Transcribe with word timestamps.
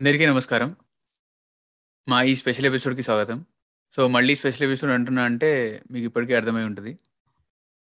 అందరికీ 0.00 0.26
నమస్కారం. 0.26 0.76
మా 2.08 2.22
ఈ 2.22 2.34
స్పెషల్ 2.34 2.66
ఎపిసోడ్‌కి 2.66 3.02
స్వాగతం. 3.02 3.44
సో, 3.92 4.08
మళ్ళీ 4.08 4.34
స్పెషల్ 4.34 4.62
ఎపిసోడ్ 4.62 4.92
అంటున్నా 4.92 5.22
అంటే 5.22 5.50
మీకు 5.90 6.04
ఇప్పటికీ 6.04 6.34
అర్థమై 6.34 6.64
ఉంటుంది 6.64 6.98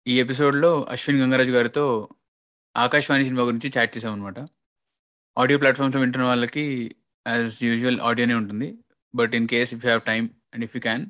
ఈ 0.07 0.21
ఎపిసోడ్‌లో 0.21 0.83
అశ్విన్ 0.83 1.21
గంగరాజు 1.21 1.51
గారితో 1.51 2.09
ఆకాశవాణి 2.77 3.25
సినిమా 3.25 3.45
గురించి 3.45 3.73
చాట్ 3.79 3.97
చేసామనమాట. 3.97 4.39
ఆడియో 5.39 5.59
ప్లాట్‌ఫామ్స్‌లో 5.59 6.01
వింటున్న 6.01 6.27
వాళ్ళకి 6.27 6.97
యాజ్ 7.27 7.65
యూజువల్ 7.65 8.01
ఆడియోనే 8.01 8.35
ఉంటుంది. 8.35 8.79
But 9.15 9.35
in 9.35 9.49
case 9.49 9.75
if 9.75 9.85
you 9.85 9.89
have 9.89 10.03
time 10.03 10.29
and 10.55 10.65
if 10.65 10.77
you 10.77 10.81
can 10.81 11.07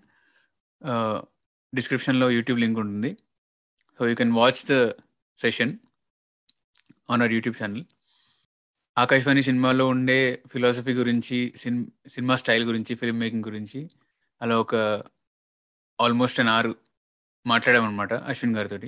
డిస్క్రిప్షన్‌లో 1.75 2.31
యూట్యూబ్ 2.31 2.61
లింక్ 2.61 2.79
ఉంటుంది. 2.79 3.17
So, 4.01 4.09
you 4.09 4.15
can 4.15 4.33
watch 4.33 4.65
the 4.71 4.91
session 5.39 5.79
on 7.11 7.23
our 7.23 7.33
YouTube 7.33 7.63
channel. 7.63 7.85
Aakashavaani 8.97 9.43
సినిమాలో 9.43 9.89
ఉండే 9.89 10.19
ఫిలాసఫీ 10.53 10.93
గురించి, 10.93 11.39
సిన్ 11.57 11.79
సినిమా 12.09 12.37
స్టైల్ 12.37 12.65
గురించి, 12.65 12.95
ఫిల్మ్ 12.95 13.21
మేకింగ్ 13.21 13.45
గురించి 13.45 13.81
అలా 14.41 14.61
ఒక 14.61 14.75
ఆల్మోస్ట్ 15.99 16.41
అన్ 16.41 16.49
ఆరు 16.49 16.71
మాట్లాడామనమాట 17.47 18.13
అశ్విన్ 18.31 18.57
గారితో 18.57 18.79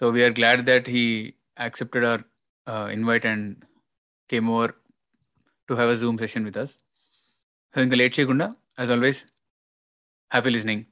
so, 0.00 0.10
we 0.10 0.24
are 0.24 0.32
glad 0.38 0.62
that 0.66 0.88
he 0.90 1.04
accepted 1.60 2.04
our 2.04 2.22
invite 2.92 3.26
and 3.26 3.48
came 4.30 4.48
over 4.50 4.72
to 5.68 5.74
have 5.74 5.90
a 5.90 5.94
zoom 5.94 6.18
session 6.18 6.44
with 6.44 6.58
us. 6.58 6.74
So, 7.74 7.80
ఇంకా 7.86 7.96
లేట్ 7.96 8.18
చేయకుండా 8.18 8.46
as 8.80 8.90
always 8.90 9.20
happy 10.30 10.50
listening. 10.50 10.84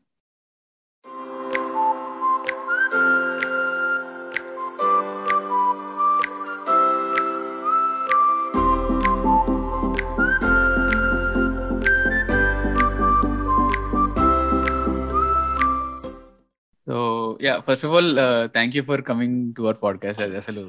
Yeah! 17.41 17.61
First 17.67 17.85
of 17.87 17.95
all 17.95 18.11
thank 18.55 18.77
you 18.77 18.83
for 18.83 19.03
coming 19.03 19.55
to 19.55 19.63
our 19.63 19.79
podcast. 19.83 20.23
అది 20.23 20.37
అసలు 20.37 20.63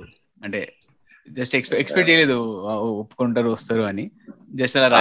అంటే 0.44 0.62
just 1.28 1.56
ఎక్స్‌పె 1.56 1.78
expect 1.80 2.10
చేయలేదు 2.10 2.38
ఒప్పుకుంటారు, 2.94 3.50
వస్తారు 3.50 3.82
అని. 3.82 4.06
Just 4.56 4.78
అలా! 4.78 5.00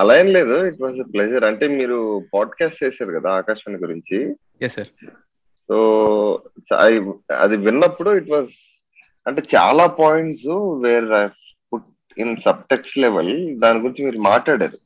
అలా 0.00 0.12
ఏం 0.18 0.28
లేదు. 0.28 0.56
It 0.66 0.80
was 0.82 0.98
pleasure. 1.12 1.48
అంటే 1.48 1.68
మీరు 1.68 1.98
పాడ్‌కాస్ట్ 2.34 2.82
చేశారు 2.84 3.12
కదా! 3.18 3.30
ఆకాశవాణి 3.30 3.78
గురించి. 3.78 4.18
Yes 4.62 4.74
sir. 4.74 4.90
సో, 5.68 5.76
అది 7.38 7.56
విన్నప్పుడు 7.66 8.10
ఇట్ 8.12 8.30
వాస్ 8.30 8.52
అంటే 9.26 9.42
చాలా 9.56 9.86
points 10.00 10.48
where 10.84 11.08
I 11.14 11.24
put 11.72 11.88
in 12.16 12.36
subtext 12.44 12.98
level 12.98 13.32
దాని 13.58 13.80
గురించి 13.80 14.04
మీరు 14.04 14.20
మాట్లాడారు. 14.26 14.78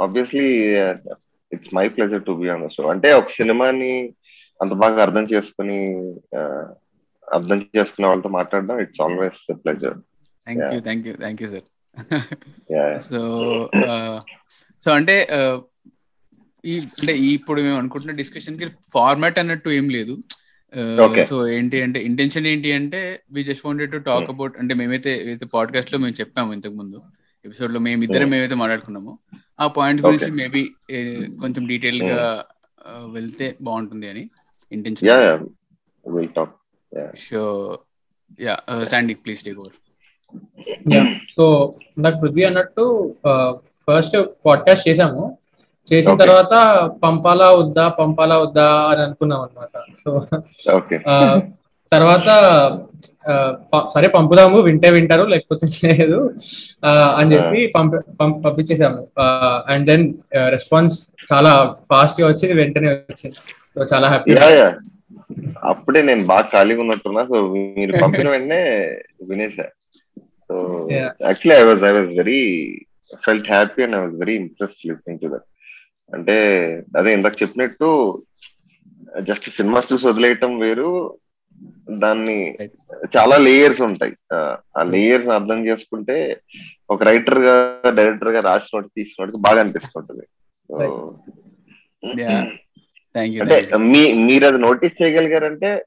Obviously 0.00 0.46
it's 1.52 1.74
my 1.74 1.86
pleasure 1.88 2.24
to 2.24 2.34
be 2.40 2.48
on 2.48 2.64
the 2.64 2.70
show. 2.70 2.84
అంటే 2.88 3.08
ఒక 3.12 3.30
సినిమాని 3.30 3.92
అంత 4.60 4.72
బాగా 4.82 4.98
అర్థం 5.02 5.24
చేసుకొని 5.32 5.78
అర్థం 7.28 7.58
చేసుకునే 7.76 8.06
వాళ్ళతో 8.08 8.30
మాట్లాడడం 8.30 8.78
it's 8.80 9.02
always 9.02 9.42
pleasure. 9.62 9.96
Thank 10.46 10.62
you. 10.74 10.80
Thank 10.80 11.06
you. 11.08 11.14
Thank 11.22 11.42
you 11.42 11.48
sir. 11.48 11.68
So, 13.08 13.20
so 14.86 14.90
అంటే 14.92 15.14
ఆహ్, 15.38 15.58
ఈ 16.64 16.74
అంటే 17.00 17.12
ఇప్పుడు 17.30 17.60
మేము 17.62 17.78
అనుకుంటున్న 17.78 18.14
డిస్కషన్‌కి 18.16 18.66
ఫార్మాట్ 18.92 19.38
అన్నట్టు 19.38 19.70
ఏం 19.70 19.88
లేదు. 19.90 20.14
సో, 21.24 21.36
ఏంటి 21.48 21.78
అంటే 21.82 21.98
ఇంటెన్షన్ 22.02 22.46
ఏంటి 22.46 22.72
అంటే 22.72 23.00
we 23.32 23.42
just 23.44 23.66
wanted 23.66 23.92
to 23.92 24.00
talk. 24.06 24.28
About 24.30 24.54
అంటే 24.58 24.74
మేమైతే 24.74 25.10
ఏదైతే 25.22 25.46
పాడ్‌కాస్ట్‌లో 25.54 25.98
మేము 25.98 26.16
చెప్పాము 26.20 26.52
ఇంతకుముందు. 26.52 26.98
ఎపిసోడ్‌లో 27.44 27.80
మేమిద్దరం 27.80 28.26
హ్మ్. 28.26 28.36
ఏవైతే 28.36 28.54
మాట్లాడుకున్నామో, 28.54 29.12
ఆ 29.58 29.66
పాయింట్స్ 29.66 30.06
గురించి. 30.06 30.30
మేబీ 30.32 30.62
కొంచెం 31.40 31.66
డీటెయిల్‌గా 31.66 32.18
హ్మ్. 32.30 32.42
ఆహ్, 32.88 33.10
వెళ్తే 33.10 33.56
బావుంటుంది 33.60 34.08
అని 34.08 34.24
intention! 34.72 35.08
So! 37.18 37.40
Ah, 38.68 38.84
Sandy 38.84 39.14
please 39.14 39.44
take 39.44 39.58
over. 39.58 39.76
So, 41.28 41.44
ఇందాక 41.96 42.22
పృథ్వీ 42.22 42.44
అన్నట్టు 42.44 42.84
ఫస్ట్ 43.88 44.16
పాడ్‌కాస్ట్ 44.46 44.88
చేసాము. 44.88 45.22
చేసిన. 45.86 46.16
తర్వాత 46.16 46.52
పంపాలా? 47.02 47.50
వద్దా? 47.50 47.88
పంపాలా? 47.88 48.38
వద్దా? 48.38 48.88
అని 48.88 49.02
అనుకున్నాం 49.02 49.40
అన్నమాట. 49.40 49.74
సో, 49.94 50.10
తర్వాత 51.92 52.28
సరే 53.92 54.08
పంపుదాము. 54.08 54.58
వింటే 54.62 54.88
వింటారు. 54.90 55.24
లేకపోతే 55.32 55.64
లేదు 55.84 56.18
అని! 57.14 57.30
చెప్పి 57.34 57.60
పంపి 57.76 57.98
పంప్ 58.20 58.38
పంపించేసాము. 58.44 59.00
అండ్ 59.68 59.84
దెన్ 59.86 60.04
రెస్పాన్స్ 60.54 60.96
చాలా 61.30 61.52
ఫాస్ట్‌గా 61.90 62.28
వచ్చింది. 62.28 62.54
వెంటనే 62.54 62.90
వచ్చింది. 63.10 63.36
సో, 63.74 63.84
చాలా 63.92 64.08
హ్యాపీ! 64.08 64.32
అప్పుడే 65.70 66.00
నేను 66.02 66.24
బాగా 66.26 66.46
ఖాళీగా 66.52 66.80
ఉన్నట్టున్నా. 66.80 67.22
సో, 67.24 67.36
మీరు 67.76 67.92
పంపిన 68.02 68.28
వెంటనే 68.30 68.60
వినేసా. 69.30 69.66
So! 70.50 70.54
Actually 71.22 71.56
I 71.60 71.66
was 71.68 71.84
I 71.84 71.92
was 71.92 72.10
very 72.18 72.40
felt 73.22 73.48
happy 73.50 73.82
and 73.82 73.96
I 73.96 74.02
was 74.04 74.16
very 74.20 74.34
impressed 74.42 74.84
listening 74.88 75.22
to 75.22 75.30
that. 75.34 75.46
అంటే 76.12 76.36
అదే 76.96 77.10
ఇందాక 77.12 77.36
చెప్పినట్టు 77.42 77.88
జస్ట్ 79.22 79.46
సినిమా 79.50 79.80
చూసి 79.88 80.04
వదిలేయటం 80.06 80.52
వేరు. 80.58 80.90
దాన్ని. 81.90 82.58
చాలా 83.16 83.36
లేయర్స్ 83.36 83.82
ఉంటాయి. 83.82 84.12
ఆ. 84.32 84.82
లేయర్స్ 84.82 85.28
అర్థం 85.28 85.66
చేసుకుంటే 85.66 86.40
ఒక 86.90 87.02
రైటర్‌గా, 87.02 87.80
డైరెక్టర్‌గా 87.90 88.40
రాసినోడికి, 88.40 88.92
తీసినోడికి 88.96 89.38
బాగా 89.40 89.60
అనిపిస్తుంటది. 89.60 90.26
అంటే. 93.40 93.76
మీ 93.76 94.12
మీరది 94.12 94.58
notice 94.58 95.02
చేయగలిగారంటే 95.02 95.84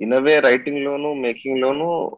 in 0.00 0.14
a 0.14 0.20
way 0.20 0.40
writing 0.40 0.84
లోను, 0.84 1.14
making 1.14 1.60
loan 1.60 2.16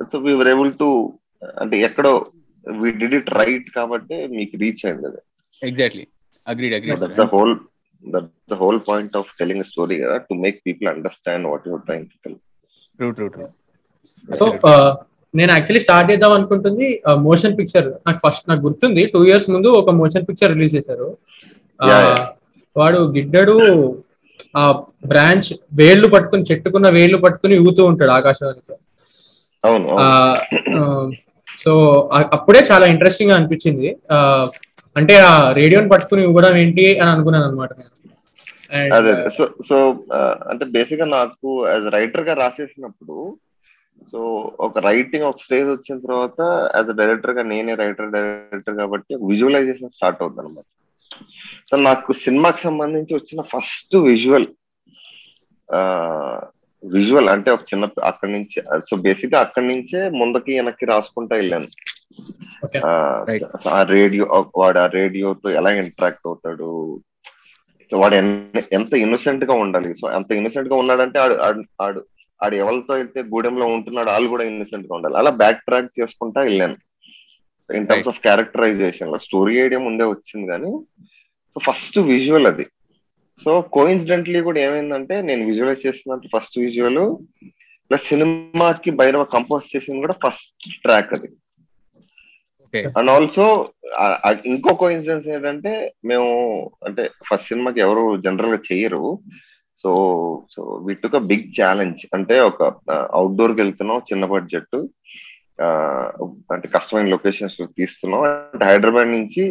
so, 0.00 0.18
able 0.48 0.72
to 0.78 1.18
అంటే 1.60 1.78
ఎక్కడో 1.78 2.26
వి 2.66 2.90
డిడ్ 2.90 3.14
ఇట్ 3.14 3.30
రైట్ 3.30 3.70
కాబట్టి 3.70 4.26
మీకు 4.26 4.56
రీచ్ 4.56 4.86
అయింది 4.86 5.06
అది. 5.06 5.20
Exactly. 5.62 6.06
Agreed. 6.46 6.74
Agreed 6.74 7.20
whole 7.20 7.54
that's 8.04 8.50
the 8.50 8.58
whole 8.60 8.80
point 8.88 9.14
of 9.18 9.30
telling 9.38 9.62
a 9.62 9.68
story 9.70 9.96
కదా! 10.02 10.16
To 10.28 10.34
make 10.44 10.58
people 10.66 10.88
understand 10.92 11.46
what 11.50 11.64
you 11.66 11.74
are 11.74 11.84
trying 11.86 12.08
to 12.12 12.18
tell. 12.24 12.36
True. 12.98 13.08
True. 13.12 13.26
True. 13.34 13.46
So, 14.30 14.44
నేను 15.34 15.50
actually 15.54 15.82
start 15.84 16.08
చేద్దాం 16.10 16.32
అనుకుంటుంది 16.36 16.86
motion 17.26 17.54
picture. 17.58 17.88
నాకు 18.06 18.18
first 18.24 18.46
నాకు 18.50 18.62
గుర్తుంది 18.66 19.02
2 19.06 19.26
years 19.28 19.46
ముందు 19.50 19.68
ఒక 19.80 19.90
motion 20.00 20.26
picture 20.28 20.52
release 20.54 20.74
చేశారు. 20.78 21.08
యాహ్! 21.80 22.18
వాడు 22.76 22.98
గిడ్డడు 23.14 23.56
ఆ 24.54 24.62
బ్రాంచ్ 25.10 25.48
వేళ్ళు 25.78 26.08
పట్టుకొని 26.14 26.44
చెట్టుకున్న 26.50 26.88
వేళ్ళు 26.96 27.18
పట్టుకొని 27.24 27.54
ఊగుతూ 27.60 27.82
ఉంటాడు 27.90 28.12
ఆకాశవాణితో. 28.16 28.74
సో, 31.58 31.72
అ 32.12 32.20
అప్పుడే 32.36 32.60
చాలా 32.70 32.84
ఇంట్రెస్టింగ్‌గా 32.92 33.36
అనిపించింది. 33.38 33.88
ఆహ్, 34.16 34.46
అంటే 34.96 35.14
ఆ 35.26 35.32
రేడియోని 35.58 35.90
పట్టుకొని 35.92 36.22
ఊగడం 36.30 36.54
ఏంటి 36.56 36.84
అని 37.00 37.10
అనుకున్నానన్నమాట 37.12 37.72
నేను. 37.78 37.91
అదే. 38.96 39.12
సో, 39.36 39.44
సో 39.68 39.76
ఆహ్, 40.16 40.36
అంటే 40.50 40.64
బేసిక్‌గా 40.74 41.06
నాకు 41.12 41.48
యాస్ 41.66 41.88
రైటర్‌గా 41.94 42.34
రాసేసినప్పుడు 42.34 43.16
సో, 44.12 44.20
ఒక 44.58 44.78
రైటింగ్ 44.86 45.24
ఒక 45.24 45.40
స్టేజ్ 45.42 45.68
వచ్చిన 45.70 45.96
తర్వాత 46.00 46.38
యాస్ 46.74 46.90
ఎ 46.90 46.96
డైరెక్టర్‌గా 47.00 47.42
నేనే 47.50 47.74
రైటర్, 47.76 48.08
డైరెక్టర్ 48.10 48.76
కాబట్టి 48.76 49.12
విజువలైజేషన్ 49.28 49.94
స్టార్ట్ 49.96 50.22
అవుద్దన్నమాట. 50.22 50.66
సో, 51.68 51.76
నాకు 51.82 52.12
సినిమాకి 52.22 52.60
సంబంధించి 52.62 53.14
వచ్చిన 53.14 53.40
ఫస్ట్ 53.52 53.96
విజువల్ 54.06 54.48
విజువల్ 56.82 57.28
అంటే 57.28 57.50
ఒక 57.50 57.64
చిన్న 57.68 57.84
అక్కడి 58.04 58.32
నుంచి 58.32 58.56
సో, 58.88 58.96
బేసిక్‌గా 59.04 59.38
అక్కడి 59.40 59.66
నుంచే 59.66 60.00
ముందుకి, 60.14 60.52
వెనక్కి 60.58 60.86
రాసుకుంటా. 60.86 61.36
ఆహ్, 62.82 63.20
రైట్. 63.28 63.44
ఆ 63.70 63.82
రేడియో 63.92 64.24
వాడు 64.56 64.78
ఆ 64.78 64.88
రేడియోతో 64.96 65.50
ఎలా 65.58 65.70
ఇంటరాక్ట్ 65.80 66.26
అవుతాడు? 66.26 66.70
వాడు 67.96 68.14
ఎన్ 68.14 68.46
ఎంత 68.72 68.94
ఇన్నోసెంట్గా 68.94 69.54
ఉండాలి. 69.54 69.94
సో, 69.94 70.08
అంత 70.08 70.32
ఇన్నోసెంట్గా 70.32 70.76
ఉన్నాడంటే 70.76 71.18
ఆడు 71.18 71.62
ఆడు 71.80 72.04
ఆడు 72.42 72.56
ఎవరితో 72.56 72.94
అయితే 72.94 73.22
గూడెంలో 73.22 73.66
ఉంటున్నాడో 73.66 74.10
ఆళ్ళు 74.10 74.28
కూడా 74.28 74.44
ఇన్నోసెంట్గా 74.44 74.94
ఉండాలి. 74.94 75.16
అలా 75.16 75.30
బ్యాక్ 75.30 75.64
ట్రాక్ 75.64 76.00
చేసుకుంటా 76.00 76.42
ఎళ్ళాను. 76.42 76.76
In 77.74 77.86
terms. 77.86 78.08
ఆఫ్ 78.08 78.20
క్యారెక్టరైజేషన్‌లో. 78.20 79.18
స్టోరీ 79.18 79.58
ఐడియా 79.58 79.80
ముందే 79.80 80.04
వచ్చింది 80.04 80.46
గానీ, 80.46 80.70
సో, 81.54 81.60
ఫస్ట్ 81.72 81.98
విజువల్ 81.98 82.46
అది. 82.46 82.66
సో, 83.44 83.60
కోయిన్సిడెంట్‌లీ 83.60 84.40
కూడా 84.40 84.60
ఏమైందంటే 84.60 85.22
నేను 85.22 85.46
విజువలైజ్ 85.46 85.86
చేసినంత 85.86 86.22
ఫస్ట్ 86.36 86.58
విజువల్ 86.58 87.16
ప్లస్ 87.90 88.02
సినిమాకి 88.02 88.90
భైరవ 88.90 89.24
కంపోజ్ 89.24 89.76
చేసింది 89.76 90.00
కూడా 90.00 90.14
ఫస్ట్ 90.28 90.82
ట్రాక్ 90.82 91.14
అది. 91.14 91.28
Okay. 92.74 92.80
And 92.98 93.10
also 93.10 93.46
ah, 94.02 94.18
ah, 94.26 94.38
ఇంకో 94.44 94.90
ఏంటంటే 94.90 95.72
మేము 96.04 96.28
అంటే 96.86 97.02
ఫస్ట్ 97.28 97.48
సినిమాకి 97.48 97.80
ఎవరు 97.80 98.04
జనరల్‌గా 98.18 98.58
చేయరు 98.68 99.04
so, 99.84 99.90
so 100.52 100.60
we 100.84 100.94
took 100.94 101.16
big 101.30 101.48
challenge. 101.58 102.02
అంటే 102.14 102.34
ఒక 102.40 102.60
అవుట్డోర్కి 103.12 103.60
వెళ్తున్నాం 103.62 104.02
చిన్న 104.10 104.24
బడ్జెట్. 104.26 104.76
అంటే 106.52 106.66
కష్టమైన 106.68 107.08
లొకేషన్స్ 107.08 107.56
తీస్తున్నాం 107.76 108.22
అంటే 108.26 108.64
హైదరాబాద్ 108.64 109.10
నుంచి 109.10 109.42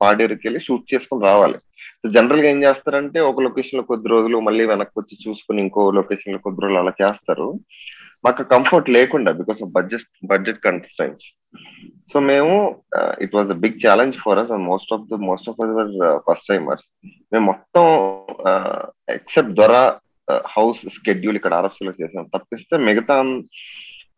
పాడేరుకి 0.00 0.46
వెళ్ళి 0.46 0.60
షూట్ 0.60 0.84
చేసుకుని 0.92 1.26
రావాలి 1.26 1.58
సో 2.00 2.08
జనరల్గా 2.08 2.48
ఏం 2.48 2.62
చేస్తారంటే 2.64 3.18
ఒక 3.30 3.42
లొకేషన్లో 3.42 3.82
కొద్ది 3.82 4.08
రోజులు 4.08 4.38
మళ్ళీ 4.40 4.64
వెనక్కి 4.66 4.96
వచ్చి 4.98 5.16
చూసుకుని 5.24 5.60
ఇంకో 5.62 5.90
లొకేషన్లో 5.90 6.38
కొద్ది 6.38 6.62
రోజులు 6.62 6.78
అలా 6.78 6.92
చేస్తారు 7.02 7.48
మాకు 8.24 8.44
కంఫర్ట్ 8.54 8.88
లేకుండా 8.90 9.32
because 9.32 9.60
of 9.62 9.72
budget 9.72 10.06
budget 10.24 10.60
constraints 10.64 11.26
so 12.10 12.20
మేము 12.30 12.56
it 13.24 13.34
was 13.36 13.50
a 13.54 13.58
big 13.64 13.78
challenge 13.84 14.16
for 14.24 14.40
us 14.42 14.50
and 14.54 14.66
most 14.72 14.92
of 14.96 15.06
the 15.12 15.18
most 15.28 15.48
of 15.50 15.60
our 15.64 15.92
first 16.26 16.48
timers 16.50 16.84
మేము 17.32 17.44
మొత్తం 17.50 17.84
ఎక్సెప్ట్ 19.16 19.56
దొర 19.60 19.74
హౌస్ 20.54 20.80
స్కెడ్యూల్ 20.96 21.38
ఇక్కడ 21.38 21.54
ఆర్ఎఫ్సీ 21.58 21.82
లో 21.86 21.92
చేసాం. 22.00 22.24
తప్పిస్తే 22.34 22.76
మిగతా 22.88 23.16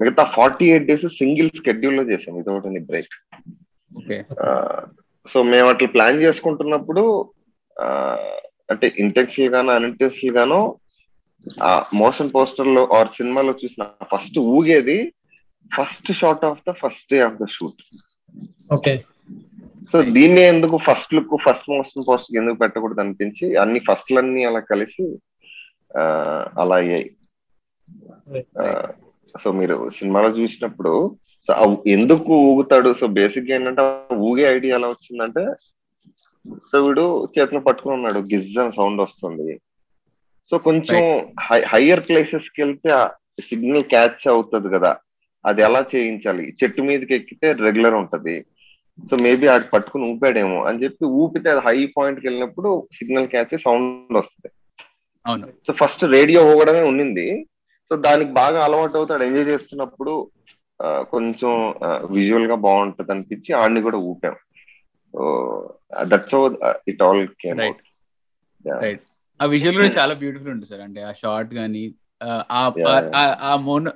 మిగతా 0.00 0.22
ఫార్టీ 0.36 0.66
ఎయిట్ 0.72 0.88
డేస్ 0.90 1.06
సింగిల్ 1.20 1.50
స్కెడ్యూల్లో 1.60 2.04
చేసాం. 2.10 2.34
వితౌట్ 2.40 2.68
ఎనీ 2.70 2.82
బ్రేక్ 2.90 3.14
సో 5.32 5.38
మేము 5.52 5.68
అట్లా 5.72 5.88
ప్లాన్ 5.94 6.22
చేసుకుంటున్నప్పుడు 6.24 7.02
అంటే 8.72 8.86
ఇంటెన్షియల్ 9.04 9.52
గానో 9.54 9.72
అన్ఇంటెన్షియల్ 9.78 10.36
గానో 10.36 10.60
మోషన్ 12.00 12.32
పోస్టర్లో 12.36 12.82
ఆర్ 12.96 13.10
సినిమాలో 13.18 13.52
చూసిన 13.62 13.82
first 14.12 14.38
ఊగేది 14.56 14.98
first 15.76 16.10
shot 16.20 16.44
of 16.50 16.64
the 16.68 16.74
first 16.82 17.08
day 17.12 17.18
of 17.28 17.38
the 17.42 17.46
shoot 17.56 17.82
okay 18.76 18.94
so 19.92 19.98
దీన్ని 20.16 20.42
ఎందుకు 20.52 20.76
first 20.86 21.12
look 21.16 21.34
first 21.44 21.68
motion 21.74 22.06
poster 22.08 22.38
ఎందుకు 22.40 22.58
పెట్టకూడదు 22.62 23.00
అనిపించి 23.04 23.46
అన్ని 23.62 23.80
ఫస్ట్లన్నీ 23.88 24.42
అలా 24.48 24.60
కలిసి 24.72 25.04
అలా 26.62 26.76
అయ్యాయి. 26.82 27.06
సో 29.42 29.48
మీరు 29.60 29.76
సినిమాలో 29.98 30.30
చూసినప్పుడు 30.38 30.92
సో 31.46 31.54
ఎందుకు 31.96 32.32
ఊగుతాడు? 32.48 32.90
సో 33.00 33.06
బేసిక్ 33.18 33.52
ఏంటంటే 33.56 33.82
ఊగే 34.28 34.44
ఐడియా 34.56 34.76
ఎలా 34.78 34.88
వచ్చిందంటే 34.92 35.44
సో 36.68 36.76
వీడు 36.86 37.04
చేతిలో 37.34 37.60
పట్టుకుని 37.66 37.94
ఉన్నాడు 37.98 38.20
గిజ్ 38.32 38.58
అని 38.62 38.72
సౌండ్ 38.78 39.00
వస్తుంది. 39.04 39.48
సో 40.50 40.54
కొంచెం 40.66 41.00
హయ్యర్ 41.72 42.02
ప్లేసెస్కి 42.08 42.58
వెళ్తే 42.62 42.90
సిగ్నల్ 43.48 43.86
క్యాచ్ 43.92 44.22
అవుతుంది 44.34 44.68
కదా. 44.76 44.92
అది 45.50 45.60
ఎలా 45.68 45.80
చేయించాలి? 45.94 46.44
చెట్టు 46.60 46.82
మీదకి 46.88 47.14
ఎక్కితే 47.14 47.48
రెగ్యులర్ 47.66 47.96
ఉంటది. 48.02 48.36
సో 48.98 49.16
మేబీ 49.24 49.46
ఆడు 49.52 49.66
పట్టుకుని 49.72 50.04
ఊపాడేమో 50.12 50.58
అని 50.68 50.80
చెప్పి 50.84 51.04
ఊపితే 51.20 51.48
అది 51.50 51.62
హై 51.66 51.76
పాయింట్కి 51.96 52.26
వెళ్ళినప్పుడు 52.28 52.70
సిగ్నల్ 52.96 53.28
క్యాచ్ 53.34 53.54
సౌండ్ 53.64 54.16
వస్తుంది. 54.18 54.50
సో 55.66 55.72
ఫస్ట్ 55.80 56.02
రేడియో 56.16 56.40
ఊగడమే 56.52 56.82
ఉండింది 56.90 57.28
సో 57.88 57.96
దానికి 58.06 58.32
బాగా 58.32 58.58
అలవాటు 58.64 58.96
అవుతాడు 58.98 59.22
ఎంజాయ్ 59.24 59.46
చేస్తున్నప్పుడు 59.46 60.14
కొంచెం 61.12 61.52
విజువల్గా 62.14 62.56
బాగుంటది 62.66 63.12
అనిపించి 63.12 63.50
ఆడిని 63.60 63.80
కూడా 63.86 63.98
ఊపాం. 64.10 64.36
దట్స్ 66.10 66.34
ఇట్ 66.90 67.02
ఆల్ 67.06 67.22
కేమ్ 67.42 67.60
ఆ 69.40 69.46
విజువల్ 69.52 69.76
కూడా 69.76 69.90
చాలా 70.00 70.14
బ్యూటిఫుల్ 70.22 70.52
ఉంటుంది 70.52 70.70
సార్. 70.70 70.84
అంటే 70.86 71.00
ఆ 71.02 71.12
షార్ట్ 71.22 71.52
గానీ 71.54 71.82
ఆ 73.50 73.54
మోన్ 73.66 73.88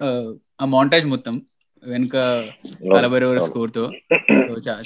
ఆ 0.62 0.66
మౌంటేజ్ 0.74 1.06
మొత్తం 1.12 1.34
వెనుక 1.82 2.16
కలబరి 2.94 3.26
స్కోర్తో. 3.46 3.84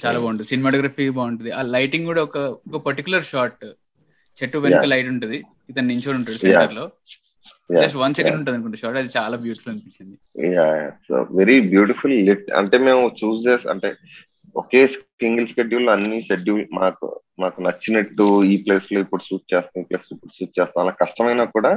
చాలా 0.05 0.17
బాగుంటుంది. 0.23 0.49
సినిమాటోగ్రఫీ 0.53 1.05
బాగుంటుంది. 1.19 1.51
ఆ 1.59 1.63
లైటింగ్ 1.75 2.09
కూడా 2.11 2.23
ఒక 2.29 2.39
ఒక 2.69 2.81
పర్టికులర్ 2.87 3.27
షాట్ 3.33 3.65
చెట్టు 4.37 4.63
వెనుక 4.65 4.87
లైట్ 4.93 5.09
ఉంటుంది. 5.15 5.39
ఇతను 5.71 5.89
నించోని 5.93 6.19
ఉంటాడు 6.21 6.41
సెంటర్లో. 6.45 6.85
జస్ట్ 7.81 7.99
వన్ 8.03 8.15
సెకండ్ 8.19 8.39
ఉంటుంది 8.39 8.57
అనుకుంటా 8.57 8.79
షార్ట్ 8.81 8.99
అది 9.01 9.11
చాలా 9.19 9.37
బ్యూటిఫుల్ 9.45 9.73
అనిపించింది. 9.73 10.17
సో 11.09 11.15
వెరీ 11.41 11.57
బ్యూటిఫుల్ 11.73 12.15
లిట్ 12.29 12.49
అంటే 12.61 12.79
మేము 12.87 13.03
చూస్ 13.21 13.41
చేసి 13.47 13.67
అంటే 13.75 13.91
ఒకే 14.63 14.83
సింగిల్ 15.23 15.49
షెడ్యూల్ 15.55 15.89
అన్ని 15.95 16.19
షెడ్యూల్ 16.29 16.65
మాకు 16.79 17.07
మాకు 17.43 17.59
నచ్చినట్టు 17.67 18.27
ఈ 18.53 18.55
ప్లేస్లో 18.65 18.99
ఇప్పుడు 19.05 19.25
షూట్ 19.29 19.47
చేస్తాం 19.55 19.81
ఈ 19.83 19.87
ప్లేస్ 19.89 20.09
ఇప్పుడు 20.15 20.35
షూట్ 20.39 20.55
చేస్తాం. 20.59 20.81
అలా 20.85 20.95
కష్టమైనా 21.03 21.45
కూడా 21.57 21.73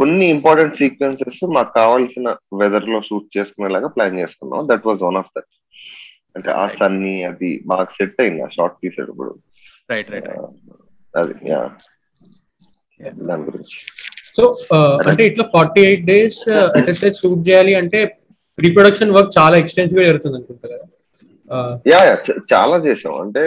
కొన్ని 0.00 0.26
ఇంపార్టెంట్ 0.34 0.78
సీక్వెన్సెస్ 0.82 1.40
మాకు 1.56 1.72
కావాల్సిన 1.78 2.28
వెదర్లో 2.60 3.00
షూట్ 3.08 3.26
చేసుకునేలాగా 3.36 3.88
ప్లాన్ 3.96 4.20
చేసుకున్నాం. 4.22 4.60
That 4.70 4.86
was 4.90 5.02
one 5.08 5.18
of 5.22 5.32
that 5.36 5.50
అంటే 6.36 6.50
ఆ 6.60 6.64
సన్ని 6.80 7.14
అది 7.30 7.50
బాగా 7.70 7.86
సెట్ 7.96 8.20
అయింది 8.24 8.42
ఆ 8.46 8.48
షార్ట్ 8.56 8.76
తీసేటప్పుడు 8.84 9.32
రైట్ 9.92 10.10
రైట్ 10.14 10.28
అది 11.14 11.34
దాని 13.28 13.44
గురించి. 13.48 13.76
సో 14.36 14.42
అంటే 15.10 15.22
ఇట్లా 15.30 15.44
ఫార్టీ 15.54 15.80
ఎయిట్ 15.88 16.04
డేస్ 16.10 16.40
అటెస్టెడ్ 16.80 17.20
షూట్ 17.20 17.42
చేయాలి 17.48 17.72
అంటే 17.82 18.00
రీప్రొడక్షన్ 18.64 19.14
వర్క్ 19.16 19.32
చాలా 19.38 19.54
ఎక్స్టెన్సివ్గా 19.62 20.08
జరుగుతుంది 20.10 20.36
అనుకుంటా 20.38 20.66
కదా. 20.72 20.86
యా 21.92 22.00
చాలా 22.52 22.76
చేసాం. 22.86 23.14
అంటే 23.24 23.42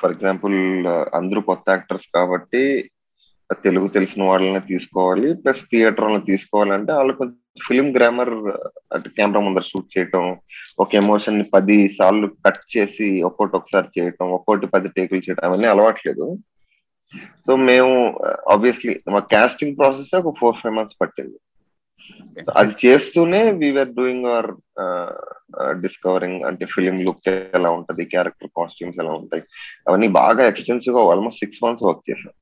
ఫర్ 0.00 0.12
ఎగ్జాంపుల్ 0.14 0.56
అందరూ 1.18 1.40
కొత్త 1.50 1.64
యాక్టర్స్ 1.74 2.08
కాబట్టి 2.18 2.62
తెలుగు 3.62 3.86
తెలిసిన 3.88 4.22
వాళ్ళని 4.22 4.60
తీసుకోవాలి 4.60 5.34
ప్లస్ 5.34 5.62
థియేటర్ 5.70 6.04
వాళ్ళని 6.04 6.28
తీసుకోవాలంటే 6.30 6.92
వాళ్ళు 6.92 7.12
కొంచెం 7.12 7.40
ఫిలిం 7.66 7.88
గ్రామర్ 7.96 8.32
అంటే 8.94 9.08
కెమెరా 9.16 9.40
ముందర 9.40 9.64
షూట్ 9.70 9.98
చేయటం 9.98 10.24
ఒక 10.78 10.94
ఎమోషన్ని 10.94 11.44
పది 11.54 11.76
సార్లు 11.98 12.26
కట్ 12.46 12.76
చేసి 12.76 13.08
ఒక్కోటి 13.22 13.56
ఒకసారి 13.56 13.88
చేయటం 13.98 14.32
ఒక్కోటి 14.38 14.66
పది 14.66 14.88
టేకులు 14.88 15.22
చేయటం 15.26 15.46
అవన్నీ 15.48 15.68
అలవాట్లేదు. 15.68 16.26
సో 17.46 17.56
మేము 17.70 17.94
ఆబ్వియస్లీ 18.54 18.94
మా 19.14 19.20
కాస్టింగ్ 19.34 19.76
ప్రాసెస్ 19.78 20.14
ఒక 20.20 20.34
ఫోర్ 20.40 20.60
ఫైవ్ 20.62 20.76
మంత్స్ 20.76 21.00
పట్టింది. 21.02 21.36
అది 22.60 22.72
చేస్తూనే 22.84 23.42
వీఆర్ 23.60 23.92
డూయింగ్ 23.98 24.26
అవర్ 24.26 24.50
డిస్కవరింగ్ 25.82 26.40
అంటే 26.42 26.64
ఫిలిం 26.66 26.96
లుక్ 27.06 27.28
ఎలా 27.28 27.70
ఉంటది 27.70 28.04
క్యారెక్టర్ 28.04 28.54
కాస్ట్యూమ్స్ 28.58 28.98
ఎలా 29.02 29.12
ఉంటాయి 29.12 29.42
అవన్నీ 29.88 30.08
బాగా 30.20 30.46
ఎక్స్టెన్సివ్గా 30.46 31.02
ఆల్మోస్ట్ 31.12 31.42
సిక్స్ 31.44 31.62
మంత్స్ 31.64 31.86
వర్క్ 31.86 32.10
చేసాం 32.10 32.34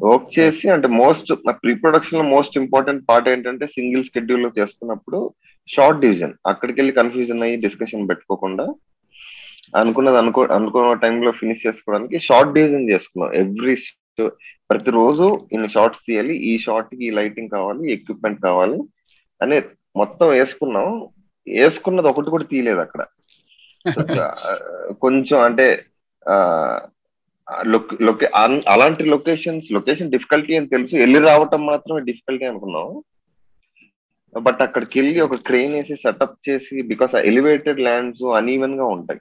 వర్క్ 0.00 0.38
చేసి 0.38 0.68
అంటే 0.68 0.88
మోస్ట్ 0.88 1.32
ప్రీ 1.48 1.74
ప్రొడక్షన్లో 1.74 2.24
మోస్ట్ 2.24 2.58
ఇంపార్టెంట్ 2.58 3.04
పార్ట్ 3.08 3.28
ఏంటంటే 3.28 3.66
సింగిల్ 3.66 4.04
షెడ్యూల్లో 4.04 4.50
చేస్తున్నప్పుడు 4.58 5.34
షార్ట్ 5.68 6.00
డివిజన్ 6.00 6.32
అక్కడికి 6.46 6.80
వెళ్ళి 6.80 6.94
కన్ఫ్యూజన్ 6.94 7.42
అయ్యి 7.42 7.56
డిస్కషన్ 7.56 8.08
పెట్టుకోకుండా 8.08 8.66
అనుకున్నది 9.76 10.18
అనుకో 10.18 10.44
అనుకున్న 10.44 10.92
టైంలో 10.92 11.30
ఫినిష్ 11.30 11.66
చేసుకోవడానికి 11.66 12.18
షార్ట్ 12.18 12.52
డివిజన్ 12.52 12.90
చేసుకున్నాం. 12.90 13.34
ఎవ్రీ 13.34 13.76
ప్రతిరోజు 14.70 15.40
ఇన్ని 15.52 15.68
షార్ట్స్ 15.68 16.00
తీయాలి 16.06 16.36
ఈ 16.36 16.58
షార్ట్కి 16.58 17.10
లైటింగ్ 17.10 17.48
కావాలి 17.48 17.92
ఎక్విప్మెంట్ 17.92 18.42
కావాలి 18.42 18.78
అని 19.42 19.62
మొత్తం 19.96 20.28
వేసుకున్నాం. 20.28 21.08
వేసుకున్నది 21.48 22.08
ఒకటి 22.08 22.30
కూడా 22.30 22.44
తీయలేదు 22.44 22.80
అక్కడ. 22.80 23.04
కొంచెం 25.00 25.42
అంటే 25.42 25.84
అలాంటి 28.74 29.04
లొకేషన్స్ 29.14 29.66
లొకేషన్ 29.72 30.12
డిఫికల్టీ 30.14 30.56
అని 30.56 30.72
తెలుసు. 30.74 30.94
వెళ్ళి 30.96 31.18
రావటం 31.18 31.66
మాత్రమే 31.66 32.00
డిఫికల్టీ 32.10 32.44
అనుకున్నాం. 32.44 32.88
బట్ 34.46 34.62
అక్కడికి 34.62 34.94
వెళ్ళి 35.00 35.20
ఒక 35.20 35.36
క్రెయిన్ 35.48 35.74
వేసి 35.74 35.94
సెటప్ 35.96 36.38
చేసి 36.48 36.82
బికాస్ 36.82 37.14
ఎలివేటెడ్ 37.30 37.80
ల్యాండ్స్ 37.80 38.24
అన్ఈవెన్గా 38.38 38.86
ఉంటాయి. 38.96 39.20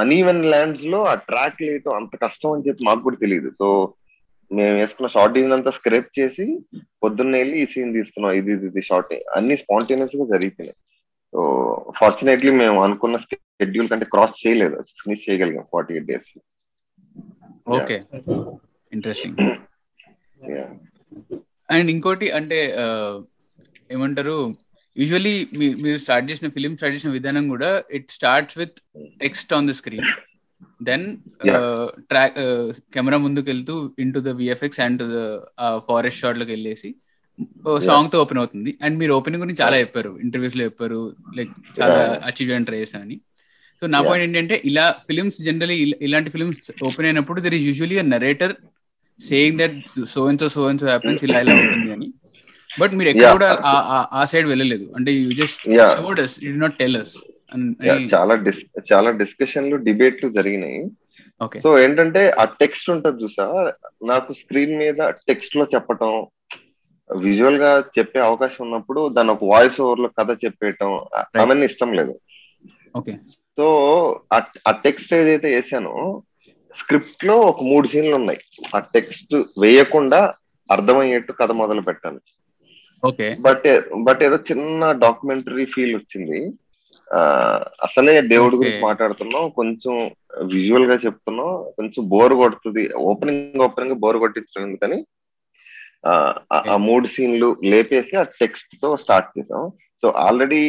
అన్ఈవెన్ 0.00 0.44
ల్యాండ్స్లో 0.44 1.04
ఆ 1.04 1.14
ట్రాక్ 1.14 1.62
లేయటం 1.62 1.94
అంత 2.00 2.16
కష్టం 2.24 2.52
అని 2.52 2.66
చెప్పి 2.68 2.82
మాకు 2.88 3.04
కూడా 3.06 3.16
తెలియదు. 3.16 3.50
సో 3.60 3.68
మేము 4.50 4.74
వేసుకున్న 4.76 5.08
షార్ట్ 5.14 5.34
డిజైన్ 5.34 5.56
అంతా 5.56 5.70
స్క్రేప్ 5.78 6.10
చేసి 6.18 6.44
పొద్దున్న 7.02 7.36
వెళ్ళి 7.36 7.56
ఈ 7.62 7.66
సీన్ 7.72 7.94
తీస్తున్నాం. 7.96 8.32
ఇది 8.40 8.52
ఇది 8.68 8.82
షార్ట్ 8.82 9.14
అన్ని 9.38 9.56
స్పాంటేనియస్గా 9.62 10.26
జరిగిపోయినాయి. 10.34 10.78
సో 11.32 11.40
ఫార్చునేట్లీ 12.00 12.52
మేము 12.62 12.78
అనుకున్న 12.82 13.16
షెడ్యూల్ 13.16 13.88
కంటే 13.88 14.06
క్రాస్ 14.14 14.46
చేయలేదు. 14.46 14.76
ఫినిష్ 15.02 15.30
చేయగలిగాం 15.30 15.66
forty 15.72 15.94
eight 15.94 16.08
days 16.12 16.30
okay 17.76 17.96
interesting 18.92 19.38
and 21.74 21.90
ఇంకోటి 21.94 22.26
అంటే 22.38 22.58
ఏమంటారు 23.94 24.36
యూజువలీ 24.96 25.34
మీరు 25.84 25.98
స్టార్ట్ 26.04 26.28
చేసిన 26.30 26.48
ఫిలిం 26.56 26.72
స్టార్ట్ 26.78 26.96
చేసిన 26.96 27.10
విధానం 27.16 27.44
కూడా 27.54 27.70
it 27.98 28.08
starts 28.16 28.56
with 28.60 28.78
text 29.22 29.52
on 29.56 29.68
the 29.70 29.74
screen 29.80 30.08
then 30.80 31.04
track 32.10 32.38
camera 32.94 33.18
ముందుకు 33.26 33.46
వెళ్తూ 33.52 33.74
into 34.16 34.20
the 34.28 34.32
VFX 34.40 34.82
and 34.86 35.02
the 35.14 35.20
forest 35.88 36.22
షాట్లోకి 36.24 36.52
వెళ్ళేసి 36.54 36.90
సాంగ్తో 37.88 38.16
ఓపెన్ 38.22 38.40
అవుతుంది. 38.40 38.70
అండ్ 38.84 38.96
మీరు 39.00 39.12
ఓపెనింగ్ 39.16 39.42
గురించి 39.42 39.60
చాలా 39.62 39.76
చెప్పారు. 39.82 40.10
ఇంటర్వ్యూస్లో 40.24 40.62
చెప్పారు. 40.68 41.00
లైక్ 41.36 41.52
చాలా 41.78 41.98
అచీవ్ 42.28 42.46
చేయడానికి 42.48 42.68
ట్రై 42.70 42.80
చేశానని 42.82 43.16
సో 43.82 43.86
నా 43.94 43.98
పాయింట్ 44.06 44.24
ఏంటంటే 44.26 44.56
ఇలా 44.70 44.84
ఫిలిమ్స్ 45.08 45.38
జనరలీ 45.46 45.76
ఇలాంటి 46.06 46.30
ఫిలిమ్స్ 46.34 46.70
ఓపెన్ 46.88 47.06
అయినప్పుడు 47.08 47.38
there 47.44 47.56
is 47.58 47.66
usually 47.70 47.96
narrator 48.14 48.54
saying 49.20 49.58
that 49.62 49.76
so 50.14 50.22
and 50.30 50.40
so 50.44 50.48
so 50.56 50.62
and 50.70 50.80
so 50.82 50.88
happens 50.92 51.22
ఇలా 51.26 51.38
ఇలా 51.44 51.54
ఉంటుంది 51.62 51.90
అని. 51.96 52.08
బట్ 52.70 52.92
మీరు 52.98 53.08
ఎక్కడ 53.12 53.30
కూడా 53.36 53.50
ఆ 54.18 54.22
సైడ్ 54.32 54.48
వెళ్ళలేదు. 54.52 54.86
అంటే 54.98 55.10
you 55.22 55.30
just 55.42 55.62
showed 55.98 56.20
us 56.24 56.36
it 56.46 56.58
not 56.64 56.76
tell 56.82 56.98
us 57.02 57.14
చాలా 58.14 58.34
చాలా 58.90 59.10
డిస్కషన్లు 59.22 59.76
డిబేట్లు 59.86 60.28
జరిగినాయి. 60.38 60.80
సో 61.64 61.70
ఏంటంటే 61.84 62.22
ఆ 62.42 62.44
టెక్స్ట్ 62.60 62.88
ఉంటది 62.94 63.18
చూసా? 63.24 63.46
నాకు 64.10 64.30
స్క్రీన్ 64.40 64.74
మీద 64.82 65.00
టెక్స్ట్లో 65.28 65.64
చెప్పటం 65.74 66.12
విజువల్గా 67.10 67.70
చెప్పే 67.96 68.20
అవకాశం 68.28 68.60
ఉన్నప్పుడు 68.66 69.02
దాని 69.16 69.30
ఒక 69.34 69.44
వాయిస్ 69.52 69.78
ఓవర్లో 69.84 70.08
కథ 70.18 70.30
చెప్పేయటం 70.44 70.90
అవన్నీ 71.42 71.66
ఇష్టం 71.70 71.90
లేదు. 71.98 72.14
ఓకే 73.00 73.12
సో 73.58 74.20
ఆ 74.68 74.70
టెక్స్ట్ 74.70 75.14
ఏదైతే 75.14 75.54
వేసానో 75.54 76.22
స్క్రిప్ట్లో 76.78 77.36
ఒక 77.36 77.62
మూడు 77.62 77.88
సీన్లు 77.88 78.14
ఉన్నాయి. 78.14 78.38
ఆ 78.76 78.78
టెక్స్ట్ 78.78 79.34
వేయకుండా 79.60 80.34
అర్థమయ్యేట్టు 80.70 81.32
కథ 81.32 81.52
మొదలు 81.52 81.80
పెట్టాను. 81.80 82.20
ఓకే. 83.04 83.36
బట్ 83.40 83.84
బట్ 84.02 84.22
ఏదో 84.22 84.36
చిన్న 84.36 84.92
డాక్యుమెంటరీ 84.92 85.64
ఫీల్ 85.64 85.96
వచ్చింది. 85.96 86.52
ఆ 87.14 87.20
అసలే 87.82 88.20
దేవుడి. 88.20 88.56
గురించి 88.56 88.82
మాట్లాడుతున్నాం. 88.82 89.48
కొంచెం 89.48 90.10
విజువల్గా 90.44 90.94
చెప్తున్నాం. 90.94 91.72
కొంచెం 91.76 92.08
బోర్ 92.08 92.34
కొడుతుంది. 92.34 92.90
ఓపెనింగ్ 92.96 93.62
ఓపెనింగ్ 93.62 93.96
బోర్ 93.96 94.16
కొట్టించడం 94.16 94.68
ఎందుకని 94.68 95.04
ఆ. 96.06 96.76
మూడు 96.76 97.06
సీన్లు 97.06 97.56
లేపేసి 97.64 98.16
ఆ 98.16 98.22
టెక్స్ట్తో 98.22 98.96
స్టార్ట్ 98.96 99.38
చేసాం. 99.38 99.72
సో 100.02 100.08
ఆల్రెడీ 100.24 100.60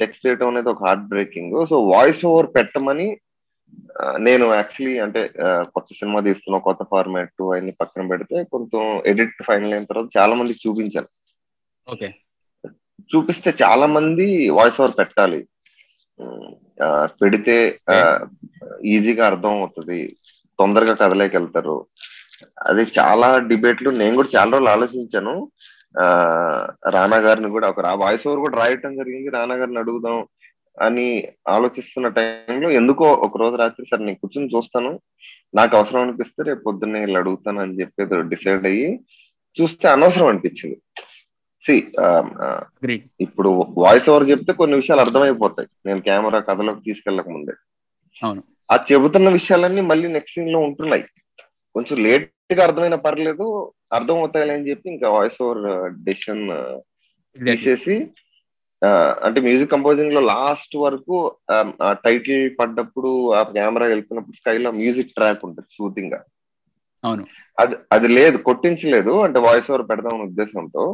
టెక్స్ట్ 0.00 0.26
చేయటం 0.26 0.50
అనేది 0.50 0.70
ఒక 0.72 0.82
heart 0.86 1.08
breaking 1.08 1.56
so 1.70 1.78
voice 1.94 2.22
over 2.24 2.48
పెట్టమని 2.54 3.08
నేను 4.18 4.44
యాక్చువల్లీ 4.54 4.94
అంటే 4.98 5.20
కొత్త 5.74 5.88
సినిమా 5.94 6.20
తీస్తున్నా 6.20 6.58
కొత్త 6.58 6.82
ఫార్మాట్ 6.92 7.42
అవన్నీ 7.46 7.72
పక్కన 7.80 8.06
పెడితే 8.08 8.36
కొంచెం 8.44 8.82
ఎడిట్ 9.06 9.42
ఫైనల్ 9.48 9.72
అయిన 9.72 9.88
తర్వాత 9.90 10.08
చాలా 10.18 10.34
మందికి 10.36 10.62
చూపించాను 10.64 11.10
ఓకే. 11.86 12.08
చూపిస్తే 13.10 13.50
చాలా 13.62 13.86
మంది 13.96 14.26
వాయిస్ 14.58 14.80
ఓవర్ 14.80 14.96
పెట్టాలి 15.00 15.40
పెడితే 17.22 17.56
ఈజీగా 18.94 19.24
అర్థం 19.26 19.54
అవుతుంది 19.60 19.98
తొందరగా 20.58 20.94
కథలోకి 20.94 21.36
వెళ్తారు. 21.36 21.76
అది 22.68 22.82
చాలా 22.98 23.28
డిబేట్లు 23.50 23.90
నేను 24.00 24.14
కూడా 24.14 24.30
చాలా 24.36 24.50
రోజులు 24.52 24.70
ఆలోచించాను. 24.74 25.34
రానా 26.94 27.16
గారిని 27.16 27.50
కూడా 27.50 27.68
ఒక 27.68 27.86
వాయిస్ 28.02 28.26
ఓవర్ 28.28 28.40
కూడా 28.40 28.58
రాయటం 28.58 28.96
జరిగింది. 28.96 29.28
రానా 29.28 29.54
గారిని 29.54 29.78
అడుగుదాం 29.78 30.26
అని 30.78 31.06
ఆలోచిస్తున్న 31.48 32.08
టైంలో 32.08 32.70
ఎందుకో 32.70 33.06
ఒక 33.26 33.36
రోజు 33.36 33.56
రాత్రి 33.56 33.86
సార్ 33.86 34.02
నేను 34.02 34.16
కూర్చొని 34.16 34.50
చూస్తాను. 34.56 35.00
నాకు 35.54 35.76
అవసరం 35.76 36.00
అనిపిస్తే 36.00 36.42
రేపు 36.42 36.62
పొద్దున్నే 36.62 37.00
వీళ్ళు 37.00 37.18
అడుగుతాను 37.18 37.60
అని 37.60 37.80
చెప్పి 37.80 38.04
డిసైడ్ 38.34 38.66
అయ్యి 38.66 38.88
చూస్తే 39.60 39.88
అనవసరం 39.88 40.26
అనిపించింది. 40.26 40.78
సి 41.66 41.76
ఇప్పుడు 43.20 43.50
వాయిస్ 43.78 44.10
ఓవర్ 44.10 44.30
చెప్తే 44.30 44.52
కొన్ని 44.52 44.76
విషయాలు 44.76 45.00
అర్థమైపోతాయి. 45.00 45.68
నేను 45.86 46.00
కెమెరా 46.00 46.40
కథలోకి 46.40 46.80
తీసుకెళ్ళక 46.80 47.28
ముందే 47.28 47.54
ఆ 48.72 48.76
చెబుతున్న 48.92 49.28
విషయాలన్నీ 49.28 49.80
మళ్ళీ 49.80 50.08
నెక్స్ట్ 50.08 50.34
సీన్లో 50.34 50.58
ఉంటున్నాయి. 50.58 51.04
కొంచెం 51.78 51.96
లేట్గా 52.04 52.62
అర్థమైన 52.64 52.96
పర్లేదు 53.06 53.46
అర్థం 53.92 54.18
అవుతాయి 54.18 54.54
అని 54.54 54.68
చెప్పి 54.70 54.86
ఇంకా 54.90 55.08
వాయిస్ 55.08 55.42
ఓవర్ 55.42 55.62
డెసిషన్ 56.06 56.44
తీసేసి 57.36 57.96
అంటే 59.22 59.38
మ్యూజిక్ 59.40 59.72
కంపోజింగ్లో 59.72 60.20
లాస్ట్ 60.28 60.74
వరకు 60.76 61.16
ఆ 61.86 61.90
టైటిల్ 62.04 62.44
పడ్డప్పుడు 62.60 63.10
ఆ 63.32 63.40
కెమెరా 63.56 63.86
వెళ్తున్నప్పుడు 63.86 64.36
స్కైలో 64.36 64.70
మ్యూజిక్ 64.72 65.14
ట్రాక్ 65.14 65.42
ఉంటుంది 65.44 65.68
సూతింగ్గా. 65.76 66.20
అవును. 67.04 67.24
అది 67.58 67.74
అది 67.92 68.08
లేదు 68.08 68.36
కొట్టించలేదు 68.38 69.12
అంటే 69.18 69.38
వాయిస్ 69.38 69.70
ఓవర్ 69.70 69.84
పెడదామనే 69.90 70.24
ఉద్దేశంతో. 70.24 70.84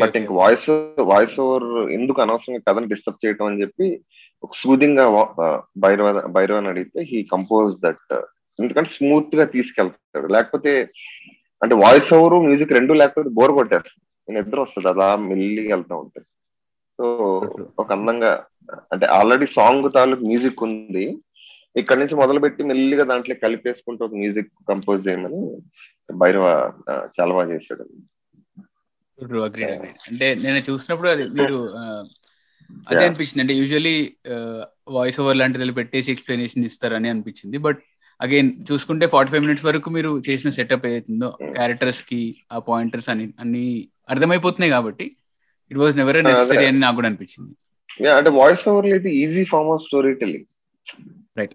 బట్ 0.00 0.16
ఇంక 0.16 0.30
వాయిస్ 0.32 0.68
వాయిస్ 1.10 1.36
ఓవర్ 1.40 1.66
ఎందుకు 1.90 2.18
అనవసరంగా 2.22 2.62
కథను 2.68 2.90
డిస్టర్బ్ 2.92 3.22
చేయటం 3.24 3.46
అని 3.46 3.60
చెప్పి 3.62 3.86
ఒక 4.42 4.52
సూదింగ్గా 4.54 5.04
భైరవ 5.78 6.08
భైరవ్ 6.28 6.58
అని 6.58 6.68
అడిగితే 6.68 7.00
హీ 7.10 7.18
కంపోజ్ 7.34 7.74
దట్ 7.80 8.14
ఎందుకంటే 8.60 8.90
స్మూత్గా 8.90 9.44
తీసుకెళ్తాడు 9.44 10.26
లేకపోతే 10.26 10.72
అంటే 11.62 11.74
వాయిస్ 11.74 12.14
ఓవర్ 12.14 12.34
మ్యూజిక్ 12.46 12.72
రెండు 12.72 12.92
లేకపోతే 12.92 13.28
బోర్ 13.28 13.52
కొట్టేస్తుంది. 13.52 14.02
నేను 14.28 14.44
నిద్ర 14.44 14.60
వస్తుంది 14.60 14.88
అలా 14.88 15.16
మెల్లిగా 15.16 15.74
వెళ్తా 15.74 15.94
ఉంటాయి 15.96 16.26
సో 16.98 17.06
ఒక 17.78 17.88
అందంగా 17.92 18.32
అంటే 18.92 19.06
ఆల్రెడీ 19.06 19.46
సాంగ్ 19.46 19.88
తాలూకు 19.94 20.24
మ్యూజిక్ 20.24 20.62
ఉంది. 20.62 21.06
ఇక్కడ 21.76 21.96
నుంచి 21.98 22.14
మొదలు 22.14 22.40
పెట్టి 22.40 22.62
మెల్లిగా 22.62 23.04
దాంట్లో 23.04 23.34
కలిపేసుకుంటూ 23.34 24.04
ఒక 24.04 24.14
మ్యూజిక్ 24.14 24.50
కంపోజ్ 24.68 25.08
చేయమని 25.08 25.40
భైరవ 26.14 26.46
చాలా 27.20 27.32
బాగా 27.34 27.48
చేశాడు. 27.54 27.84
అంటే 30.08 30.34
నేను 30.34 30.58
చూసినప్పుడు 30.70 31.08
అది 31.08 31.24
మీరు 31.28 31.58
అదే. 32.88 33.04
అనిపించింది. 33.06 33.40
అంటే 33.40 33.54
యూజువలీ 33.54 34.16
వాయిస్ 34.88 35.20
ఓవర్ 35.20 35.36
లాంటిది 35.36 35.72
పెట్టేసి 35.72 36.12
ఎక్స్ప్లెనేషన్ 36.12 36.64
ఇస్తారని 36.64 37.08
అనిపించింది. 37.08 37.58
బట్ 37.58 37.80
అగైన్ 38.20 38.50
చూసుకుంటే 38.68 39.06
ఫార్టీ 39.06 39.30
ఫైవ్ 39.32 39.44
మినిట్స్ 39.44 39.66
వరకు 39.66 39.88
మీరు 39.90 40.10
చేసిన 40.28 40.50
సెటప్ 40.56 40.86
ఏదైతుందో. 40.88 41.28
క్యారెక్టర్స్కి 41.56 42.20
ఆ 42.52 42.58
పాయింటర్స్ 42.68 43.08
అని 43.12 43.26
అన్ని 43.42 43.64
అర్థమైపోతున్నాయి 44.08 44.72
కాబట్టి 44.72 45.06
ఇట్ 45.70 45.80
వాజ్ 45.82 45.96
నెవర్. 46.00 46.18
నెసరీ 46.28 46.66
అని 46.70 46.80
నాకు 46.84 46.96
కూడా 46.98 47.08
అనిపించింది. 47.10 47.52
అంటే 48.14 48.30
వాయిస్ 48.38 48.64
ఓవర్ 48.70 48.88
ఇది 48.92 49.10
easy 49.22 49.44
form 49.52 49.72
of 49.74 49.84
story 49.88 50.12
telling 50.22 50.50
Right. 51.36 51.54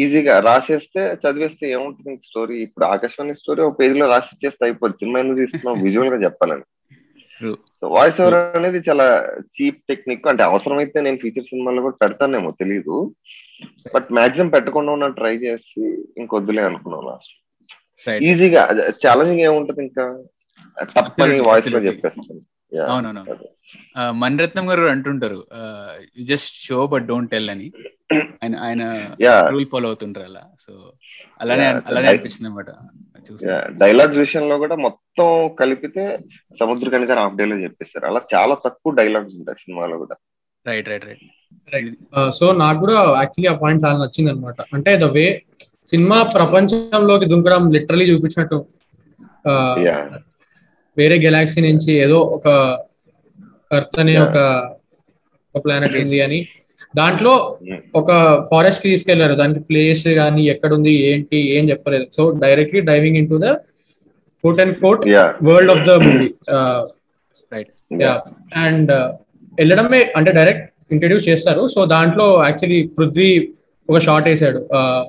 ఈజీగా 0.00 0.34
రాసేస్తే 0.46 1.02
చదివేస్తే 1.22 1.64
ఏముంటుంది 1.74 2.14
స్టోరీ 2.26 2.56
ఇప్పుడు 2.64 2.84
ఆకాశవాణి 2.86 3.34
స్టోరీ 3.38 3.60
ఒక 3.66 3.74
పేజ్లో 3.78 4.06
రాసి 4.08 4.28
ఇచ్చేస్తే 4.34 4.62
అయిపోతుంది 4.66 5.00
సినిమా 5.00 5.20
ఎందుకు 5.22 5.38
తీస్తున్నాం 5.40 5.76
విజువల్ 5.84 6.10
గా 6.14 6.18
చెప్పాలని. 6.24 6.64
వాయిస్ 7.92 8.18
ఓవర్ 8.20 8.36
అనేది 8.58 8.80
చాలా 8.88 9.06
చీప్ 9.54 9.78
టెక్నిక్ 9.90 10.28
అంటే 10.32 10.42
అవసరమైతే 10.48 11.00
నేను 11.06 11.18
ఫీచర్ 11.22 11.48
సినిమాలో 11.48 11.84
కూడా 11.86 11.96
పెడతానేమో 12.02 12.50
తెలియదు 12.60 12.96
బట్ 13.94 14.12
మాక్సిమం 14.12 14.48
పెట్టకుండా 14.48 14.92
ఉన్న 14.92 15.08
ట్రై 15.08 15.36
చేసి 15.36 16.04
ఇంకొద్దులే 16.18 16.62
అనుకున్నాను 16.62 17.08
లాస్ట్. 17.08 18.22
ఈజీగా 18.22 18.64
ఛాలెంజింగ్ 18.88 19.40
ఏముంటది 19.40 19.82
ఇంకా? 19.82 20.24
తప్పని 20.82 21.40
వాయిస్లో. 21.40 21.78
చెప్పేస్తాను. 21.78 22.40
అవునవును. 22.80 23.24
మణిరత్నం 24.10 24.70
గారు 24.70 24.82
అంటుంటారు 24.82 25.44
just 26.20 26.66
show 26.66 26.86
but 26.86 27.06
don't 27.06 27.30
tell 27.30 27.50
అని. 27.50 27.72
ఆయన 28.14 28.56
ఆయన. 28.56 29.14
రూల్ 29.48 29.66
ఫాలో 29.66 29.86
అవుతుంటారు 29.86 30.26
అలా. 30.26 30.42
సో 30.60 30.92
అలానే 31.40 31.66
అలానే. 31.66 32.08
అనిపిస్తుంది 32.08 32.50
అనమాట 32.50 32.66
డైలాగ్స్ 33.78 34.18
విషయంలో 34.18 34.58
కూడా 34.58 34.74
మొత్తం 34.76 35.54
కలిపితే 35.60 36.18
సముద్ర 36.60 36.88
కనిక 36.88 37.12
హాఫ్ 37.12 37.34
డే 37.34 37.44
లో 37.44 37.56
చెప్పేస్తారు 37.56 38.06
అలా 38.06 38.20
చాలా 38.34 38.56
తక్కువ 38.64 38.94
డైలాగ్స్ 38.94 39.34
ఉంటాయి 39.34 39.56
సినిమాలో 39.58 39.98
కూడా. 39.98 40.16
రైట్ 40.66 40.88
రైట్ 40.88 41.04
రైట్ 41.04 41.22
సో 42.38 42.52
నాకు 42.52 42.78
కూడా 42.78 42.96
యాక్చువల్లీ 43.20 43.48
ఆ 43.48 43.56
పాయింట్ 43.62 43.84
చాలా 43.84 43.98
నచ్చింది 43.98 44.30
అనమాట 44.30 44.60
అంటే 44.74 44.96
ద 44.96 45.08
వే 45.10 45.26
సినిమా 45.86 46.22
ప్రపంచంలోకి 46.34 47.26
దుంకడం 47.26 47.62
లిటరలీ 47.72 48.04
చూపించినట్టు 48.10 48.58
వేరే 50.96 51.16
గెలాక్సీ 51.18 51.60
నుంచి 51.60 51.92
ఏదో 52.04 52.18
ఒక 52.36 52.46
ఎర్త్ 53.70 53.98
అనే. 53.98 54.14
ఒక 54.18 54.38
ఒక 55.54 55.60
ప్లానెట్ 55.64 55.96
ఉంది 55.96 56.20
అని. 56.20 56.40
దాంట్లో 56.96 57.32
Mm. 57.62 57.78
ఒక 57.94 58.10
ఫారెస్ట్కి 58.50 58.88
తీసుకెళ్ళారు. 58.90 59.34
దానికి 59.34 59.60
ప్లేస్ 59.60 60.08
కానీ 60.20 60.42
ఎక్కడుంది 60.46 60.92
ఏంటి 61.10 61.38
ఏం 61.56 61.64
చెప్పలేదు. 61.70 62.06
So 62.16 62.22
directly 62.42 62.80
diving 62.80 63.16
in 63.16 63.28
to 63.28 63.38
the 63.44 63.48
coat 64.44 64.60
and 64.60 64.74
coat 64.80 65.02
world 65.44 65.72
of 65.74 65.84
the 65.88 65.94
movie 66.06 66.28
right 67.52 67.70
yeah 68.02 68.14
and 68.56 68.92
వెళ్ళడమే 69.60 70.02
అంటే 70.18 70.30
డైరెక్ట్ 70.38 70.66
ఇంట్రడ్యూస్ 70.94 71.28
చేస్తారు. 71.30 71.62
సో 71.74 71.80
దాంట్లో 71.94 72.26
యాక్చువల్లీ 72.46 72.80
పృథ్వీ 72.96 73.30
ఒక 73.88 73.98
షార్ట్ 74.06 74.28
వేసాడు. 74.30 74.60
Uh, 74.78 75.00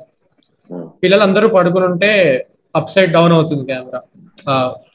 పిల్లలందరూ 1.04 1.48
పడుకుని 1.56 1.86
ఉంటే 1.92 2.10
అప్ 2.76 2.92
సైడ్ 2.94 3.12
డౌన్ 3.16 3.34
అవుతుంది 3.38 3.64
కెమెరా 3.70 4.00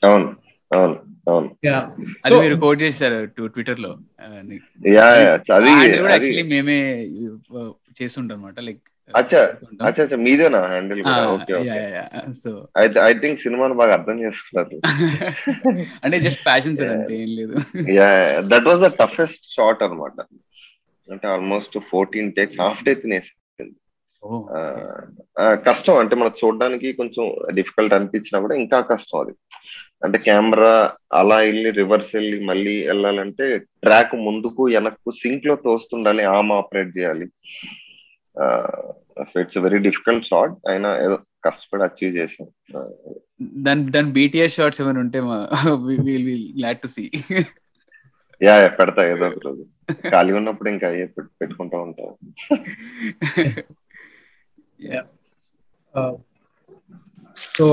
అవును 0.03 0.29
అవును 0.71 0.95
అవును. 1.31 1.49
యా 1.67 1.79
అది 2.25 2.35
మీరు 2.43 2.57
కోట్ 2.63 2.81
చేశారు 2.85 3.19
ట్విట్టర్లో 3.55 3.91
అది 5.57 6.31
మేమే 6.53 6.79
చేస్తుంటాం 7.99 8.37
అనమాట 8.37 8.59
లైక్ 8.69 8.83
మీదేనా 10.17 10.67
హ్యాండిల్ 10.67 11.03
సో 12.33 12.69
ఐ 13.07 13.13
థింక్ 13.13 13.41
సినిమాను 13.41 13.75
బాగా 13.75 13.93
అర్థం 13.93 14.21
చేసుకున్నారు. 14.23 14.81
అంటే 16.05 16.19
జస్ట్ 16.19 16.45
ప్యాషన్ 16.45 16.77
సార్ 16.77 16.89
అంతే 16.89 17.17
ఏం 17.17 17.29
లేదు. 17.29 17.55
Yeah 17.93 18.41
that 18.41 18.65
was 18.65 18.81
the 18.81 18.87
toughest 18.87 19.55
shot 19.57 19.83
అన్నమాట. 19.83 20.21
అంటే 21.13 21.27
almost 21.29 21.79
fourteen 21.91 22.33
takes 22.33 22.61
half 22.61 22.85
day 22.85 22.95
తినేసి 22.95 23.33
ఓ 24.23 24.45
ఆ, 24.57 24.87
ఆ, 25.41 25.55
కష్టం. 25.55 25.99
అంటే 25.99 26.17
మనకు 26.17 26.39
చూడడానికి 26.45 26.93
కొంచెం 26.93 27.37
డిఫికల్ట్ 27.55 27.95
అనిపించినా 27.95 28.41
కూడా 28.41 28.55
ఇంకా 28.55 28.81
కష్టం 28.81 29.19
అది. 29.19 29.33
అంటే 30.05 30.19
కెమెరా 30.19 30.91
అలా 31.13 31.37
వెళ్ళి 31.37 31.71
రివర్స్ 31.71 32.15
వెళ్ళి 32.15 32.45
మళ్ళీ 32.45 32.87
వెళ్ళాలంటే 32.87 33.59
ట్రాక్ 33.59 34.17
ముందుకు 34.17 34.65
వెనక్కు 34.65 35.11
సింక్లో 35.11 35.57
తోస్తుండాలి 35.57 36.23
ఆమ్ 36.23 36.53
ఆపరేట్ 36.53 36.99
చేయాలి. 36.99 37.27
ఇట్స్ 39.41 39.59
వెరీ 39.59 39.79
డిఫికల్ట్ 39.79 40.27
షాట్ 40.27 40.55
అయినా 40.69 40.91
ఏదో 41.01 41.17
కష్టపడి 41.45 41.85
అచీవ్ 41.85 42.17
చేసాం 42.17 42.47
ఆ, 42.75 42.81
దాని 43.63 43.91
దాని 43.91 44.11
బీటీఎస్ 44.13 44.57
షార్ట్స్ 44.57 44.81
ఏమైనా 44.81 45.01
ఉంటే 45.01 45.21
will 46.07 46.27
will 46.27 46.47
glad 46.59 46.81
to 46.81 46.89
see 46.89 47.05
yeah 48.41 48.55
yeah, 48.57 48.69
పెడతా 48.79 49.03
ఏదో 49.07 49.27
ఒక 49.27 49.39
రోజు. 49.45 49.63
ఖాళీ 50.11 50.33
ఉన్నప్పుడు 50.33 50.69
ఇంకా 50.69 50.87
అయ్యే 50.89 51.05
పెట్టు- 51.07 51.33
పెట్టుకుంటా 51.41 51.77
ఉంటాం. 51.79 52.09
సో 57.55 57.67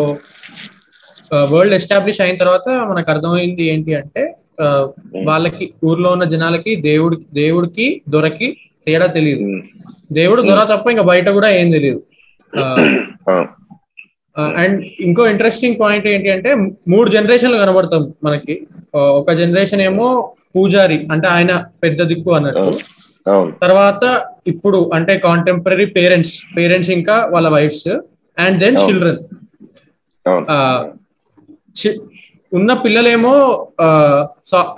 వరల్డ్ 1.51 1.73
ఎస్టాబ్లిష్ 1.73 2.21
అయిన 2.21 2.35
తర్వాత 2.35 2.67
మనకు 2.89 3.11
అర్థమైంది 3.11 3.63
ఏంటి 3.67 3.95
అంటే 3.95 4.23
ఆ, 4.61 4.65
వాళ్ళకి 5.25 5.65
ఊర్లో 5.83 6.11
ఉన్న 6.11 6.23
జనాలకి 6.25 6.75
దేవుడి 6.81 7.17
దేవుడికి 7.33 7.87
దొరకి 8.09 8.47
తేడా 8.87 9.05
తెలియదు. 9.07 9.45
దేవుడు 10.19 10.41
దొర 10.49 10.61
తప్ప 10.71 10.85
ఇంకా 10.93 11.05
బయట 11.11 11.27
కూడా 11.37 11.49
ఏం 11.59 11.67
తెలియదు 11.75 11.99
అండ్ 14.61 14.77
ఇంకో 15.05 15.23
ఇంట్రెస్టింగ్ 15.33 15.79
పాయింట్ 15.81 16.05
ఏంటి 16.13 16.29
అంటే 16.35 16.51
మూడు 16.93 17.07
జనరేషన్లు 17.15 17.57
కనబడతాం 17.63 18.03
మనకి. 18.27 18.55
ఒక 19.19 19.31
జనరేషన్ 19.41 19.83
ఏమో 19.89 20.07
పూజారి 20.55 20.97
అంటే 21.13 21.27
ఆయన 21.35 21.51
పెద్ద 21.83 21.99
దిక్కు 22.11 22.31
అన్నట్టు. 22.37 22.71
తర్వాత 23.63 24.03
ఇప్పుడు 24.51 24.79
అంటే 24.97 25.13
కాంటెంపరీ 25.27 25.85
పేరెంట్స్ 25.97 26.33
పేరెంట్స్ 26.57 26.91
ఇంకా 26.97 27.15
వాళ్ళ 27.33 27.47
వైఫ్స్ 27.57 27.91
అండ్ 28.37 28.57
దెన్. 28.63 28.79
చిల్డ్రన్ 28.85 29.21
ఉన్న 32.51 32.71
పిల్లలేమో 32.85 33.35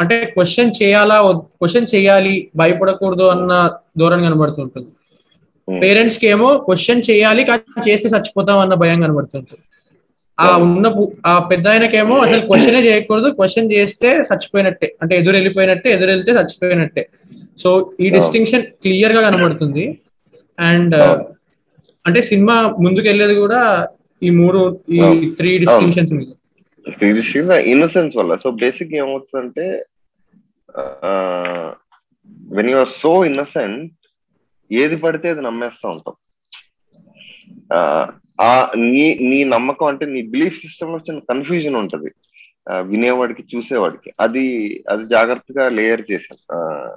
అంటే 0.02 0.18
క్వశ్చన్ 0.36 0.72
చేయాలా 0.82 1.18
క్వశ్చన్ 1.62 1.92
చేయాలి 1.96 2.36
భయపడకూడదు 2.62 3.26
అన్న 3.34 3.54
ధోరణి 4.00 4.26
కనబడుతుంటుంది. 4.28 4.90
Hmm. 4.90 4.95
పేరెంట్స్కి 5.82 6.28
ఏమో 6.28 6.58
క్వశ్చన్ 6.58 7.02
చేయాలి 7.10 7.44
కానీ 7.44 7.92
చేస్తే 7.92 8.10
చచ్చిపోతాం 8.10 8.60
అన్న 8.60 8.74
భయం 8.74 9.02
కనబడుతుంటుంది. 9.02 9.62
ఆ 10.40 10.58
ఉన్న 10.58 10.88
పు- 10.88 11.08
ఆ 11.26 11.40
పెద్ద 11.40 11.68
ఆయనకేమో 11.68 12.18
అసలు 12.18 12.42
క్వశ్చనే 12.46 12.80
చేయకూడదు 12.80 13.30
క్వశ్చన్ 13.30 13.72
చేస్తే 13.72 14.18
చచ్చిపోయినట్టే. 14.18 14.96
అంటే 15.02 15.18
ఎదురు 15.18 15.36
వెళ్ళిపోయినట్టే 15.36 15.92
ఎదురు 15.92 16.10
వెళ్తే 16.10 16.32
చచ్చిపోయినట్టే. 16.32 17.08
సో 17.58 17.92
ఈ 18.00 18.10
డిస్టింక్షన్ 18.10 18.64
క్లియర్గా 18.64 19.30
కనబడుతుంది. 19.30 19.98
అండ్ 20.60 20.96
అంటే 22.08 22.22
సినిమా 22.22 22.74
ముందుకు 22.80 23.08
వెళ్ళేది 23.08 23.36
కూడా 23.36 23.88
ఈ 24.24 24.30
మూడు 24.30 24.80
ఈ. 24.90 25.00
త్రీ 25.38 25.58
డిస్టింక్షన్స్ 25.58 26.14
మీద. 26.14 26.28
ఇన్నోసెన్స్ 27.52 28.18
వల్ల. 28.18 28.36
సో 28.36 28.52
బేసిక్ 28.52 28.94
ఏమవుతుందంటే 28.94 29.86
when 32.52 32.70
you 32.70 32.78
are 32.78 32.90
so 32.90 33.26
innocent 33.26 34.05
ఏది 34.72 34.96
పడితే 34.96 35.30
అది 35.30 35.42
నమ్మేస్తా 35.42 35.90
ఉంటాం. 35.90 36.14
ఆ, 37.74 38.08
ఆ 38.42 38.72
నీ 38.78 39.16
నీ 39.16 39.44
నమ్మకం 39.44 39.86
అంటే 39.86 40.06
నీ 40.06 40.22
బిలీఫ్ 40.22 40.62
సిస్టమ్లో 40.62 40.98
చిన్న 40.98 41.20
కన్ఫ్యూజన్ 41.20 41.76
ఉంటది. 41.76 42.12
ఆ, 42.72 42.80
వినేవాడికి 42.80 43.44
చూసేవాడికి. 43.56 44.14
అది 44.20 44.76
అది 44.90 45.06
జాగ్రత్తగా 45.06 45.70
లేయర్ 45.70 46.12
చేశాను 46.12 46.90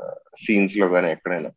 సీన్స్లో 0.47 0.89
కానీ 0.89 1.13
ఎక్కడైనా. 1.13 1.51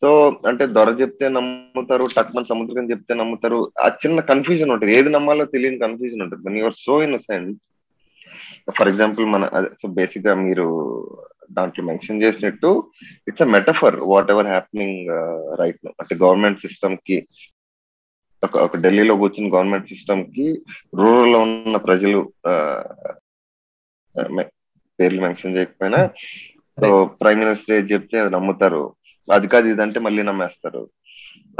సో 0.00 0.40
అంటే 0.48 0.66
దొర 0.66 0.88
చెప్తే 0.88 1.28
నమ్ముతారు 1.28 2.06
టక్మన్ 2.16 2.44
సముద్రం 2.44 2.90
చెప్తే 2.90 3.14
నమ్ముతారు. 3.14 3.72
ఆ 3.84 3.88
చిన్న 4.06 4.20
కన్ఫ్యూజన్ 4.20 4.70
ఉంటుంది. 4.70 4.98
ఏది 4.98 5.10
నమ్మాలో 5.10 5.44
తెలియని 5.44 5.78
కన్ఫ్యూజన్ 5.78 6.22
ఉంటుంది. 6.22 6.48
One 6.48 6.58
your 6.58 6.74
so 6.76 7.02
innocent 7.02 7.58
for 8.78 8.88
example 8.88 9.26
మన 9.26 9.68
సో 9.82 9.88
బేసిక్గా 9.88 10.34
మీరు 10.34 11.06
దాంట్లో 11.52 11.84
మెన్షన్ 11.84 12.22
చేసినట్టు 12.22 12.90
it's 13.28 13.42
a 13.42 13.44
metaphor 13.44 13.96
whatever 14.30 14.46
happening 14.46 15.08
right 15.60 15.78
no 15.86 15.92
అంటే 16.00 16.14
గవర్నమెంట్ 16.14 16.60
సిస్టమ్కి 16.60 17.28
ఒక 18.60 18.76
ఢిల్లీలో 18.76 19.16
కూర్చుని 19.16 19.50
గవర్నమెంట్ 19.50 19.88
సిస్టమ్కి 19.88 20.62
రూరల్లో 20.94 21.40
ఉన్న 21.40 21.76
ప్రజలు 21.76 22.32
ఆ, 22.46 22.82
మె- 24.30 24.50
పేర్లు 25.00 25.20
మెన్షన్ 25.20 25.56
చేయకపోయినా 25.56 26.06
సో 26.78 27.04
ప్రైమ్ 27.04 27.40
మినిస్టర్ 27.40 27.76
ఏది 27.76 27.92
చెప్తే 27.92 28.20
అది 28.20 28.30
నమ్ముతారు. 28.30 28.94
అది 29.32 29.48
కాదు 29.48 29.68
ఇదంటే 29.68 30.00
మళ్ళీ 30.00 30.22
నమ్మేస్తారు. 30.22 30.88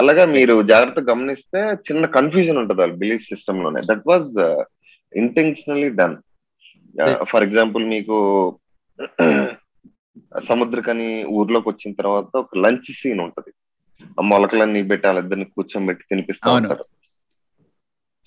అలాగా 0.01 0.27
మీరు 0.27 0.63
జాగ్రత్తగా 0.63 1.13
గమనిస్తే 1.13 1.59
చిన్న 1.59 2.07
కన్ఫ్యూజన్ 2.07 2.59
ఉంటుంది 2.59 2.81
వాళ్ళ 2.81 2.95
belief 2.95 3.25
సిస్టమ్లోనే. 3.25 3.81
That 3.87 4.03
was 4.07 4.39
intentionally 5.17 5.89
done 5.89 6.17
for 7.25 7.43
example 7.43 7.85
మీకు 7.87 8.17
సముద్రకని 10.49 11.25
ఊర్లోకి 11.25 11.69
వచ్చిన 11.69 11.95
తర్వాత 11.95 12.37
ఒక 12.37 12.59
లంచ్ 12.59 12.93
సీన్ 12.93 13.21
ఉంటది. 13.21 13.53
ఆ 14.21 14.23
మొలకలన్నీ 14.23 14.83
పెట్టి 14.83 15.09
వాళ్ళిద్దరిని 15.09 15.45
కూర్చోబెట్టి 15.45 16.05
తినిపిస్తూ. 16.11 16.53
ఉంటారు. 16.53 16.85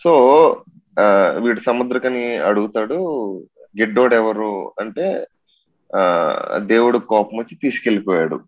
సో 0.03 0.11
ఆ, 0.99 1.29
వీడు 1.43 1.59
సముద్రకని 1.59 2.37
అడుగుతాడు 2.37 2.95
గిడ్డోడు 3.81 4.15
ఎవరు? 4.15 4.73
అంటే 4.79 5.27
ఆ 5.95 6.57
దేవుడు 6.57 6.97
కోపం 6.97 7.37
వచ్చి 7.37 7.55
తీసుకెళ్ళిపోయాడు 7.55 8.39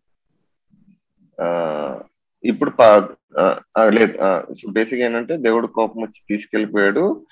ఆ 1.41 1.99
ఇప్పుడు 2.45 2.71
లేదు 3.89 4.17
బేసిక్ 4.69 5.01
ఏంటంటే 5.01 5.37
దేవుడు 5.37 5.67
కోపం 5.67 6.01
వచ్చి 6.01 6.21
తీసుకెళ్ళిపోయాడు 6.29 7.25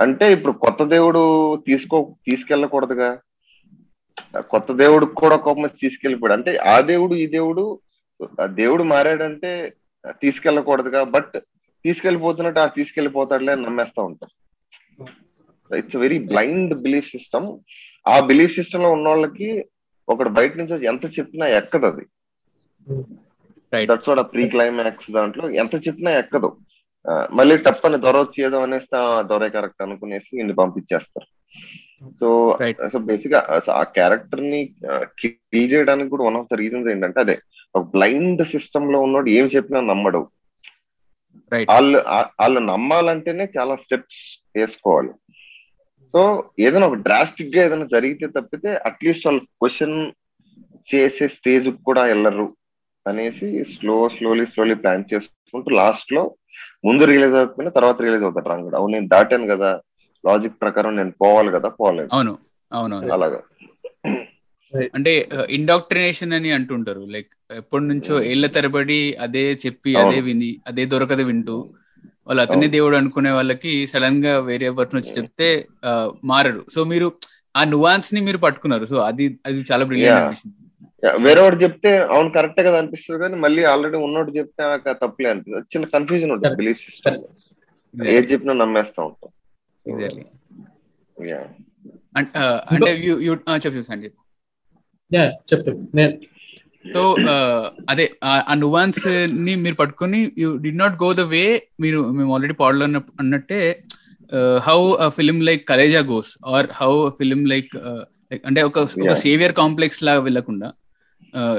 అంటే 0.00 0.32
ఇప్పుడు 0.32 0.52
కొత్త 0.52 0.84
దేవుడు 0.84 1.56
తీసుకో 1.66 2.16
తీసుకెళ్ళకూడదుగా? 2.30 3.18
కొత్త 4.50 4.72
దేవుడు 4.72 5.06
కూడా 5.20 5.36
కోపం 5.36 5.66
తీసుకెళ్ళిపోయాడు. 5.80 6.32
అంటే 6.32 6.56
ఆ 6.66 6.80
దేవుడు 6.90 7.14
ఈ 7.14 7.26
దేవుడు 7.28 7.64
ఆ 8.40 8.46
దేవుడు 8.54 8.82
మారాడంటే 8.84 9.50
తీసుకెళ్ళకూడదుగా 10.22 11.04
బట్ 11.14 11.34
తీసుకెళ్ళిపోతున్నట్టు 11.84 12.60
ఆ 12.60 12.66
తీసుకెళ్ళిపోతాడులే 12.76 13.54
నమ్మేస్తా 13.60 14.02
ఉంటారు 14.02 14.34
it's 15.70 15.96
very 15.96 16.18
blind 16.26 16.74
belief 16.82 17.10
system 17.10 17.48
ఆ 18.06 18.20
బిలీఫ్ 18.20 18.54
సిస్టమ్లో 18.54 18.90
ఉన్న 18.90 19.08
వాళ్ళకి 19.08 19.48
ఒకటి 20.08 20.28
బయట 20.28 20.56
నుంచి 20.56 20.86
ఎంత 20.86 21.18
చెప్పినా 21.18 21.46
ఎక్కదు 21.56 21.86
అది. 21.86 22.04
దట్స్ 23.88 24.08
ప్రీ 24.32 24.48
క్లైమాక్స్ 24.48 25.10
దాంట్లో 25.10 25.50
ఎంత 25.62 25.74
చెప్పినా 25.86 26.10
ఎక్కదు. 26.18 26.48
మళ్ళీ 27.34 27.56
తప్పని 27.58 27.96
దొర 27.96 28.16
వచ్చేదో 28.20 28.58
అనేస్తే 28.58 28.96
ఆ, 28.96 29.22
దొరే 29.22 29.48
కరెక్ట్ 29.48 29.82
అనుకునేసి 29.82 30.36
వీళ్ళు 30.36 30.54
పంపించేస్తారు. 30.54 31.28
సో. 32.20 32.58
సో 32.92 32.98
బేసిక్గా 32.98 33.60
ఆ 33.72 33.82
క్యారెక్టర్ని 33.82 34.74
కిల్ 35.18 35.72
చేయడానికి 35.72 36.10
కూడా 36.10 36.24
వన్ 36.24 36.36
ఆఫ్ 36.36 36.48
ద 36.52 36.54
రీజన్స్ 36.54 36.88
ఏంటంటే 36.88 37.20
అదే 37.20 37.38
ఒక 37.76 37.82
బ్లైండ్ 37.82 38.46
సిస్టమ్లో 38.46 39.00
ఉన్నోడు 39.00 39.30
ఏం 39.30 39.46
చెప్పినా 39.46 39.80
నమ్మడు. 39.80 40.28
వాళ్ళు 41.70 41.98
వాళ్ళు 42.40 42.60
నమ్మాలంటేనే 42.60 43.48
చాలా 43.58 43.76
స్టెప్స్ 43.76 44.22
వేసుకోవాలి. 44.56 45.10
సో 46.12 46.44
ఏదైనా 46.58 46.86
ఒక 46.86 46.94
డ్రాస్టిక్గా 46.94 47.64
ఏదైనా 47.64 47.84
జరిగితే 47.84 48.26
తప్పితే 48.26 48.74
అట్లీస్ట్ 48.86 49.26
వాళ్ళు 49.26 49.40
క్వశ్చన్ 49.40 50.12
చేసే 50.94 51.28
స్టేజ్ 51.28 51.68
కూడా 51.84 52.02
వెళ్ళరు 52.02 52.56
అనేసి 53.06 53.64
స్లో 53.64 54.08
స్లోలీ 54.08 54.46
స్లోలీ 54.46 54.74
ప్లాన్ 54.74 55.04
చేసుకుంటూ 55.14 55.70
లాస్ట్లో 55.70 56.34
ముందు 56.84 57.04
రిలీజ్ 57.04 57.34
అవ్వకపోయినా 57.34 57.70
తర్వాత 57.70 58.02
రిలీజ్ 58.02 58.22
అవుతాడు 58.22 58.48
రంగుడు. 58.48 58.76
అవును 58.76 58.92
నేను 58.92 59.08
దాటాను 59.08 59.46
కదా. 59.46 59.80
లాజిక్ 60.26 60.54
ప్రకారం 60.62 60.96
నేను 60.96 61.10
పోవాలి 61.10 61.52
కదా? 61.52 61.68
పోలేదు. 61.68 62.08
అవును. 62.12 62.38
అవును. 62.72 63.12
అలాగా. 63.12 63.40
అంటే 64.94 65.28
ఇండాక్ట్రినేషన్ 65.50 66.32
అని 66.32 66.52
అంటుంటారు. 66.52 67.00
లైక్ 67.00 67.28
ఎప్పటి 67.52 67.84
నుంచో. 67.84 68.22
ఏళ్ళ 68.22 68.46
తరబడి 68.46 69.14
అదే 69.20 69.52
చెప్పి. 69.66 69.94
అదే 69.94 70.20
విని 70.20 70.60
అదే 70.66 70.84
దొరకదు 70.84 71.22
వింటూ 71.22 71.68
వాళ్ళు 72.26 72.42
అతనే. 72.42 72.68
దేవుడు 72.68 72.96
అనుకునే 72.96 73.30
వాళ్ళకి 73.30 73.86
సడన్గా 73.86 74.40
వేరే 74.40 74.70
పర్సన్ 74.70 75.00
వచ్చి 75.00 75.12
చెప్తే 75.12 75.66
ఆ, 75.84 76.10
మారరు. 76.24 76.64
సో 76.70 76.84
మీరు 76.84 77.12
ఆ 77.56 77.64
నువాన్స్ని 77.64 78.20
మీరు 78.20 78.38
పట్టుకున్నారు. 78.38 78.84
సో 78.84 78.96
అది 78.96 79.38
అది 79.46 79.64
చాలా 79.72 79.84
బ్రిలియంట్ 79.84 80.36
వేరే 81.18 81.40
వాడు 81.40 81.56
చెప్తే 81.56 81.98
అవును 81.98 82.30
కరెక్టే 82.30 82.62
కదా 82.62 82.78
అనిపిస్తుంది 82.78 83.20
కానీ 83.20 83.34
మళ్ళీ 83.34 83.64
ఆల్రెడీ 83.64 83.96
ఉన్నోడు 83.96 84.30
చెప్తే 84.30 84.92
తప్పులే 84.92 85.30
అనిపిస్తుంది. 85.30 85.66
చిన్న 85.76 85.86
కన్ఫ్యూజన్ 85.86 86.30
ఉంటుంది. 86.30 86.56
బిలీఫ్ 86.56 86.80
సిస్టమ్ 86.80 88.06
ఏది 88.06 88.32
చెప్పినా 88.32 88.52
నమ్మేస్తా 88.52 89.02
ఉంటాం. 89.02 89.30
ఎగ్జాక్ట్లీ. 89.86 90.24
అంటే 92.16 92.90
చెప్పు 93.62 93.78
చెప్పు 95.50 95.70
నేను 95.94 96.12
సో 96.84 97.00
అదే 97.88 98.04
ఆ- 98.24 98.54
నువాన్స్ని 98.54 99.54
మీరు 99.56 99.74
పట్టుకొని 99.74 100.20
you 100.38 100.50
did 100.58 100.70
not 100.76 100.96
go 101.02 101.08
the 101.12 101.24
way 101.30 101.42
మీరు 101.80 101.98
మేము 102.10 102.30
ఆల్రెడీ 102.34 102.54
పాడలో 102.54 102.84
అన్నట్టే 103.20 103.60
how 104.62 104.78
film 105.08 105.38
like 105.40 105.62
Khaleja 105.68 106.02
goes 106.08 106.30
or 106.50 106.68
how 106.74 106.92
film 107.10 107.42
like 107.46 107.72
అంటే 108.44 108.60
ఒక. 108.62 108.84
సేవియర్ 109.22 109.54
కాంప్లెక్స్ 109.54 110.04
లాగా 110.04 110.22
వెళ్ళకుండా 110.28 110.70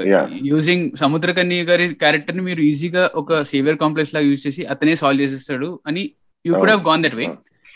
Yeah. 0.06 0.24
యూజింగ్ 0.46 0.86
సముద్రకన్య 0.96 1.62
గారి 1.64 1.84
క్యారెక్టర్ని 2.00 2.42
మీరు 2.42 2.60
ఈజీగా 2.62 3.02
ఒక 3.14 3.38
సేవియర్ 3.50 3.78
కాంప్లెక్స్ 3.78 4.12
లాగా 4.14 4.26
యూజ్ 4.26 4.42
చేసి 4.46 4.62
అతనే 4.66 4.94
సాల్వ్ 4.96 5.22
చేసేస్తాడు 5.22 5.68
అని 5.86 6.02
you 6.44 6.52
could 6.54 6.72
have 6.72 6.82
gone 6.88 7.02
that 7.04 7.16
way 7.20 7.26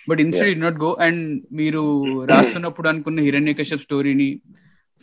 but 0.09 0.21
instead 0.21 0.55
did 0.55 0.61
not 0.61 0.79
go. 0.79 0.91
And 1.01 1.23
మీరు 1.53 1.83
రాస్తున్నప్పుడు 2.25 2.89
అనుకున్న 2.89 3.21
హిరణ్యకశ్యప్ 3.21 3.81
స్టోరీని 3.81 4.29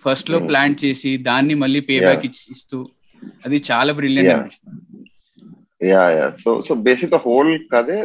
ఫస్ట్లో 0.05 0.37
Hmm. 0.37 0.47
ప్లాన్ 0.47 0.75
చేసి 0.85 1.17
దాన్ని 1.17 1.53
మళ్ళీ 1.53 1.79
పే. 1.79 1.99
బ్యాక్ 1.99 2.25
ఇస్తూ 2.25 2.77
అది 3.45 3.63
చాలా 3.71 3.93
brilliant 3.93 4.53
yeah 5.83 6.09
yeah 6.09 6.27
so 6.43 6.63
so 6.67 6.73
basic 6.81 7.15
whole 7.25 7.59
కదే 7.73 7.97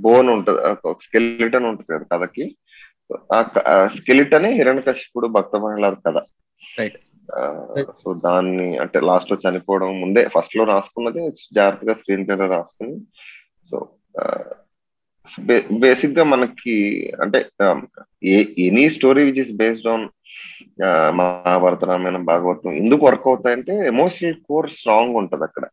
బోన్ 0.00 0.28
ఉంటది 0.28 0.60
స్కెలిటన్ 1.02 1.64
ఉంటది 1.64 1.86
కదా 1.92 2.06
కథకి. 2.12 2.44
ఆ 3.34 3.40
స్కెలిటన్ 3.96 4.46
హిరణ్యకశిపుడు 4.52 5.26
భక్త 5.28 5.56
మహిళ 5.56 5.90
కథ. 6.06 6.16
Right. 6.62 6.96
సో 8.00 8.14
దాన్ని 8.24 8.78
అంటే 8.78 9.00
లాస్ట్లో 9.00 9.38
చనిపోవడం 9.44 10.00
ముందే 10.00 10.28
ఫస్ట్లో 10.34 10.64
రాసుకున్నది 10.64 11.22
జాగ్రత్తగా 11.52 11.94
స్క్రీన్ 11.94 12.26
ప్లే 12.26 12.46
రాసుకుని 12.46 12.94
సో 13.70 13.76
బేసిక్గా 15.82 16.24
మనకి 16.32 16.76
అంటే 17.22 17.38
any 18.66 18.84
story 18.96 19.22
which 19.28 19.42
is 19.44 19.52
based 19.60 19.88
on 19.94 20.04
Mahabharata 21.18 21.84
Ramayanam 21.90 22.24
Bhagavatam 22.32 22.76
ఎందుకు 22.82 23.02
వర్క్ 23.06 23.26
అవుతాయంటే 23.30 23.74
ఎమోషనల్ 23.92 24.42
కోర్ 24.48 24.68
స్ట్రాంగ్ 24.78 25.16
ఉంటది 25.20 25.44
అక్కడ. 25.48 25.64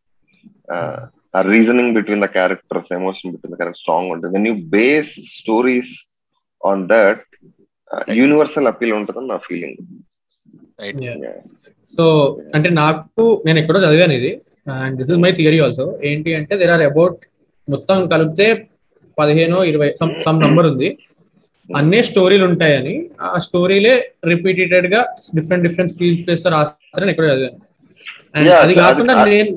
ఆ 1.36 1.40
reasoning 1.52 1.94
between 1.96 2.24
the 2.24 2.28
characters 2.38 2.90
emotion 3.00 3.32
between 3.34 3.54
the 3.54 3.58
character 3.60 3.82
strong 3.82 4.12
ఉంటుంది. 4.14 4.32
When 4.36 4.48
you 4.50 4.54
base 4.76 5.14
stories 5.38 5.94
on 6.70 6.82
that 6.94 7.24
universal 8.20 8.70
appeal 8.72 8.94
ఉంటుందని 9.00 9.32
నా 9.34 9.38
ఫీలింగ్ 9.48 9.80
సో 11.96 12.04
అంటే 12.56 12.68
నాకు 12.82 13.24
నేను 13.46 13.58
ఎక్కడో 13.60 13.82
చదివాను 13.84 14.14
ఇది. 14.20 14.30
And 14.84 14.96
this 15.00 15.10
is 15.14 15.20
my 15.24 15.30
theory 15.38 15.58
also 15.64 15.86
ఏంటి 16.10 16.30
అంటే 16.38 16.54
దేర్ 16.60 16.72
ఆర్ 16.76 16.84
అబౌట్ 16.90 17.18
మొత్తం 17.68 17.98
కలిపితే 18.12 18.46
పదిహేను 19.18 19.58
ఇరవై 19.70 19.88
సమ్ 20.00 20.12
సమ్ 20.24 20.40
నంబర్ 20.44 20.66
ఉంది. 20.70 20.88
అన్ని 21.68 22.00
స్టోరీలు 22.08 22.44
ఉంటాయని 22.48 22.94
ఆ 23.26 23.38
స్టోరీలే 23.46 23.94
రిపీటెడ్గా 24.32 25.00
డిఫరెంట్ 25.36 25.64
డిఫరెంట్ 25.66 25.92
స్క్రీన్ 25.92 26.18
ప్లేస్తో 26.24 26.50
రాస్తారని 26.56 27.12
ఎక్కడ 27.12 27.26
చదివాను. 27.30 27.58
అండ్ 28.34 28.50
అది 28.62 28.74
కాకుండా 28.82 29.14
నేను 29.26 29.52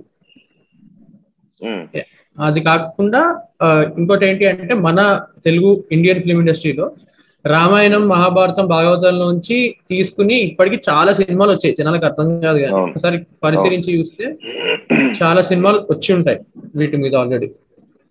అది 2.38 2.60
కాకుండా 2.67 3.22
ఇంకోటి 3.98 4.26
ఏంటి 4.28 4.46
అంటే 4.52 4.74
మన 4.88 5.00
తెలుగు 5.46 5.70
ఇండియన్ 5.96 6.22
ఫిల్మ్ 6.24 6.41
ఇండస్ట్రీలో 6.43 6.88
రామాయణం 7.46 8.04
మహాభారతం 8.12 8.65
భాగవతం 8.74 9.15
నుంచి 9.22 9.58
తీసుకుని 9.91 10.36
ఇప్పటికి 10.48 10.78
చాలా 10.88 11.12
సినిమాలు 11.20 11.52
వచ్చాయి. 11.54 11.76
జనాలకు 11.80 12.06
అర్థం 12.10 12.28
కాదు 12.41 12.60
కానీ. 12.63 12.74
ఒకసారి 12.88 13.17
పరిశీలించి 13.43 13.91
చూస్తే 13.98 14.26
చాలా 15.20 15.41
సినిమాలు 15.50 15.80
వచ్చి 15.91 16.10
ఉంటాయి 16.17 16.39
వీటి 16.80 16.98
మీద 17.04 17.15
ఆల్రెడీ 17.15 17.50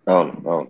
అవును 0.07 0.33
అవును. 0.47 0.69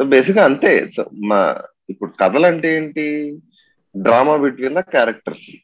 సో 0.00 0.06
బేసిక్గా 0.06 0.44
అంతే 0.44 0.90
మా 1.14 1.62
ఇప్పుడు 1.90 2.12
కథలు 2.20 2.46
అంటే 2.46 2.76
ఏంటి? 2.76 3.38
Drama 3.96 4.36
between 4.36 4.74
the 4.74 4.80
characters. 4.80 5.56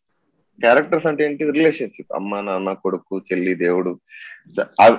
Characters 0.61 1.07
అంటే 1.07 1.25
ఏంటి? 1.25 1.51
రిలేషన్షిప్. 1.51 2.15
అమ్మ 2.15 2.41
నాన్న 2.41 2.73
కొడుకు 2.73 3.19
చెల్లి 3.19 3.55
దేవుడు. 3.55 4.01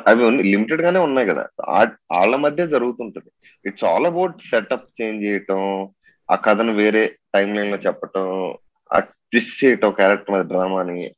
అవి- 0.07 0.41
లిమిటెడ్ 0.41 0.81
గానే 0.81 0.99
ఉన్నాయి 0.99 1.29
కదా. 1.29 1.47
వాళ్ళ 1.59 2.35
మధ్య 2.35 2.67
జరుగుతుంటది. 2.67 3.31
It's 3.65 3.83
all 3.83 4.05
about 4.05 4.35
setup 4.49 5.01
change 5.01 5.25
చేయటం 5.25 5.89
ఆ 6.31 6.35
కథను 6.35 6.73
వేరే 6.73 7.15
టైం 7.33 7.53
లైన్లో 7.53 7.77
చెప్పటం 7.77 8.55
ఆ 8.93 8.99
ట్విస్ట్ 8.99 9.65
చేయటం 9.65 9.91
క్యారెక్టర్ 9.91 10.35
మీద 10.35 10.45
డ్రామాని 10.45 11.11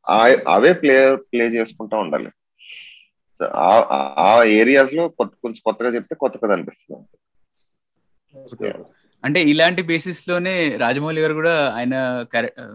అవే 0.48 0.74
ప్లే 0.74 1.16
ప్లే 1.16 1.48
చేసుకుంటా 1.48 1.98
ఉండాలి. 1.98 2.30
ఆ- 3.54 4.16
ఆ 4.18 4.44
ఏరియాస్లో 4.44 5.08
కొత్త 5.08 5.34
కొంచెం 5.44 5.62
కొత్తగా 5.66 5.90
చెప్తే 5.90 6.16
కొత్త 6.16 6.38
కథ 6.38 6.52
అనిపిస్తుంది. 6.52 7.18
అంటే 9.24 9.40
ఇలాంటి 9.52 9.82
బేసిస్లోనే 9.90 10.54
రాజమౌళి 10.84 11.22
గారు 11.24 11.34
కూడా 11.40 11.56
ఆయన 11.78 11.96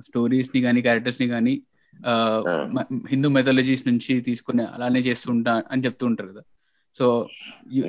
స్టోరీస్ని 0.08 0.60
కానీ 0.66 0.80
క్యారెక్టర్స్ని 0.86 1.28
కానీ 1.34 1.54
హిందూ 3.12 3.28
మెథాలజీస్ 3.36 3.84
నుంచి 3.88 4.14
తీసుకుని 4.28 4.64
అలానే 4.74 5.00
చేస్తుంటా 5.08 5.52
అని 5.72 5.84
చెప్తూ 5.86 6.04
ఉంటారు 6.10 6.28
కదా. 6.32 6.42
So 6.94 7.06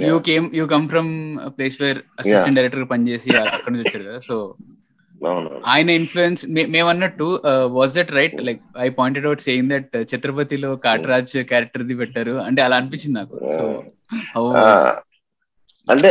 you 0.09 0.15
came 0.29 0.45
you 0.59 0.65
come 0.73 0.85
from 0.93 1.11
place 1.57 1.77
where 1.81 1.99
assistant 2.21 2.57
director 2.59 2.89
పనిచేసి 2.93 3.29
అక్కడ 3.55 3.71
నుంచి 3.73 3.85
వచ్చారు 3.87 4.05
కదా. 4.09 4.19
సో 4.29 4.35
ఆయన 5.73 5.89
ఇన్ఫ్లుయెన్స్ 5.99 6.41
మేము 6.75 6.87
అన్నట్టు 6.93 7.27
was 7.77 7.93
that 7.97 8.11
right 8.19 8.37
like 8.47 8.61
I 8.85 8.87
pointed 8.99 9.27
out 9.29 9.43
saying 9.47 9.71
that 9.73 9.91
ఛత్రపతిలో 10.11 10.71
Katraj 10.85 11.35
character 11.51 11.85
ది 11.89 11.97
పెట్టారు. 12.01 12.35
అంటే 12.47 12.61
అలా 12.67 12.77
అనిపించింది 12.81 13.17
నాకు. 13.19 13.37
సో 13.57 13.65
అంటే 15.91 16.09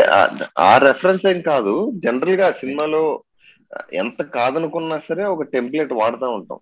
ఆ- 0.59 0.79
రెఫరెన్స్ 0.79 1.27
ఏం 1.27 1.41
కాదు. 1.41 1.93
జనరల్గా 1.95 2.53
సినిమాలో 2.53 3.23
ఎంత 3.93 4.23
కాదనుకున్నా 4.23 4.99
సరే 5.09 5.25
ఒక 5.25 5.43
టెంప్లెట్ 5.43 5.93
వాడుతూ 5.93 6.31
ఉంటాం. 6.31 6.59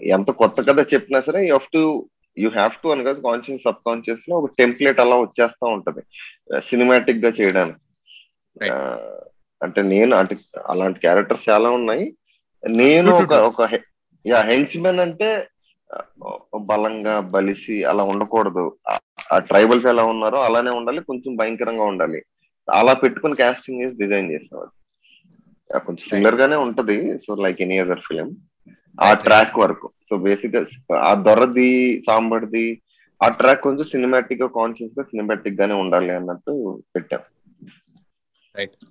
ఎంత 0.00 0.30
కొత్త 0.30 0.60
కథ 0.60 0.94
చెప్పినా 0.94 1.20
సరే 1.20 1.46
you 1.46 1.54
have 1.54 1.72
to 1.72 2.08
you 2.38 2.50
have 2.50 2.70
to 2.82 2.88
అని 2.88 3.04
కాదు 3.04 3.20
కాన్షియస్ 3.20 3.62
సబ్ 3.62 3.74
కాన్షియస్లో 3.86 4.36
ఒక 4.36 4.50
టెంప్లెట్ 4.58 5.00
అలా 5.00 5.16
వచ్చేస్తా 5.16 5.68
ఉంటది. 5.68 6.00
సినిమాటిక్గా 6.60 7.32
చేయడానికి. 7.40 7.78
అంటే 9.62 9.82
నేను 9.82 10.16
అంటే 10.16 10.36
అలాంటి 10.66 11.00
క్యారెక్టర్స్ 11.00 11.50
చాలా 11.50 11.70
ఉన్నాయి. 11.70 12.14
నేను 12.68 13.12
ఒక 13.14 13.32
ఒక 13.32 13.68
యా 14.26 14.40
హెంచ్మెన్ 14.40 15.00
అంటే 15.00 15.48
బలంగా 16.58 17.20
బలిసి 17.20 17.84
అలా 17.84 18.04
ఉండకూడదు. 18.04 18.76
ఆ- 19.32 19.38
ట్రైబల్స్ 19.38 19.86
ఎలా 19.86 20.04
ఉన్నారో 20.04 20.40
అలానే 20.40 20.70
ఉండాలి 20.70 21.00
కొంచెం 21.00 21.36
భయంకరంగా 21.36 21.82
ఉండాలి. 21.82 22.22
అలా 22.72 22.92
పెట్టుకుని 22.92 23.36
కాస్టింగ్ 23.36 23.82
చేసి 23.82 23.96
డిజైన్ 23.96 24.30
చేసేవాడు 24.30 24.70
కొంచెం 25.78 26.08
సిమిలర్ 26.10 26.34
గానే 26.34 26.56
ఉంటది 26.56 27.18
so 27.18 27.34
like 27.34 27.62
any 27.62 27.78
other 27.78 28.00
film 28.00 28.36
ఆ. 29.00 29.14
ట్రాక్ 29.14 29.58
వరకు. 29.58 29.90
సో 30.10 30.16
బేసిక్గా 30.16 30.66
ఆ 30.98 31.14
దొరది 31.14 32.02
సాంబడిది 32.06 32.82
ఆ 33.22 33.28
ట్రాక్ 33.28 33.62
కొంచెం 33.62 33.84
సినిమాటిక్గా 33.84 34.48
కాన్షియస్గా 34.48 35.02
సినిమాటిక్ 35.02 35.60
గానే 35.60 35.74
ఉండాలి 35.74 36.10
అన్నట్టు 36.10 36.82
పెట్టాం. 36.96 37.20
Right. 38.58 38.86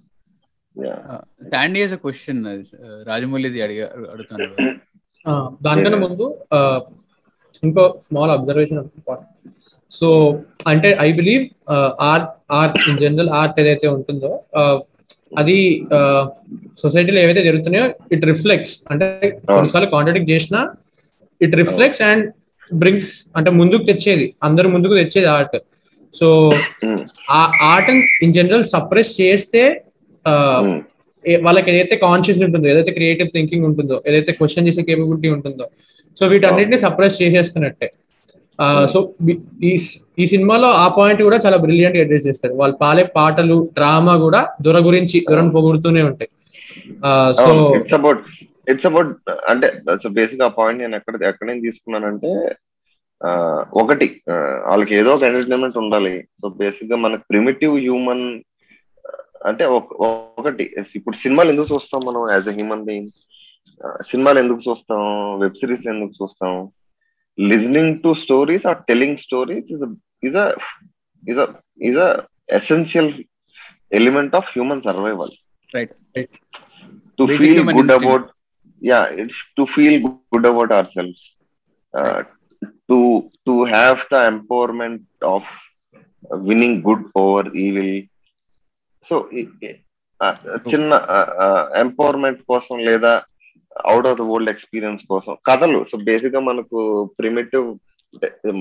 Yeah. 0.81 1.17
శాండీ 1.49 1.87
క్వశ్చన్ 1.87 2.63
రాజమౌళిది 3.07 3.61
అడిగా 3.61 4.11
అడుగుతున్నాను 4.11 4.71
ఆ, 4.71 4.75
దానికన్నా 5.61 5.97
ముందు 5.97 6.25
ఆ, 6.53 6.59
ఇంకో 7.63 7.83
స్మాల్ 8.03 8.31
అబ్జర్వేషన్ 8.31 8.79
సో 9.91 10.07
అంటే 10.67 10.97
I 10.99 11.11
believe 11.11 11.43
art 12.05 12.29
art 12.51 12.77
in 12.89 12.97
general 12.97 13.29
art 13.33 13.59
ఏదైతే 13.59 13.87
ఉంటుందో 13.87 14.31
అది 15.37 15.57
సొసైటీలో 16.75 17.19
ఏవైతే 17.19 17.43
జరుగుతున్నాయో 17.43 17.85
ఇట్ 18.11 18.25
రిఫ్లెక్ట్స్ 18.25 18.73
అంటే 18.91 19.07
కొన్నిసార్లు 19.49 19.89
కాంట్రాడిక్ట్ 19.89 20.31
చేసినా 20.31 20.61
ఇట్ 21.41 21.55
రిఫ్లెక్ట్స్ 21.55 22.01
అండ్ 22.01 22.25
బ్రింగ్స్ 22.71 23.11
అంటే 23.35 23.49
ముందుకు 23.51 23.83
తెచ్చేది. 23.83 24.25
అందరు 24.43 24.67
ముందుకు 24.67 24.93
తెచ్చేది 24.93 25.27
ఆర్ట్ 25.27 25.57
సో 26.13 26.27
Mm. 26.83 26.97
ఆ 27.31 27.41
ఆర్ట్ 27.63 27.89
ఇన్ 28.23 28.33
జనరల్ 28.33 28.65
సప్రెస్ 28.65 29.21
చేస్తే 29.21 29.61
ఆ, 30.25 30.33
Mm. 30.61 30.73
ఏ- 30.73 31.00
వాళ్ళకి 31.47 31.69
ఏదైతే 31.73 31.95
కాన్షియస్ 32.05 32.43
ఉంటుందో 32.47 32.67
ఏదైతే 32.73 32.91
క్రియేటివ్ 32.97 33.29
థింకింగ్ 33.35 33.65
ఉంటుందో 33.69 33.97
ఏదైతే 34.07 34.31
క్వశ్చన్ 34.39 34.67
చేసే 34.67 34.83
కేపబిలిటీ 34.89 35.29
ఉంటుందో 35.37 35.65
సో 36.17 36.25
వీటన్నిటిని 36.33 36.79
సప్రెస్ 36.85 37.17
చేసేస్తున్నట్టే. 37.23 37.89
సో 38.93 38.97
ఈ 39.69 39.71
ఈ 40.21 40.25
సినిమాలో 40.31 40.69
ఆ 40.83 40.87
పాయింట్ 40.97 41.21
కూడా 41.27 41.37
చాలా 41.45 41.57
బ్రిలియంట్గా 41.63 42.03
అడ్రస్ 42.05 42.27
చేస్తారు. 42.29 42.53
వాళ్ళు 42.61 42.75
పాడే 42.81 43.03
పాటలు 43.15 43.57
డ్రామా 43.77 44.15
కూడా 44.25 44.41
దొర 44.65 44.79
గురించి 44.87 45.17
దొరను 45.29 45.53
పొగుడుతూనే 45.57 46.01
ఉంటాయి. 46.09 46.31
So 47.41 47.47
it's 47.79 47.97
about 47.99 48.21
it's 48.71 48.87
about 48.89 49.13
అంటే 49.51 49.67
బేసిక్ 50.17 50.43
ఆ 50.47 50.51
పాయింట్ 50.59 50.81
నేను 50.83 50.95
ఎక్కడ 50.99 51.15
ఎక్కడ 51.31 51.47
నుంచి 51.49 51.65
తీసుకున్నానంటే 51.67 52.31
ఒకటి 53.81 54.07
వాళ్ళకి 54.69 54.93
ఏదో 54.99 55.09
ఒక 55.15 55.23
ఎంటర్టైన్మెంట్ 55.29 55.81
ఉండాలి. 55.83 56.13
సో 56.41 56.47
బేసిక్గా 56.61 56.97
మనకి 57.05 57.23
ప్రిమిటివ్ 57.31 57.75
హ్యూమన్ 57.85 58.25
అంటే 59.41 59.63
ఒకటి 59.73 60.63
ఇప్పుడు 60.95 61.15
సినిమాలు 61.17 61.49
ఎందుకు 61.49 61.69
చూస్తాం 61.73 62.01
మనం 62.07 62.21
యాజ్ 62.33 62.49
అ 62.49 62.55
హ్యూమన్ 62.57 62.85
బీయింగ్ 62.85 63.11
సినిమాలు 64.09 64.39
ఎందుకు 64.39 64.61
చూస్తాం? 64.67 65.01
వెబ్ 65.41 65.57
సిరీస్ 65.61 65.87
ఎందుకు 65.87 66.13
చూస్తాం? 66.19 66.53
Listening 67.37 67.95
to 68.03 68.09
stories 68.23 68.65
or 68.67 68.79
telling 68.89 69.17
stories 69.17 69.69
is 69.75 69.83
is 70.23 70.37
a 70.37 70.47
is 71.81 71.99
a 72.05 72.09
essential 72.59 73.11
element 73.91 74.35
of 74.35 74.51
human 74.53 74.83
survival 74.89 75.33
to 77.19 77.25
feel 77.37 77.63
good 77.77 77.93
about 77.97 78.27
yeah 78.81 78.99
to 79.57 79.65
feel 79.73 79.97
good 80.05 80.47
about 80.47 80.73
our 80.73 80.91
self 80.97 81.23
to 82.89 82.97
to 83.47 83.53
have 83.73 83.99
the 84.13 84.23
empowerment 84.33 85.03
of 85.33 85.49
winning 86.49 86.79
good 86.83 87.05
over 87.15 87.49
ఈ 87.57 87.67
so 89.09 89.15
చిన్న 90.71 90.91
empowerment 91.83 92.41
కోసం 92.51 92.75
లేదా 92.89 93.13
out 93.89 94.07
of 94.09 94.17
the 94.19 94.25
world 94.29 94.51
experience 94.53 95.03
కోసం 95.11 95.33
కథలు. 95.49 95.79
So 95.91 95.97
బేసిక్గా 96.09 96.41
మనకు 96.49 96.79
primitive 97.19 97.67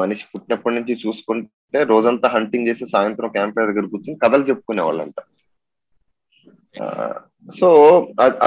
మనిషి 0.01 0.25
పుట్టినప్పటి 0.33 0.77
నుంచి 0.77 0.95
చూసుకుంటే 1.05 1.81
రోజంతా 1.93 2.29
హంటింగ్ 2.35 2.69
చేసి 2.69 2.85
సాయంత్రం 2.93 3.31
క్యాంప్ 3.37 3.59
దగ్గర 3.61 3.87
కూర్చొని 3.93 4.23
కథలు 4.25 4.49
చెప్పుకునే 4.51 4.83
వాళ్ళంట. 4.83 5.19
సో 7.61 7.69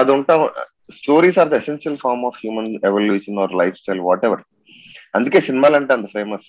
అది 0.00 0.10
ఉంటా 0.16 0.34
stories 0.98 1.38
are 1.42 1.50
the 1.52 1.60
essential 1.62 2.02
form 2.04 2.24
of 2.28 2.38
human 2.42 2.70
evolution 2.90 3.40
or 3.44 3.54
life 3.60 3.76
style 3.82 4.02
what 4.08 4.24
ever 4.28 4.42
అందుకే 5.16 5.40
సినిమాలు 5.48 5.76
అంటే 5.78 5.92
అంత 5.94 6.06
ఫేమస్ 6.16 6.48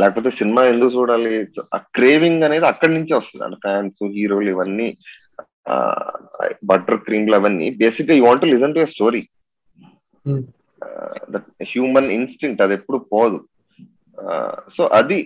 లేకపోతే 0.00 0.30
సినిమా 0.30 0.62
ఎందుకు 0.62 0.92
చూడాలి? 0.96 1.32
ఆ 1.74 1.78
క్రేవింగ్ 1.96 2.44
అనేది 2.48 2.66
అక్కడి 2.66 2.92
నుంచే 2.94 3.14
వస్తుంది. 3.16 3.44
అంటే 3.44 3.58
ఫ్యాన్స్ 3.64 4.02
హీరోలు 4.16 4.50
ఇవన్నీ 4.50 4.88
బటర్ 6.70 7.00
క్రీమ్లు 7.06 7.36
అవన్నీ. 7.36 7.68
బేసిక్గా 7.82 8.16
you 8.16 8.24
want 8.26 8.46
listen 8.52 8.74
to 8.74 8.80
a 8.80 8.88
story 8.94 9.22
human 11.72 12.10
instinct 12.18 12.62
అది 12.62 12.74
ఎప్పుడు 12.74 12.98
పోదు. 13.12 13.38
సో 14.76 14.82
అది 14.98 15.18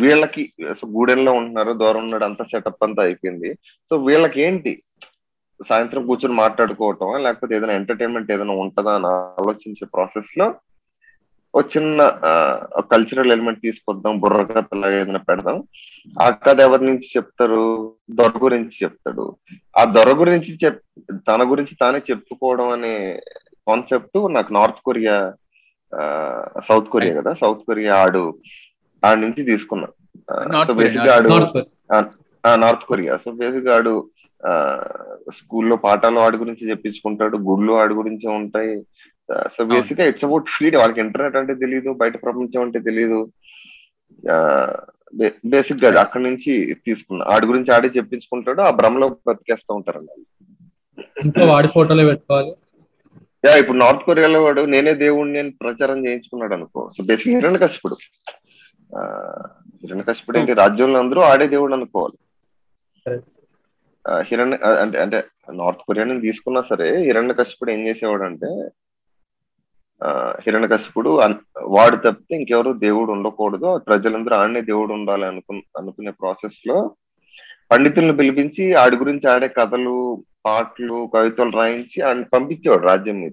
వీళ్ళకి 0.00 0.42
సో 0.78 0.84
గూడెంలో 0.96 1.32
ఉంటున్నారు 1.32 1.72
దూరం 1.72 2.00
ఉన్నాడు 2.04 2.24
అంత 2.24 2.42
సెటప్ 2.42 2.84
అంతా 2.84 3.02
అయిపోయింది. 3.02 3.50
సో 3.90 3.96
వీళ్ళకి 4.06 4.38
ఏంటి 4.42 4.72
సాయంత్రం 5.68 6.02
కూర్చొని 6.06 6.34
మాట్లాడుకోవటం 6.34 7.10
లేకపోతే 7.22 7.52
ఏదైనా 7.56 7.74
ఎంటర్టైన్మెంట్ 7.80 8.32
ఏదైనా 8.32 8.54
ఉంటుందా 8.54 8.94
అని 8.94 9.08
ఆలోచించే 9.42 9.84
ప్రాసెస్లో 9.94 10.46
ఒక 11.56 11.66
చిన్న 11.76 12.00
కల్చరల్ 12.92 13.32
ఎలిమెంట్ 13.32 13.60
తీసుకొద్దాం 13.60 14.18
బుర్ర 14.20 14.42
కథలాగా 14.42 15.00
ఏదైనా 15.00 15.20
పెడదాం. 15.28 15.62
ఆ 16.22 16.26
కథ 16.30 16.58
ఎవరి 16.60 16.84
నుంచి 16.86 17.06
చెప్తారు? 17.16 17.92
దొర 18.10 18.32
గురించి 18.42 18.76
చెప్తాడు. 18.82 19.24
ఆ 19.78 19.84
దొర 19.84 20.10
గురించి 20.20 20.58
చెప్ 20.64 20.80
తన 21.28 21.50
గురించి 21.50 21.76
తానే 21.80 22.00
చెప్పుకోవడం 22.10 22.68
అనే 22.68 22.94
కాన్సెప్ట్ 23.68 24.18
నాకు 24.34 24.52
నార్త్ 24.52 24.82
కొరియా 24.84 25.16
సౌత్ 26.68 26.88
కొరియా 26.88 27.20
కదా. 27.20 27.32
సౌత్ 27.40 27.64
కొరియా 27.66 27.94
ఆడు 27.96 28.22
ఆడి 29.04 29.20
నుంచి 29.20 29.42
తీసుకున్నా. 29.44 29.88
సో 30.66 30.72
బేసిక్ 30.72 31.10
ఆడు 31.16 31.28
North 31.28 31.52
Korea 31.52 32.56
North 32.56 32.84
Korea 32.90 33.16
so 33.24 33.30
basic 33.40 33.68
ఆడు 33.68 33.94
స్కూల్లో 35.38 35.76
పాఠాలు 35.76 36.18
వాడి 36.20 36.36
గురించి 36.36 36.70
చెప్పించుకుంటాడు. 36.70 37.36
గుళ్ళు 37.50 37.72
వాడి 37.72 37.94
గురించే 37.94 38.28
ఉంటాయి. 38.30 38.74
సో 39.54 39.62
బేసిక్గా 39.70 40.04
ఇట్స్ 40.10 40.26
అబౌట్ 40.26 40.52
ఫీడ్ 40.56 40.76
వాళ్ళకి 40.80 41.00
ఇంటర్నెట్ 41.04 41.38
అంటే 41.40 41.54
తెలియదు 41.62 41.90
బయట 42.02 42.16
ప్రపంచం 42.24 42.62
అంటే 42.66 42.80
తెలియదు 42.88 43.20
బేసిక్గా 45.52 45.88
అక్కడి 46.04 46.24
నుంచి 46.28 46.52
తీసుకున్నా 46.86 47.24
ఆడి 47.32 47.48
గురించి 47.50 47.70
ఆడే 47.76 47.88
చెప్పించుకుంటాడు 47.96 48.60
ఆ 48.68 48.70
భ్రమలో 48.80 49.08
బతికేస్తూ 49.28 49.72
ఉంటారు 49.78 50.00
ఇంట్లో 51.24 51.44
వాడి 51.52 51.68
ఫోటోలే 51.74 52.04
పెట్టుకోవాలి. 52.08 52.52
యా 53.44 53.52
ఇప్పుడు 53.62 53.78
నార్త్ 53.82 54.04
కొరియాలో 54.06 54.38
వాడు 54.44 54.62
నేనే 54.74 54.92
దేవుణ్ణి 55.02 55.38
అని 55.42 55.52
ప్రచారం 55.62 55.98
చేయించుకున్నాడు 56.06 56.54
అనుకో. 56.58 56.82
సో 56.96 57.00
బేసిక్ 57.10 57.34
హిరణ్య 57.36 57.60
కశిపుడు 57.64 57.96
హిరణ్య 59.82 60.04
కశిపుడు 60.08 60.38
ఏంటి? 60.40 60.52
రాజ్యంలో 60.62 60.98
అందరూ 61.04 61.20
ఆడే 61.30 61.46
దేవుడు 61.54 61.74
అనుకోవాలి. 61.78 62.18
హిరణ్య 64.28 64.56
అంటే 64.82 64.98
అంటే 65.04 65.18
నార్త్ 65.60 65.84
కొరియాని 65.86 66.24
తీసుకున్నా 66.26 66.60
సరే 66.70 66.88
హిరణ్య 67.06 67.34
కశిపుడు 67.40 67.70
ఏం 67.76 67.82
చేసేవాడు 67.88 68.24
అంటే 68.30 68.50
హిరణ్య 70.44 70.68
కశిపుడు 70.68 71.10
వాడు 71.76 71.96
తప్పితే 71.96 72.32
ఇంకెవరు 72.36 72.72
దేవుడు 72.86 73.10
ఉండకూడదు. 73.12 73.68
ప్రజలందరూ 73.88 74.34
ఆడనే 74.36 74.62
దేవుడు 74.70 74.92
ఉండాలి 74.92 75.26
అనుకు 75.26 75.52
అనుకునే 75.80 76.12
ప్రాసెస్లో 76.20 76.76
పండితులను 77.70 78.14
పిలిపించి 78.16 78.64
ఆడి 78.82 78.96
గురించి 78.96 79.26
ఆడే 79.30 79.48
కథలు 79.58 79.94
పాటలు 80.46 80.98
కవితలు 81.14 81.52
రాయించి 81.58 81.98
ఆయన 82.08 82.24
పంపించేవాడు 82.34 82.84
రాజ్యం 82.86 83.18
మీద. 83.20 83.32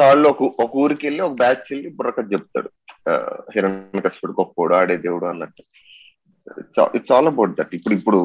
వాళ్ళు 0.00 0.26
ఒక 0.28 0.42
ఒక 0.64 0.70
ఊరికి 0.82 1.06
వెళ్ళి 1.06 1.22
ఒక 1.22 1.34
బ్యాచ్ 1.42 1.64
వెళ్ళి 1.72 1.88
బుర్రకథ 1.96 2.26
చెప్తాడు. 2.32 2.70
హిరణ్య 3.54 4.00
కశిపుడు 4.06 4.34
గొప్పోడు 4.40 4.74
ఆడే 4.74 4.96
దేవుడు 5.06 5.26
అన్నట్టు. 5.32 5.62
It's 6.96 7.12
all 7.16 7.30
about 7.32 7.56
that. 7.58 7.74
ఇప్పుడు 7.78 7.94
ఇప్పుడు 7.94 8.20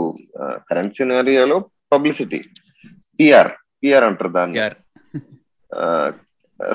కరెంట్ 0.69 0.97
సినారియోలో 0.97 1.57
పబ్లిసిటీ 1.93 2.39
పిఆర్ 3.19 3.51
పిఆర్ 3.83 4.05
అంటారు 4.09 4.31
దాన్ని. 4.37 4.57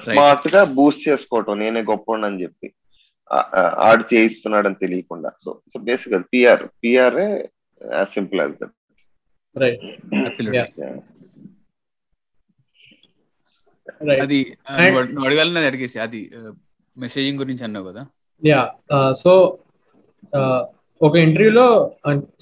స్మార్ట్గా 0.05 0.61
బూస్ట్ 0.77 1.03
చేసుకోవటం 1.09 1.59
నేనే 1.59 1.83
గొప్ప 1.83 2.17
అని 2.27 2.43
చెప్పి. 2.43 2.69
ఆడు 3.87 4.05
చేయిస్తున్నాడని 4.13 4.81
తెలియకుండా. 4.83 5.31
సో 5.45 5.51
సో 5.73 5.79
బేసిక్ 5.81 6.15
అది 6.15 6.27
PR 6.33 6.65
PR 6.83 7.19
simple 8.15 8.41
as 8.41 8.57
that 8.61 8.75
అది 14.23 14.39
అడగాలని 15.23 15.67
అడిగేసి 15.67 15.99
అది 15.99 16.21
మెసేజింగ్ 16.97 17.41
గురించి 17.41 17.63
అన్నావు 17.65 17.87
కదా? 17.91 18.03
యా 18.43 18.61
సో 19.23 19.33
ఒక 21.01 21.15
ఇంటర్వ్యూలో 21.17 21.67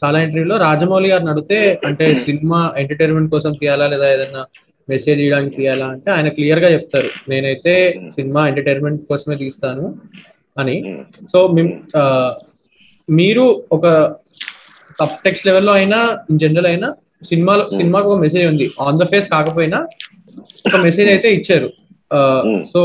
చాలా 0.03 0.19
ఇంటర్వ్యూలో 0.21 0.57
రాజమౌళి 0.59 1.09
గారిని 1.09 1.31
అడిగితే 1.31 1.59
అంటే 1.85 2.07
సినిమా 2.27 2.61
ఎంటర్టైన్మెంట్ 2.77 3.33
కోసం 3.35 3.53
తీయాలా 3.53 3.87
లేదా 3.87 4.07
ఏదైనా 4.15 4.43
మెసేజ్ 4.89 5.21
ఇవ్వడానికి 5.23 5.55
తీయాలా 5.57 5.87
అంటే 5.95 6.09
ఆయన 6.17 6.29
క్లియర్గా 6.37 6.69
చెప్తారు. 6.75 7.11
నేనైతే 7.31 7.73
సినిమా 8.17 8.43
ఎంటర్టైన్మెంట్ 8.51 9.01
కోసమే 9.11 9.37
తీస్తాను 9.45 9.87
అని. 10.63 10.77
సో 11.33 11.39
మీరు 13.09 13.47
ఒక 13.79 13.87
సబ్ 15.01 15.17
టెక్స్ట్ 15.25 15.47
లెవెల్లో 15.47 15.73
అయినా 15.81 15.99
ఇన్ 16.31 16.39
జనరల్ 16.45 16.69
అయినా 16.73 16.89
సినిమాలో 17.31 17.65
సినిమాకు 17.79 18.09
ఒక 18.13 18.21
మెసేజ్ 18.27 18.47
ఉంది. 18.53 18.67
ఆన్ 18.85 19.01
ద 19.01 19.05
ఫేస్ 19.13 19.29
కాకపోయినా 19.35 19.79
ఒక 20.69 20.77
మెసేజ్ 20.87 21.09
అయితే 21.15 21.29
ఇచ్చారు. 21.39 21.69
సో 22.73 22.81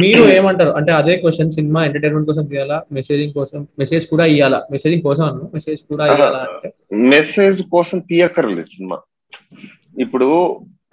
మీరు 0.00 0.22
ఏమంటారు? 0.36 0.72
అంటే 0.78 0.92
అదే 1.00 1.14
క్వశ్చన్ 1.20 1.52
సినిమా 1.56 1.80
ఎంటర్టైన్మెంట్ 1.88 2.28
కోసం 2.30 2.44
తీయాలా? 2.50 2.78
మెసేజింగ్ 2.96 3.34
కోసం 3.38 3.60
మెసేజ్ 3.80 4.04
కూడా 4.12 4.24
ఇవ్వాలా 4.32 4.60
మెసేజింగ్ 4.74 5.04
కోసం 5.08 5.24
అన్న 5.28 5.46
మెసేజ్ 5.54 5.80
కూడా 5.92 6.06
ఇవ్వాలా 6.14 6.40
అంటే? 6.46 6.68
మెసేజ్ 7.14 7.60
కోసం 7.74 7.98
తీయక్కర్లేదు 8.10 8.68
సినిమా. 8.74 8.98
ఇప్పుడు 10.04 10.28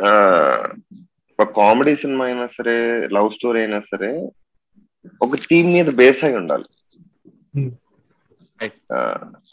ఒక 0.01 1.49
కామెడీ 1.57 1.95
సినిమా 1.95 2.25
అయినా 2.25 2.47
సరే 2.47 3.07
లవ్ 3.07 3.31
స్టోరీ 3.31 3.59
అయినా 3.59 3.79
సరే 3.79 4.29
ఒక 5.21 5.35
థీమ్ 5.35 5.73
మీద 5.73 5.95
బేస్ 5.95 6.23
అయి 6.23 6.35
ఉండాలి. 6.35 6.65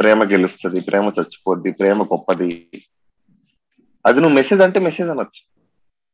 ప్రేమ 0.01 0.25
గెలుస్తుంది 0.25 0.81
ప్రేమ 0.81 1.05
చచ్చిపోద్ది 1.05 1.73
ప్రేమ 1.73 2.03
గొప్పది. 2.03 2.69
అది 4.07 4.21
నువ్వు 4.21 4.35
మెసేజ్ 4.35 4.61
అంటే 4.61 4.81
మెసేజ్ 4.81 5.09
అనొచ్చు. 5.09 5.43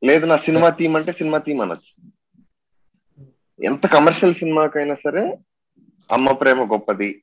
లేదు 0.07 0.27
నా 0.27 0.37
సినిమా 0.37 0.69
థీమ్ 0.69 0.97
అంటే 0.97 1.13
సినిమా 1.13 1.39
థీమ్ 1.39 1.61
అనొచ్చు. 1.61 2.11
ఎంత 3.65 3.87
కమర్షియల్ 3.87 4.35
సినిమాకైనా 4.35 4.95
సరే 4.95 5.39
అమ్మ 6.13 6.33
ప్రేమ 6.33 6.73
గొప్పది. 6.73 7.23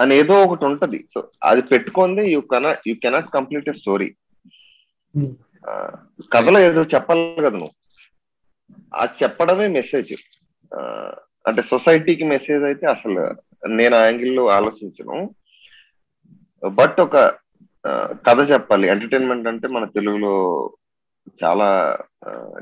అని 0.00 0.14
ఏదో 0.14 0.42
ఒకటి 0.42 0.64
ఉంటది. 0.64 1.04
సో 1.14 1.28
అది 1.44 1.62
పెట్టుకుంది 1.62 2.32
you 2.32 2.40
cannot 2.40 2.88
you 2.88 2.94
cannot 2.94 3.30
complete 3.30 3.68
a 3.68 3.72
story 3.72 4.14
కథలో 6.32 6.58
ఏదో 6.60 6.82
చెప్పాలి 6.82 7.34
కదా 7.38 7.50
నువ్వు. 7.50 7.74
అది 8.94 9.12
చెప్పడమే 9.22 9.66
మెసేజ్ 9.68 10.12
అంటే 11.46 11.62
సొసైటీకి 11.62 12.24
మెసేజ్ 12.24 12.64
అయితే 12.64 12.86
అసలు 12.86 13.20
నేను 13.68 13.94
ఆ 13.96 14.02
యాంగిల్లో 14.04 14.48
ఆలోచించను. 14.48 15.16
బట్ 16.68 17.00
ఒక 17.00 17.16
కథ 18.28 18.50
చెప్పాలి. 18.50 18.88
ఎంటర్టైన్మెంట్ 18.88 19.48
అంటే 19.48 19.68
మన 19.68 19.84
తెలుగులో 19.84 20.32
చాలా 21.44 21.68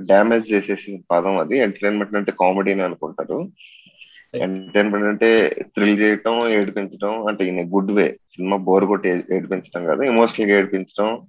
డ్యామేజ్ 0.00 0.52
చేసేసిన 0.52 0.96
పదం 1.10 1.38
అది. 1.38 1.58
ఎంటర్టైన్మెంట్ 1.58 2.16
అంటే 2.16 2.32
కామెడీ 2.40 2.72
అని 2.72 2.82
అనుకుంటారు. 2.82 3.38
ఎంటర్టైన్మెంట్ 4.42 5.06
అంటే 5.06 5.28
థ్రిల్ 5.62 5.98
చేయటం 6.00 6.48
ఏడిపించడం 6.48 7.26
అంటే 7.26 7.42
in 7.48 7.60
good 7.74 7.92
way 7.92 8.06
cinema 8.34 8.56
bore 8.56 8.84
కొట్టి 8.84 9.08
ఏడిపించడం 9.08 9.84
కాదు. 9.86 10.02
ఎమోషనల్గా 10.02 10.58
ఏడిపించడం 10.58 11.26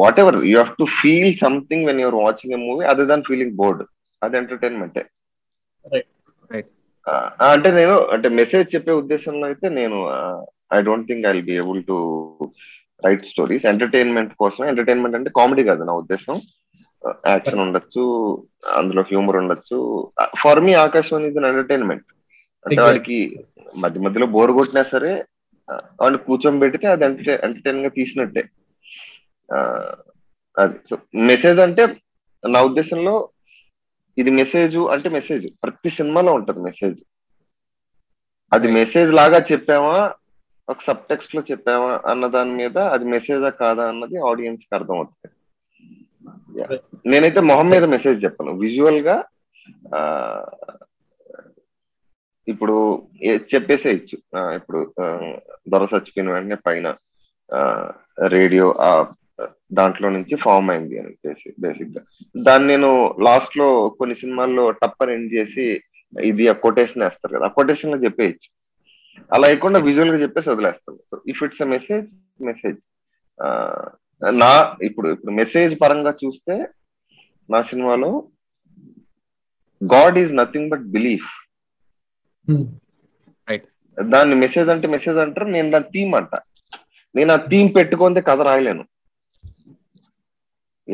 what 0.00 0.18
ever 0.22 0.38
you 0.48 0.54
have 0.56 0.72
to 0.80 0.86
feel 1.00 1.32
something 1.44 1.86
when 1.88 2.02
you're 2.04 2.16
watching 2.24 2.54
a 2.58 2.60
movie 2.66 2.84
other 2.92 3.10
than 3.12 3.26
feeling 3.30 3.56
bored 3.60 3.82
అది 4.22 4.36
ఎంటర్టైన్మెంటే 4.42 5.02
అంటే 7.50 7.68
నేను 7.78 7.94
అంటే 8.14 8.28
మెసేజ్ 8.40 8.74
చెప్పే 8.74 8.92
ఉద్దేశంలో 9.02 9.44
అయితే 9.50 9.66
నేను 9.78 9.98
I 10.76 10.80
don't 10.88 11.08
think 11.10 11.24
I 11.30 11.38
be 11.48 11.54
able 11.62 11.80
to 11.90 11.96
write 13.02 13.24
stories 13.32 13.66
entertainment 13.72 14.32
కోసం 14.42 14.62
ఎంటర్టైన్మెంట్ 14.70 15.18
అంటే 15.18 15.30
కామెడీ 15.38 15.62
కాదు 15.70 15.82
నా 15.88 15.94
ఉద్దేశం. 16.02 16.36
యాక్షన్ 17.32 17.62
ఉండొచ్చు 17.64 18.02
అందులో 18.78 19.02
హ్యూమర్ 19.10 19.38
ఉండొచ్చు. 19.42 19.78
ఫర్ 20.42 20.60
మీ 20.66 20.72
ఆకాశవాణి 20.84 21.28
ఇది 21.30 21.40
ఎంటర్టైన్మెంట్ 21.50 22.08
అంటే 22.66 22.80
వాడికి 22.86 23.18
మధ్య 23.82 24.00
మధ్యలో 24.06 24.26
బోర్ 24.34 24.52
కొట్టినా 24.58 24.82
సరే 24.94 25.12
వాడిని 26.00 26.18
కూర్చోబెడితే 26.26 26.86
అది 26.94 27.04
ఎంటర్టైన్గా 27.46 27.90
తీసినట్టే. 27.98 28.42
అది. 30.56 30.76
సో 30.90 30.94
మెసేజ్ 31.30 31.60
అంటే 31.66 31.84
నా 32.42 32.58
ఉద్దేశంలో 32.68 33.14
ఇది 34.18 34.30
మెసేజ్ 34.30 34.76
అంటే 34.94 35.08
మెసేజ్ 35.08 35.44
ప్రతి 35.64 35.90
సినిమాలో 35.90 36.32
ఉంటది 36.38 36.60
మెసేజ్ 36.68 36.98
అది 38.52 38.68
మెసేజ్ 38.72 39.10
లాగా 39.12 39.38
చెప్పామా 39.52 39.98
ఒక 40.68 40.82
సబ్ 40.86 41.04
టెక్స్ట్లో 41.10 41.40
చెప్పామా 41.50 41.92
అన్న 42.10 42.24
దాని 42.26 42.52
మీద 42.60 42.78
అది 42.94 43.04
మెసేజా 43.14 43.50
కాదా 43.62 43.84
అన్నది 43.88 44.16
ఆడియన్స్కి 44.30 44.74
అర్థం 44.74 44.96
అవుతుంది 44.96 45.36
నేనైతే 47.10 47.40
మొహం 47.40 47.68
మీద 47.70 47.84
మెసేజ్ 47.94 48.18
చెప్పను. 48.24 48.52
విజువల్గా 48.64 49.16
ఇప్పుడు 52.48 52.76
చెప్పేసేయచ్చు. 53.54 54.16
ఇప్పుడు 54.58 54.80
దొర 55.68 55.82
చచ్చిపోయిన 55.92 56.32
వెంటనే 56.32 56.58
పైన 56.66 56.86
రేడియో 58.36 58.66
దాంట్లో 59.70 60.08
నుంచి 60.16 60.34
ఫామ్ 60.44 60.70
అయింది 60.72 60.96
అని 61.00 61.10
చెప్పేసి 61.12 61.48
బేసిక్గా. 61.64 62.02
దాన్ని 62.34 62.68
నేను 62.72 62.90
లాస్ట్లో 63.26 63.68
కొన్ని 63.98 64.14
సినిమాల్లో 64.22 64.64
టప్పర్ 64.80 65.12
ఎండ్ 65.16 65.30
చేసి 65.36 65.66
ఇది 66.30 66.44
ఆ 66.52 66.54
కొటేషన్ 66.64 67.04
వేస్తారు 67.04 67.32
కదా 67.34 67.48
ఆ 67.48 67.54
కొటేషన్లో 67.58 67.98
చెప్పేయచ్చు. 68.04 68.48
అలా 69.34 69.48
లేకుండా 69.48 69.78
విజువల్గా 69.88 70.18
చెప్పేసి 70.24 70.48
వదిలేస్తాను 70.50 70.98
so 71.10 71.16
if 71.32 71.42
it's 71.46 71.62
a 71.62 71.68
message 71.74 72.06
message 72.48 72.78
నా 74.42 74.52
ఇప్పుడు 74.88 75.08
ఇప్పుడు 75.14 75.32
మెసేజ్ 75.40 75.72
పరంగా 75.82 76.12
చూస్తే 76.24 76.54
నా 77.48 77.60
సినిమాలో 77.70 78.10
God 79.80 80.18
is 80.22 80.32
nothing 80.40 80.70
but 80.72 80.84
belief 80.96 81.30
దాన్ని 83.98 84.34
మెసేజ్ 84.42 84.68
అంటే 84.72 84.86
మెసేజ్ 84.88 85.18
అంటారు 85.22 85.46
నేను 85.54 85.68
దాని 85.70 85.88
థీమ్ 85.94 86.12
అంట. 86.18 86.34
నేను 87.14 87.30
ఆ 87.32 87.38
థీమ్ 87.50 87.70
పెట్టుకుంటే 87.76 88.20
కథ 88.28 88.40
రాయలేను. 88.48 88.84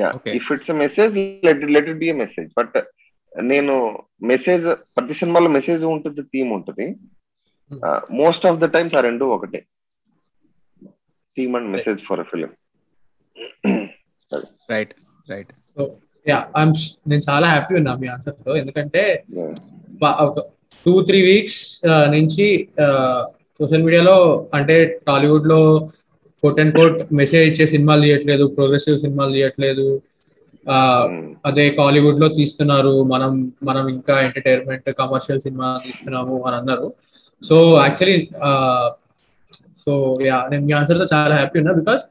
Yeah. 0.01 0.09
If 0.39 0.49
it's 0.55 0.73
message 0.85 1.15
let 1.49 1.65
let 1.77 1.89
it 1.93 2.01
be 2.05 2.11
message 2.23 2.49
but 2.59 2.77
నేను 3.33 3.75
మెసేజ్ 4.33 4.65
ప్రతి 4.97 5.15
సినిమాలో 5.21 5.49
మెసేజ్ 5.57 5.83
ఉంటుంది 5.95 6.23
థీమ్ 6.33 6.51
ఉంటుంది. 6.59 6.87
మోస్ట్ 8.23 8.45
ఆఫ్ 8.51 8.61
ద 8.63 8.67
టైమ్స్ 8.77 8.95
ఆ 8.99 9.03
రెండు 9.09 9.25
ఒకటే. 9.37 9.61
Theme 11.37 11.55
and 11.59 11.69
message 11.77 12.01
for 12.09 12.23
film 12.33 12.53
right 14.73 14.93
right 15.29 15.51
yeah 16.27 16.39
నేను 17.11 17.23
చాలా 17.29 17.47
హ్యాపీ 17.55 17.75
ఉన్నా 17.81 17.93
మీ 18.03 18.07
ఆన్సర్తో. 18.15 18.53
ఎందుకంటే 18.63 19.03
టూ 20.87 20.95
త్రీ 21.09 21.19
వీక్స్ 21.29 21.61
నుంచి 22.15 22.47
సోషల్ 23.61 23.85
మీడియాలో 23.87 24.17
అంటే 24.57 24.75
టాలీవుడ్లో 25.09 25.61
కోట్ 26.47 26.61
అండ్ 26.61 26.75
కోట్ 26.75 27.15
మెసేజ్ 27.15 27.49
ఇచ్చే 27.53 27.67
సినిమాలు 27.67 28.03
తీయట్లేదు 28.03 28.47
ప్రోగ్రెసివ్ 28.47 28.99
సినిమాలు 28.99 29.33
తీయట్లేదు. 29.33 30.01
ఆ, 30.71 30.77
అదే 31.47 31.71
కాలీవుడ్లో 31.71 32.29
తీస్తున్నారు 32.29 33.03
మనం 33.03 33.53
మనం 33.65 33.89
ఇంకా 33.89 34.21
ఎంటర్టైన్మెంట్ 34.21 34.93
కమర్షియల్ 34.93 35.41
సినిమా 35.41 35.81
తీస్తున్నాము 35.87 36.43
అని 36.47 36.57
అన్నారు. 36.57 36.93
సో 37.43 37.81
యాక్చువల్లీ 37.83 38.29
సో 39.87 40.19
యా 40.23 40.49
నేను 40.51 40.65
మీ 40.65 40.73
ఆన్సర్తో 40.73 41.07
చాలా 41.13 41.35
హ్యాపీ 41.35 41.59
ఉన్నా 41.59 41.73
because 41.73 42.03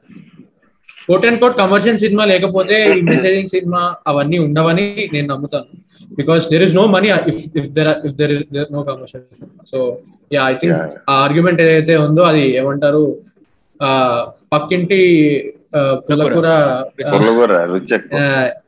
quote 1.08 1.26
and 1.26 1.40
quote 1.40 1.58
commercial 1.58 1.98
cinema 1.98 2.24
లేకపోతే 2.24 2.98
ఈ 2.98 3.00
మెసేజింగ్ 3.00 3.48
సినిమా 3.48 3.94
అవన్నీ 4.06 4.38
ఉండవని 4.38 5.10
నేను 5.12 5.34
నమ్ముతాను. 5.34 5.68
Because 6.14 6.50
there 6.50 6.62
is 6.62 6.74
no 6.74 6.86
money 6.86 7.08
if 7.08 7.58
if 7.58 7.68
there 7.68 8.06
if 8.06 8.14
there 8.14 8.32
is 8.32 8.72
no 8.72 8.82
commercial 8.82 9.36
cinema. 9.38 9.64
So 9.70 9.98
yeah 10.32 10.42
I 10.44 10.54
think. 10.54 10.76
ఆ 11.10 11.14
ఆర్గ్యుమెంట్ 11.14 11.60
ఏదైతే 11.60 11.96
ఉందో 11.96 12.22
అది 12.22 12.56
ఏమంటారు 12.56 13.18
పక్కింటి 14.52 15.00
ఆ, 15.74 15.80
పుల్లకూర 16.04 16.48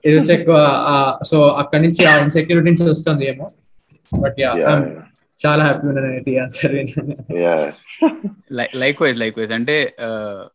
రుచి 0.07 0.33
ఎక్కువ 0.33 0.57
సో 1.23 1.39
అక్కడి 1.59 1.83
నుంచి 1.83 2.07
ఆ 2.07 2.15
ఇన్సెక్యూరిటీ 2.19 2.71
నుంచి 2.71 2.91
వస్తుంది 2.91 3.25
ఏమో. 3.27 3.47
బట్. 4.13 4.41
చాలా 5.39 5.63
హ్యాపీ 5.65 5.87
ఉన్నాను 5.87 6.09
అయితే 6.13 6.33
answer. 6.39 6.73
Like 8.75 9.03
wise 9.03 9.19
like 9.19 9.39
wise 9.39 9.53
అంటే 9.53 9.77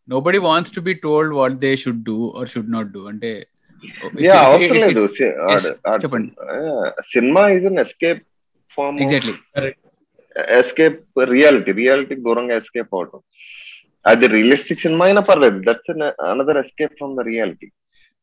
nobody 0.19 0.37
wants 0.41 0.75
to 0.75 0.81
be 0.81 0.93
told 1.03 1.33
what 1.33 1.53
they 1.57 1.75
should 1.75 2.03
do 2.03 2.33
or 2.39 2.47
should 2.47 2.71
not 2.71 2.87
do 2.87 3.03
అంటే 3.07 3.31
అవసరం 4.43 4.77
లేదు. 4.81 5.01
చెప్పండి. 6.03 6.29
Cinema 7.13 7.49
is 7.49 7.65
an 7.65 7.79
escape 7.79 8.21
form 8.77 8.99
exactly 9.01 9.35
escape 10.59 10.99
reality 11.31 11.71
reality 11.71 12.15
దూరంగా 12.21 12.55
ఎస్కేప్ 12.55 12.93
అవటం. 12.93 13.21
అది 14.05 14.25
రియలిస్టిక్ 14.35 14.83
సినిమా 14.85 15.03
అయినా 15.07 15.21
పర్లేదు. 15.29 15.57
That's 15.67 15.91
another 16.31 16.59
escape 16.63 16.97
from 16.99 17.15
the 17.19 17.23
reality 17.31 17.67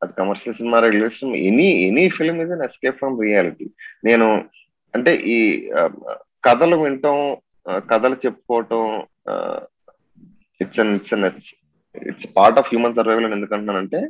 అది 0.02 0.12
commercial 0.20 0.58
cinema 0.60 0.78
realistic 0.86 1.36
any 1.48 1.68
any 1.88 2.04
film 2.18 2.40
is 2.44 2.52
an 2.56 2.64
escape 2.68 3.00
from 3.00 3.16
reality 3.26 3.66
నేను 4.08 4.26
అంటే 4.94 5.12
ఈ 5.34 5.38
కథలు 6.46 6.76
వినటం 6.82 7.18
కథలు 7.90 8.16
చెప్పుకోవటం 8.24 8.82
it's 10.60 10.80
an 10.84 10.94
it's 10.98 11.14
an 11.16 11.26
it's 11.28 12.26
part 12.38 12.58
of 12.60 12.70
human 12.72 12.96
survival 12.98 13.26
అని 13.28 13.36
ఎందుకంటున్నానంటే 13.38 14.00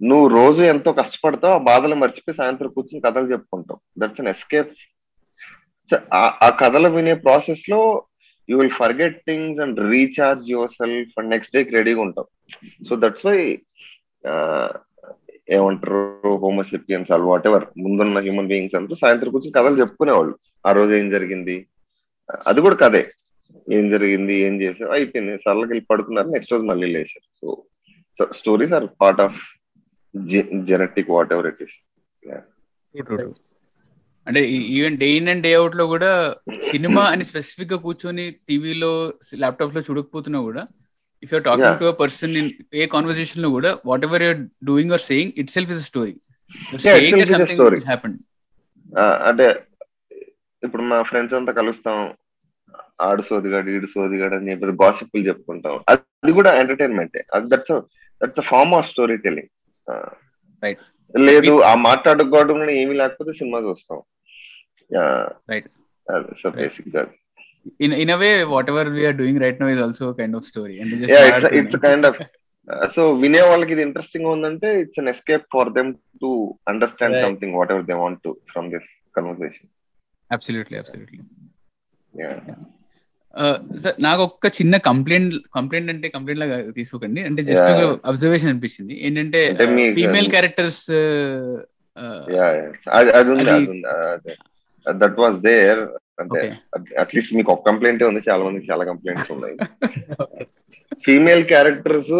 నువ్వు 0.00 0.26
రోజు 0.36 0.60
ఎంతో 0.72 0.90
కష్టపడతావు 0.98 1.54
ఆ 1.56 1.64
బాధలు 1.70 1.96
మర్చిపోయి 2.02 2.38
సాయంత్రం 2.38 2.70
కూర్చొని 2.74 3.04
కథలు 3.06 3.32
చెప్పుకుంటావు. 3.32 3.80
దట్స్ 4.00 4.20
అన్ 4.22 4.30
ఎస్కేప్ 4.34 4.72
ఆ 6.46 6.48
కథలు 6.62 6.88
వినే 6.96 7.14
ప్రాసెస్లో 7.24 7.80
you 8.50 8.58
will 8.58 8.76
forget 8.82 9.18
things 9.28 9.60
and 9.60 9.80
recharge 9.90 10.50
yourself 10.70 11.12
and 11.18 11.30
next 11.30 11.54
డేకి 11.56 11.76
రెడీగా 11.76 12.00
ఉంటాం 12.00 12.26
సో 12.88 12.96
దట్స్ 12.96 13.26
వై 13.26 13.38
ఏమంటారు 15.56 16.00
హోమోసిపియన్స్ 16.42 17.10
వాళ్ళు 17.10 17.26
వాట్ 17.26 17.46
ఎవర్ 17.46 17.64
ముందున్న 17.78 18.18
హ్యూమన్ 18.18 18.48
బీయింగ్స్ 18.48 18.74
అంతా 18.74 18.96
సాయంత్రం 19.00 19.30
కూర్చొని 19.30 19.56
కథలు 19.56 19.80
చెప్పుకునేవాళ్ళు. 19.80 20.34
ఆ 20.66 20.72
రోజు 20.72 20.92
ఏం 20.94 21.10
జరిగింది? 21.10 21.56
అది 22.46 22.60
కూడా 22.60 22.76
కదే 22.76 23.02
ఏం 23.76 23.88
జరిగింది? 23.90 24.34
ఏం 24.46 24.54
చేసావు? 24.62 24.90
అయిపోయింది. 24.92 25.32
సర్లకి 25.44 25.70
వెళ్ళి 25.72 25.86
పడుకున్నారు 25.90 26.28
నెక్స్ట్ 26.28 26.52
రోజు 26.52 26.64
మళ్ళీ 26.64 26.88
లేచారు. 26.92 27.26
So 27.40 28.26
stories 28.32 28.72
are 28.72 28.86
part 29.00 29.20
of 29.20 29.38
genetic 30.70 31.10
whatever 31.32 31.46
it 31.46 31.62
is 31.62 31.76
అంటే 34.26 34.40
even 34.76 34.96
day 35.02 35.08
in 35.18 35.28
and 35.32 35.44
day 35.46 35.50
అవుట్లో 35.60 35.84
కూడా 35.92 36.10
సినిమా 36.70 37.02
అని 37.12 37.24
స్పెసిఫిక్గా 37.30 37.78
కూర్చొని 37.86 38.24
టీవీలో 38.48 38.90
ల్యాప్టాప్లో 39.42 39.80
చూడకపోతున్నా 39.88 40.40
కూడా 40.48 40.62
if 41.22 41.32
you're 41.34 41.44
talking. 41.48 41.78
To 41.82 41.90
person 42.02 42.36
in 42.40 42.50
a 42.82 42.86
కాన్వర్సేషన్లో 42.94 43.50
కూడా 43.56 43.70
whatever 44.08 44.24
you're 44.26 44.40
doing 44.70 44.94
or 44.96 45.04
saying 45.10 45.32
itself 45.56 45.72
is 45.76 45.84
story 45.90 46.14
అంటే 49.28 49.46
ఇప్పుడు 50.62 50.82
మా 50.90 50.96
ఫ్రెండ్స్ 51.10 51.34
అంతా 51.38 51.52
కలుస్తాం. 51.60 51.98
ఆడు 53.06 53.22
సోదిగాడు 53.28 53.68
ఈడు 53.74 53.88
సోదిగాడు 53.92 54.34
అని 54.38 54.50
చెప్పి 54.50 54.76
గాసిప్పులు 54.82 55.26
చెప్పుకుంటాం. 55.28 55.76
అది 55.92 56.32
కూడా 56.38 56.50
entertainment 56.62 57.16
that's 57.52 57.72
that's 58.20 58.42
form 58.52 58.74
of 58.78 58.90
storytelling 59.26 59.50
Right. 60.62 60.80
లేదు 61.14 61.52
ఆ 61.68 61.72
మాట్లాడుకోవడం 61.84 62.58
ఏమీ 62.74 62.94
లేకపోతే 63.00 63.32
సినిమా 63.40 63.60
చూస్తాం. 63.66 63.98
Right. 65.50 65.66
సో 66.40 66.48
బేసిక్గా 66.54 67.02
in 67.84 67.94
in 68.02 68.12
away 68.14 68.30
whatever 68.72 68.88
we're 68.94 69.16
doing 69.18 69.40
right 69.42 69.58
no 69.62 69.66
is 69.72 69.82
also 69.86 70.06
kind 70.18 70.36
of 70.38 70.46
story 70.48 70.74
it's 70.84 71.46
it's 71.60 71.78
kind 71.84 72.06
of 72.08 72.18
so 72.96 73.02
వినే 73.22 73.42
వాళ్ళకి 73.48 73.72
ఇది 73.74 73.82
ఇంట్రెస్టింగ్ 73.88 74.28
ఉందంటే 74.32 74.68
it's 74.82 75.00
an 75.02 75.10
escape 75.12 75.46
for 75.54 75.70
them 75.78 75.90
to 76.22 76.30
understand 76.72 77.16
Right. 77.16 77.26
Something 77.28 77.56
whatever 77.74 77.86
they 77.90 77.96
want 78.02 78.20
to 78.26 78.32
from 78.52 78.68
this 78.74 78.88
conversation 79.14 79.70
absolutely 80.30 80.78
absolutely 80.82 81.20
నాకు 84.00 84.22
ఒక్క 84.22 84.46
చిన్న 84.46 84.76
complaint 84.76 85.34
complaint 85.54 85.90
అంటే 85.90 86.08
complaint 86.08 86.40
లాగా 86.40 86.70
తీసుకోకండి. 86.70 87.22
అంటే 87.22 87.42
జస్ట్. 87.42 87.70
ఒక 87.70 88.00
అబ్జర్వేషన్ 88.06 88.48
అనిపించింది. 88.48 89.06
ఏంటంటే 89.06 89.54
female 89.92 90.30
characters 90.30 90.90
that 94.90 95.18
was 95.18 95.36
there 95.36 95.78
అంటే 96.20 96.54
అట్లీస్ట్ 96.98 97.34
మీకు 97.34 97.52
ఒక 97.52 97.66
కంప్లైంట్ 97.66 98.02
ఉంది. 98.02 98.20
చాలా 98.30 98.44
మందికి 98.44 98.72
చాలా 98.72 98.84
కంప్లైంట్స్ 98.84 99.32
ఉన్నాయి. 99.32 99.56
ఫీమేల్ 101.06 101.44
క్యారెక్టర్స్ 101.44 102.12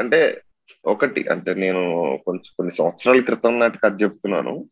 అంటే 0.00 0.40
ఒకటి 0.86 1.24
అంటే 1.30 1.54
నేను 1.54 2.20
కొంచెం 2.26 2.52
కొన్ని 2.56 2.74
సంవత్సరాల 2.78 3.20
క్రితం 3.20 3.58
నాటి 3.58 3.78
కథ 3.84 4.02
చెప్తున్నాను. 4.02 4.64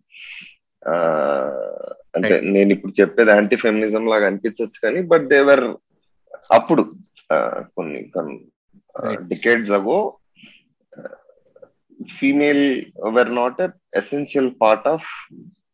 అంటే 2.17 2.41
నేను 2.41 2.71
ఇప్పుడు 2.73 3.01
చెప్పేది 3.01 3.31
యాంటీ 3.31 3.57
ఫెమినిజం 3.57 4.07
లాగా 4.07 4.27
అనిపించవచ్చు 4.27 4.79
కానీ 4.85 5.03
బట్ 5.03 5.25
దేవర్ 5.29 5.65
అప్పుడు 6.53 6.83
కొన్ని. 7.77 8.01
Decades 9.29 9.71
ago 9.71 9.99
female 12.21 12.65
were 13.17 13.35
not 13.35 13.63
essential 13.97 14.51
part 14.63 14.89
of 14.89 15.09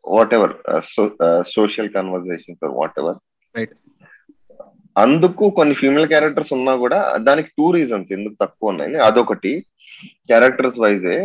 whatever 0.35 0.55
social 1.49 1.91
conversations 1.91 2.65
whatever. 2.99 3.19
అందుకు 4.97 5.51
కొన్ని 5.51 5.75
ఫీమేల్ 5.75 6.07
క్యారెక్టర్స్ 6.07 6.53
ఉన్నా 6.53 6.73
కూడా 6.77 7.17
దానికి 7.17 7.49
టూ 7.59 7.73
రీజన్స్ 7.73 8.13
ఎందుకు 8.13 8.37
తక్కువ 8.41 8.69
ఉన్నాయి 8.69 8.97
అదొకటి 8.97 9.53
క్యారెక్టర్స్ 10.03 10.79
వైజే 10.79 11.19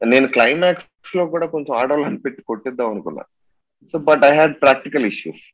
నేను 0.00 0.28
క్లైమాక్స్లో 0.28 1.26
కూడా 1.26 1.46
కొంచెం 1.46 1.76
ఆడవాళ్ళని 1.76 2.18
పెట్టి 2.18 2.42
కొట్టిద్దాం 2.42 2.90
అనుకున్నా. 2.90 3.22
So 3.94 3.98
but 3.98 4.24
I 4.24 4.34
had 4.34 4.60
practical 4.60 5.04
issues 5.04 5.44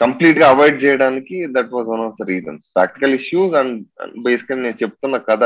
కంప్లీట్గా 0.00 0.48
అవాయిడ్ 0.48 0.84
చేయడానికి 0.84 1.46
that 1.46 1.72
was 1.72 1.86
one 1.86 2.00
of 2.00 2.22
the 2.22 2.26
reasons 2.28 2.66
practical 2.74 3.14
issues 3.14 3.54
and 3.54 3.74
basically 4.20 4.62
నేను 4.62 4.76
చెప్తున్న 4.82 5.16
కథ 5.28 5.44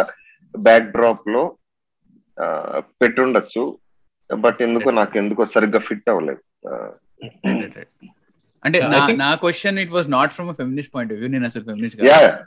బ్యాక్ 0.55 0.91
డ్రాప్లో 0.91 1.43
ఆ, 2.39 2.47
పెట్టుండొచ్చు. 3.03 3.63
బట్ 4.31 4.63
ఎందుకో 4.63 4.91
నాకు 4.91 5.19
ఎందుకో 5.19 5.45
సరిగ్గా 5.47 5.79
ఫిట్ 5.79 6.11
అవ్వలేదు. 6.11 6.43
ఆ, 6.69 6.73
అంటే 8.65 8.79
నా 9.17 9.35
question 9.35 9.79
it 9.79 9.91
was 9.91 10.11
not 10.11 10.33
from 10.33 10.55
feminist 10.55 10.95
point 10.95 11.13
of 11.13 11.21
view 11.21 11.29
నేను 11.29 11.47
అసలు 11.47 11.65
ఫెమినిస్ట్. 11.65 12.01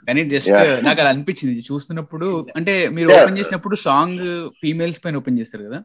కానీ 0.06 0.24
జస్ట్. 0.28 0.50
నాకు 0.82 1.00
అలా 1.00 1.10
అనిపించింది. 1.10 1.60
చూస్తున్నప్పుడు 1.72 2.28
అంటే 2.56 2.88
మీరు. 2.88 3.08
ఓపెన్ 3.14 3.38
చేసినప్పుడు 3.38 3.74
సాంగ్ 3.82 4.20
ఫీమేల్స్ 4.60 5.04
పైన 5.04 5.16
ఓపెన్ 5.16 5.38
చేస్తారు 5.38 5.64
కదా? 5.64 5.80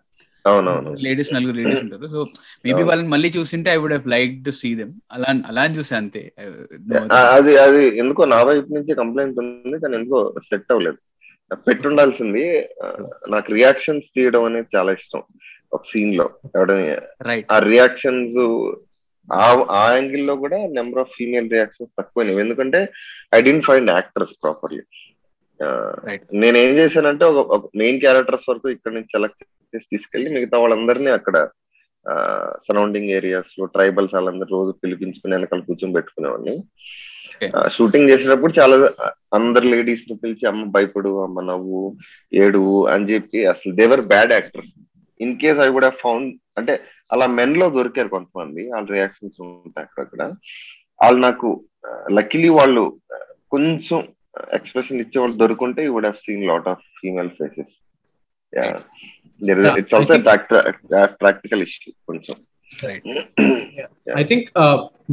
లేడీస్ 1.01 1.33
నలుగురు 1.33 1.55
లేడీస్ 1.55 1.83
ఉంటారు. 1.83 2.07
So 2.07 2.19
maybe. 2.65 2.83
వాళ్ళని 2.83 3.07
మళ్ళీ 3.07 3.29
చూసింటే 3.29 3.71
I 3.71 3.75
would 3.75 3.93
have 3.93 4.07
like 4.07 4.45
to 4.45 4.49
see 4.51 4.75
them 4.75 4.93
అలా 5.11 5.35
అలా 5.47 5.61
అని 5.61 5.77
చూసా 5.77 5.97
అంతే. 5.97 6.21
ఆ, 7.11 7.17
అది 7.31 7.57
అది 7.57 7.97
ఎందుకో 7.97 8.25
నా 8.25 8.43
వైపు 8.43 8.73
నుంచి 8.73 8.95
కంప్లైంట్ 8.95 9.39
ఉంది 9.39 9.79
కానీ 9.79 9.95
ఎందుకో 9.95 10.33
సెట్ 10.39 10.71
అవ్వలేదు. 10.71 10.99
పెట్టుండాల్సింది 11.67 12.45
ఆ, 12.83 12.87
నాకు 13.29 13.53
రియాక్షన్స్ 13.53 14.05
తీయడం 14.15 14.43
అనేది 14.43 14.77
చాలా 14.77 14.91
ఇష్టం 14.91 15.21
ఒక 15.73 15.83
సీన్లో. 15.85 16.29
ఆ 17.51 17.59
రియాక్షన్స్ 17.59 18.39
ఆ 19.27 19.65
ఆ 19.71 19.95
యాంగిల్లో 19.95 20.35
కూడా 20.35 20.57
నెంబర్ 20.69 20.99
ఆఫ్ 20.99 21.15
ఫీమేల్ 21.17 21.49
రియాక్షన్స్ 21.49 21.91
తక్కువైనవి 21.99 22.39
ఎందుకంటే 22.39 22.79
I 23.35 23.41
didn't 23.41 23.65
find 23.65 23.91
actors 23.91 24.33
properly. 24.43 24.83
నేను 26.33 26.57
ఏం 26.57 26.71
చేశానంటే 26.77 27.25
ఒక 27.25 27.69
మెయిన్ 27.75 27.99
క్యారెక్టర్స్ 27.99 28.49
వరకు 28.49 28.69
ఇక్కడ 28.69 28.91
నుంచి 28.91 29.11
సెలెక్ట్ 29.11 29.43
చేసి 29.73 29.87
తీసుకెళ్ళి 29.91 30.29
మిగతా 30.29 30.57
వాళ్ళందరినీ 30.57 31.09
అక్కడ 31.09 31.37
సరౌండింగ్ 32.67 33.09
ఏరియాస్లో 33.09 33.65
ట్రైబల్స్ 33.65 34.13
వాళ్ళందరూ 34.13 34.57
రోజు 34.57 34.71
పిలిపించుకుని 34.83 35.35
వెనకాల 35.35 35.59
కూర్చొని 35.59 35.93
పెట్టుకునేవాడిని. 35.93 36.55
షూటింగ్ 37.71 38.09
చేసేటప్పుడు 38.09 38.53
చాలా 38.59 38.75
అందరు 39.33 39.65
లేడీస్ని 39.67 40.17
పిలిచి 40.17 40.47
అమ్మ 40.47 40.63
భయపడు 40.65 41.23
అమ్మ 41.23 41.41
నవ్వు 41.41 41.81
ఏడు 42.33 42.87
అని 42.87 43.09
చెప్పి 43.09 43.45
అసలు 43.45 43.73
there were 43.75 44.01
bad 44.01 44.31
actors 44.31 44.73
in 45.19 45.39
case 45.39 45.59
I 45.59 45.71
కూడా 45.71 45.89
ఫౌండ్ 45.89 46.35
అంటే 46.57 46.73
అలా 47.13 47.25
మెన్లో 47.37 47.65
దొరికారు 47.77 48.09
కొంతమంది. 48.15 48.61
వాళ్ళ 48.73 48.87
రియాక్షన్స్ 48.95 49.37
ఉంటాయి 49.43 49.85
అక్కడక్కడ. 49.87 50.21
వాళ్ళు 51.01 51.19
నాకు 51.27 51.47
లక్కీలీ 52.17 52.49
వాళ్ళు 52.59 52.83
uh, 53.15 53.25
కొంచెం 53.53 53.99
ఎక్స్ప్రెషన్ 54.57 55.01
ఇచ్చే 55.03 55.17
వాళ్ళు 55.21 55.37
దొరుకుంటే 55.41 55.81
you 55.85 55.91
would 55.95 56.07
have 56.09 56.19
seen 56.25 56.43
lot 56.51 56.67
of 56.73 56.83
female 56.99 57.31
faces. 57.39 57.73
Yeah, 58.53 58.75
it's 59.79 59.95
also 59.97 60.15
practical 61.23 61.61
issue 61.67 61.89
కొంచెం. 62.09 62.35
రైట్ 62.85 63.05
ఐ 64.21 64.23
థింక్ 64.31 64.47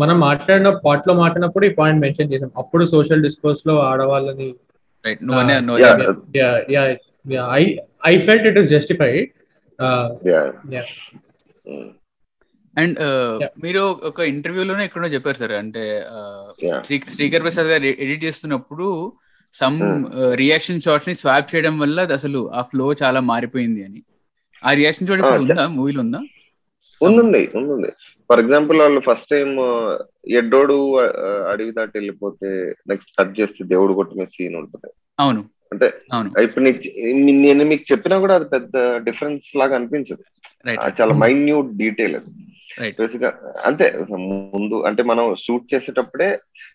మనం 0.02 0.16
మాట్లాడిన 0.28 0.70
పార్ట్లో 0.86 1.14
మాట్లాడినప్పుడు 1.22 1.66
ఈ 1.68 1.72
పాయింట్ 1.80 2.02
మెన్షన్ 2.04 2.32
చేసాం. 2.32 2.50
అప్పుడు 2.62 2.84
సోషల్ 2.94 3.24
డిస్కోర్స్లో 3.26 3.76
ఆడవాళ్ళని 3.90 4.48
రైట్ 5.04 5.22
నువ్వనే 5.28 5.56
Yeah. 7.32 7.46
I 7.60 7.62
I 8.10 8.14
felt 8.26 8.46
it 8.50 8.58
is 8.62 8.70
justified 8.76 9.28
yeah 10.30 10.82
and 12.74 12.96
Yeah. 13.40 13.50
మీరు 13.64 13.82
ఒక 14.08 14.20
ఇంటర్వ్యూలోనే 14.30 14.84
ఎక్కడో 14.84 15.08
చెప్పారు 15.12 15.38
సార్. 15.40 15.54
అంటే 15.60 15.82
uh, 16.12 16.80
శ్రీకర్ 17.14 17.44
ప్రసాద్ 17.44 17.68
గారు 17.72 17.86
ఎడిట్ 18.04 18.24
చేస్తున్నప్పుడు 18.24 18.86
సమ్ 19.54 19.76
Hmm. 19.82 20.00
రియాక్షన్ 20.40 20.84
షాట్స్ని 20.86 21.14
స్వాప్ 21.20 21.50
చేయడం 21.52 21.74
వల్ల 21.78 22.06
అసలు 22.16 22.40
ఆ 22.52 22.62
ఫ్లో 22.70 22.86
చాలా 23.02 23.20
మారిపోయింది 23.28 23.82
అని. 23.88 24.00
ఆ 24.62 24.72
రియాక్షన్ 24.80 25.08
షాట్ 25.08 25.20
ఇప్పుడు 25.20 25.36
Ah, 25.36 25.44
ఉందా? 25.44 25.66
మూవీలో 25.76 26.00
ఉందా? 26.00 26.20
ఉంది 27.00 27.22
ఉంది 27.22 27.88
ఫర్ 28.30 28.40
ఎగ్జాంపుల్ 28.42 28.78
వాళ్ళు 28.80 29.00
ఫస్ట్ 29.06 29.30
టైం 29.30 29.48
ఎడ్డోడు 30.38 30.76
ఆ, 30.98 31.06
అడవి 31.50 31.72
దాటి 31.72 31.94
వెళ్ళిపోతే 31.94 32.50
నెక్స్ట్ 32.90 33.10
కట్ 33.18 33.32
చేస్తే 33.38 33.64
దేవుడు 33.72 33.92
కొట్టిన 33.94 34.24
సీన్ 34.34 34.56
ఉంటుంది. 34.60 34.90
అవును. 35.18 35.42
అంటే 35.74 36.44
ఇప్పుడు 36.46 36.64
నేను 37.44 37.64
మీకు 37.70 37.84
చెప్పినా 37.92 38.16
కూడా 38.24 38.34
అది 38.38 38.46
పెద్ద 38.54 38.72
డిఫరెన్స్ 39.08 39.44
లాగా 39.60 39.74
అనిపించదు. 39.78 40.24
చాలా 41.00 41.14
మైన్యూట్ 41.24 41.70
డీటెయిల్ 41.82 42.16
అది. 42.20 42.32
బేసిక్ 43.00 43.24
అంతే 43.68 43.86
ముందు 44.54 44.76
అంటే 44.88 45.02
మనం 45.10 45.24
షూట్ 45.44 45.66
చేసేటప్పుడే 45.74 46.30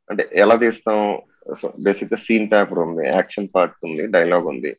అంటే 0.10 0.24
ఎలా 0.44 0.56
తీస్తాం? 0.66 1.00
బేసిక్గా 1.86 2.18
సీన్ 2.26 2.48
పేపర్ 2.52 2.80
ఉంది 2.80 3.04
యాక్షన్ 3.08 3.48
పార్ట్ 3.56 3.86
ఉంది 3.88 4.06
డైలాగ్ 4.16 4.48
ఉంది. 4.54 4.72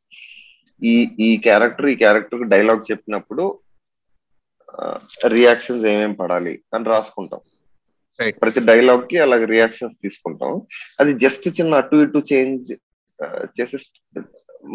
ఈ 0.82 0.94
ఈ 1.20 1.30
క్యారెక్టర్ 1.46 1.88
ఈ 1.92 1.96
క్యారెక్టర్ 2.04 2.42
డైలాగ్ 2.54 2.90
చెప్పినప్పుడు 2.90 3.44
రియాక్షన్స్ 5.36 5.86
ఏమేం 5.92 6.12
పడాలి 6.20 6.54
అని 6.74 6.84
రాసుకుంటాం. 6.92 7.40
ప్రతి 8.42 8.60
డైలాగ్కి 8.60 9.18
అలాగే 9.18 9.46
రియాక్షన్స్ 9.54 9.96
తీసుకుంటాం. 10.02 10.52
అది 11.00 11.12
జస్ట్ 11.24 11.46
చిన్న 11.48 11.80
అటు 11.82 11.96
ఇటు 12.04 12.22
చేంజ్ 12.32 12.70
చేసి 13.60 13.76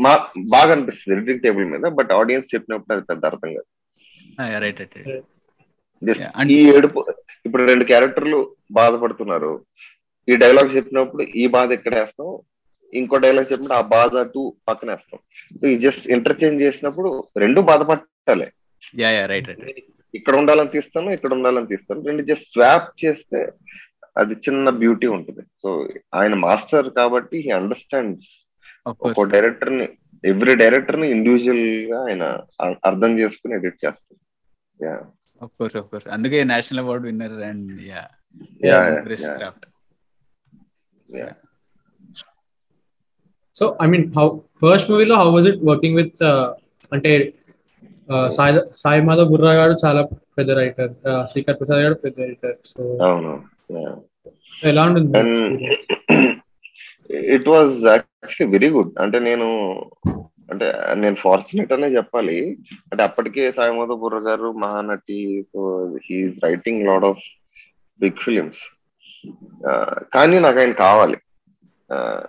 మా 0.03 0.11
బాగా 0.53 0.71
అనిపిస్తుంది 0.71 1.15
ఎడిటింగ్ 1.17 1.43
టేబుల్ 1.45 1.65
మీద 1.65 1.85
బట్ 1.99 2.11
ఆడియన్స్ 2.11 2.55
చెప్పినప్పుడు 2.55 2.93
అది 2.97 3.05
పెద్ద 3.05 3.25
అర్థం 3.25 3.53
కాదు. 3.53 3.69
జస్ట్ 6.01 6.23
ఈ 6.51 6.59
ఏడుపు 6.77 7.01
ఇప్పుడు 7.45 7.63
రెండు 7.63 7.85
క్యారెక్టర్లు 7.85 8.39
బాధపడుతున్నారు. 8.71 9.65
ఈ 10.27 10.35
డైలాగ్ 10.43 10.75
చెప్పినప్పుడు 10.75 11.23
ఈ 11.23 11.47
బాధ 11.47 11.71
ఎక్కడ 11.71 11.95
వేస్తాం? 11.99 12.29
ఇంకో 12.93 13.17
డైలాగ్ 13.17 13.51
చెప్పినప్పుడు 13.51 13.79
ఆ 13.79 13.81
బాధ 13.97 14.21
టూ 14.33 14.55
పక్కన 14.67 14.89
వేస్తాం. 14.91 15.19
సో 15.59 15.67
ఈ 15.67 15.77
జస్ట్ 15.77 16.07
ఇంటర్చేంజ్ 16.07 16.61
చేసినప్పుడు 16.61 17.09
రెండు 17.37 17.61
బాధపట్టాలి. 17.61 18.47
ఇక్కడ 20.15 20.35
ఉండాలని 20.35 20.69
తీస్తాను 20.69 21.09
ఇక్కడ 21.09 21.33
ఉండాలని 21.33 21.67
తీస్తాను. 21.67 22.01
రెండు 22.01 22.23
జస్ట్ 22.23 22.49
స్వాప్ 22.53 23.05
చేస్తే 23.05 23.39
అది 24.15 24.33
చిన్న 24.45 24.69
బ్యూటీ 24.81 25.07
ఉంటుంది. 25.17 25.43
సో 25.61 25.69
ఆయన 26.19 26.33
మాస్టర్ 26.45 26.89
కాబట్టి 26.99 27.37
హీ 27.45 27.51
అండర్స్టాండ్స్ 27.59 28.29
ఆఫ్ 28.85 28.97
కోర్స్ 29.01 29.17
ఒక 29.19 29.27
డైరెక్టర్ని 29.35 29.87
ఎవ్రీ 30.23 30.53
డైరెక్టర్ని 30.61 31.07
ఇండివిజువల్గా 31.15 31.99
ఆయన 32.07 32.23
అర్థం 32.89 33.11
చేసుకుని 33.21 33.55
ఎడిట్ 33.59 33.79
చేస్తారు. 33.85 34.19
Yeah 34.79 34.95
of 35.41 35.53
course 35.59 35.75
of 35.79 35.87
course 35.91 36.07
అందుకే 36.15 36.39
national 36.51 36.81
award 36.83 37.05
winner 37.09 37.37
and 37.49 37.71
yeah 37.91 38.03
yeah 38.65 38.79
craft 39.37 39.65
so 43.55 43.65
I 43.83 43.87
mean 43.91 44.05
how 44.15 44.25
first 44.61 44.89
మూవీలో 44.91 45.17
how 45.21 45.27
was 45.35 45.47
it 45.51 45.61
working 45.71 45.97
with 46.01 46.23
అంటే 46.91 47.11
uh, 48.09 48.27
సాయి 48.35 48.53
సాయి 48.81 49.01
మాధవ్ 49.05 49.29
బుర్రా 49.31 49.53
గారు 49.59 49.75
చాలా 49.83 50.01
పెద్ద 50.37 50.51
రైటర్ 50.59 50.91
శ్రీకర్ 51.31 51.57
ప్రసాద్ 51.59 51.81
గారు 51.85 51.95
పెద్ద 52.03 52.17
రైటర్ 52.23 52.55
సో 52.71 52.81
అవును. 53.07 53.31
యా 53.31 53.54
ఎలా 54.63 54.95
it 57.11 57.47
was 57.47 57.85
actually 57.85 58.45
very 58.45 58.69
good 58.69 58.99
అంటే 58.99 59.19
నేను 59.19 59.79
అంటే 60.51 60.73
నేను 60.93 61.15
ఫార్చునేట్ 61.15 61.73
అనే 61.73 61.87
చెప్పాలి. 61.87 62.51
అంటే 62.91 63.03
అప్పటికే 63.03 63.51
Sai Madhav 63.51 63.87
Burra 63.87 64.17
garu 64.17 64.51
Mahanati 64.51 65.45
he's 66.11 66.43
writing 66.43 66.87
lot 66.87 67.05
of 67.05 67.19
big 67.99 68.23
films 68.23 68.77
కానీ 70.13 70.39
నాకు 70.39 70.59
ఆయన 70.59 70.71
కావాలి. 70.71 71.17
ఆ, 71.93 72.23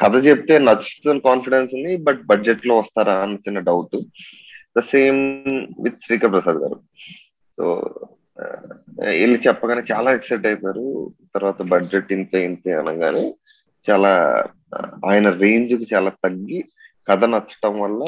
కథ 0.00 0.26
చెప్తే 0.26 0.58
నచ్చుతున్న 0.58 1.20
కాన్ఫిడెన్స్ 1.20 1.74
ఉంది 1.74 1.96
బట్ 1.96 2.22
బడ్జెట్లో 2.22 2.78
వస్తారా 2.78 3.14
అని 3.14 3.34
చిన్న 3.34 3.58
doubt 3.58 4.00
the 4.78 4.80
same 4.80 5.46
with 5.82 6.00
Srikar 6.06 6.32
Prasad 6.32 6.56
garu. 6.56 6.80
So 7.56 7.90
వీళ్ళు 9.08 9.38
చెప్పగానే 9.48 9.82
చాలా 9.92 10.12
ఎక్సైట్ 10.12 10.46
అయిపోయారు. 10.46 11.12
తర్వాత 11.34 11.62
బడ్జెట్ 11.62 12.12
ఇంతే 12.12 12.44
ఇంతే 12.44 12.72
అనగానే 12.72 13.34
చాలా 13.90 14.44
ఆయన 15.06 15.30
రేంజ్కి 15.30 15.94
చాలా 15.94 16.10
తగ్గి 16.10 16.64
కథ 17.08 17.24
నచ్చటం 17.24 17.80
వల్ల 17.80 18.02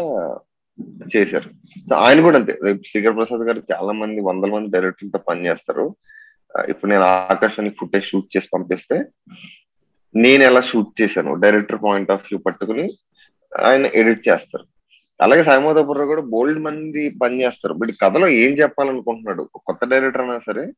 చేశారు. 1.16 1.50
సో 1.78 1.94
ఆయన 1.94 2.20
కూడా 2.20 2.38
అంతే. 2.38 2.58
రేపు 2.62 2.82
శ్రీకర్ 2.90 3.16
ప్రసాద్ 3.16 3.40
గారు 3.40 3.62
చాలా 3.72 3.92
మంది 3.92 4.20
వందల 4.20 4.50
మంది 4.50 4.70
డైరెక్టర్లతో 4.70 5.18
పనిచేస్తారు 5.18 5.96
ఇప్పుడు 6.68 6.90
నేను 6.90 7.02
ఆకాశానికి 7.02 7.76
ఫుటేజ్ 7.80 8.04
షూట్ 8.04 8.36
చేసి 8.36 8.48
పంపిస్తే 8.54 9.04
నేను 10.16 10.42
ఎలా 10.42 10.60
షూట్ 10.60 11.02
చేశాను? 11.02 11.34
డైరెక్టర్ 11.34 11.82
పాయింట్ 11.82 12.10
ఆఫ్ 12.10 12.22
వ్యూ 12.22 12.38
పట్టుకుని 12.38 12.98
ఆయన 13.64 13.86
ఎడిట్ 13.86 14.28
చేస్తారు. 14.28 14.73
అలాగే 15.22 15.42
సాయిమోదపుర 15.42 16.04
కూడా 16.04 16.22
బోల్డ్ 16.22 16.60
మంది 16.60 17.10
పని 17.10 17.42
చేస్తారు. 17.42 17.74
బట్ 17.74 17.90
కథలో 18.02 18.28
ఏం 18.28 18.50
చెప్పాలనుకుంటున్నాడు? 18.50 19.48
కొత్త 19.56 19.84
డైరెక్టర్ 19.84 20.22
అయినా 20.22 20.38
సరే 20.38 20.72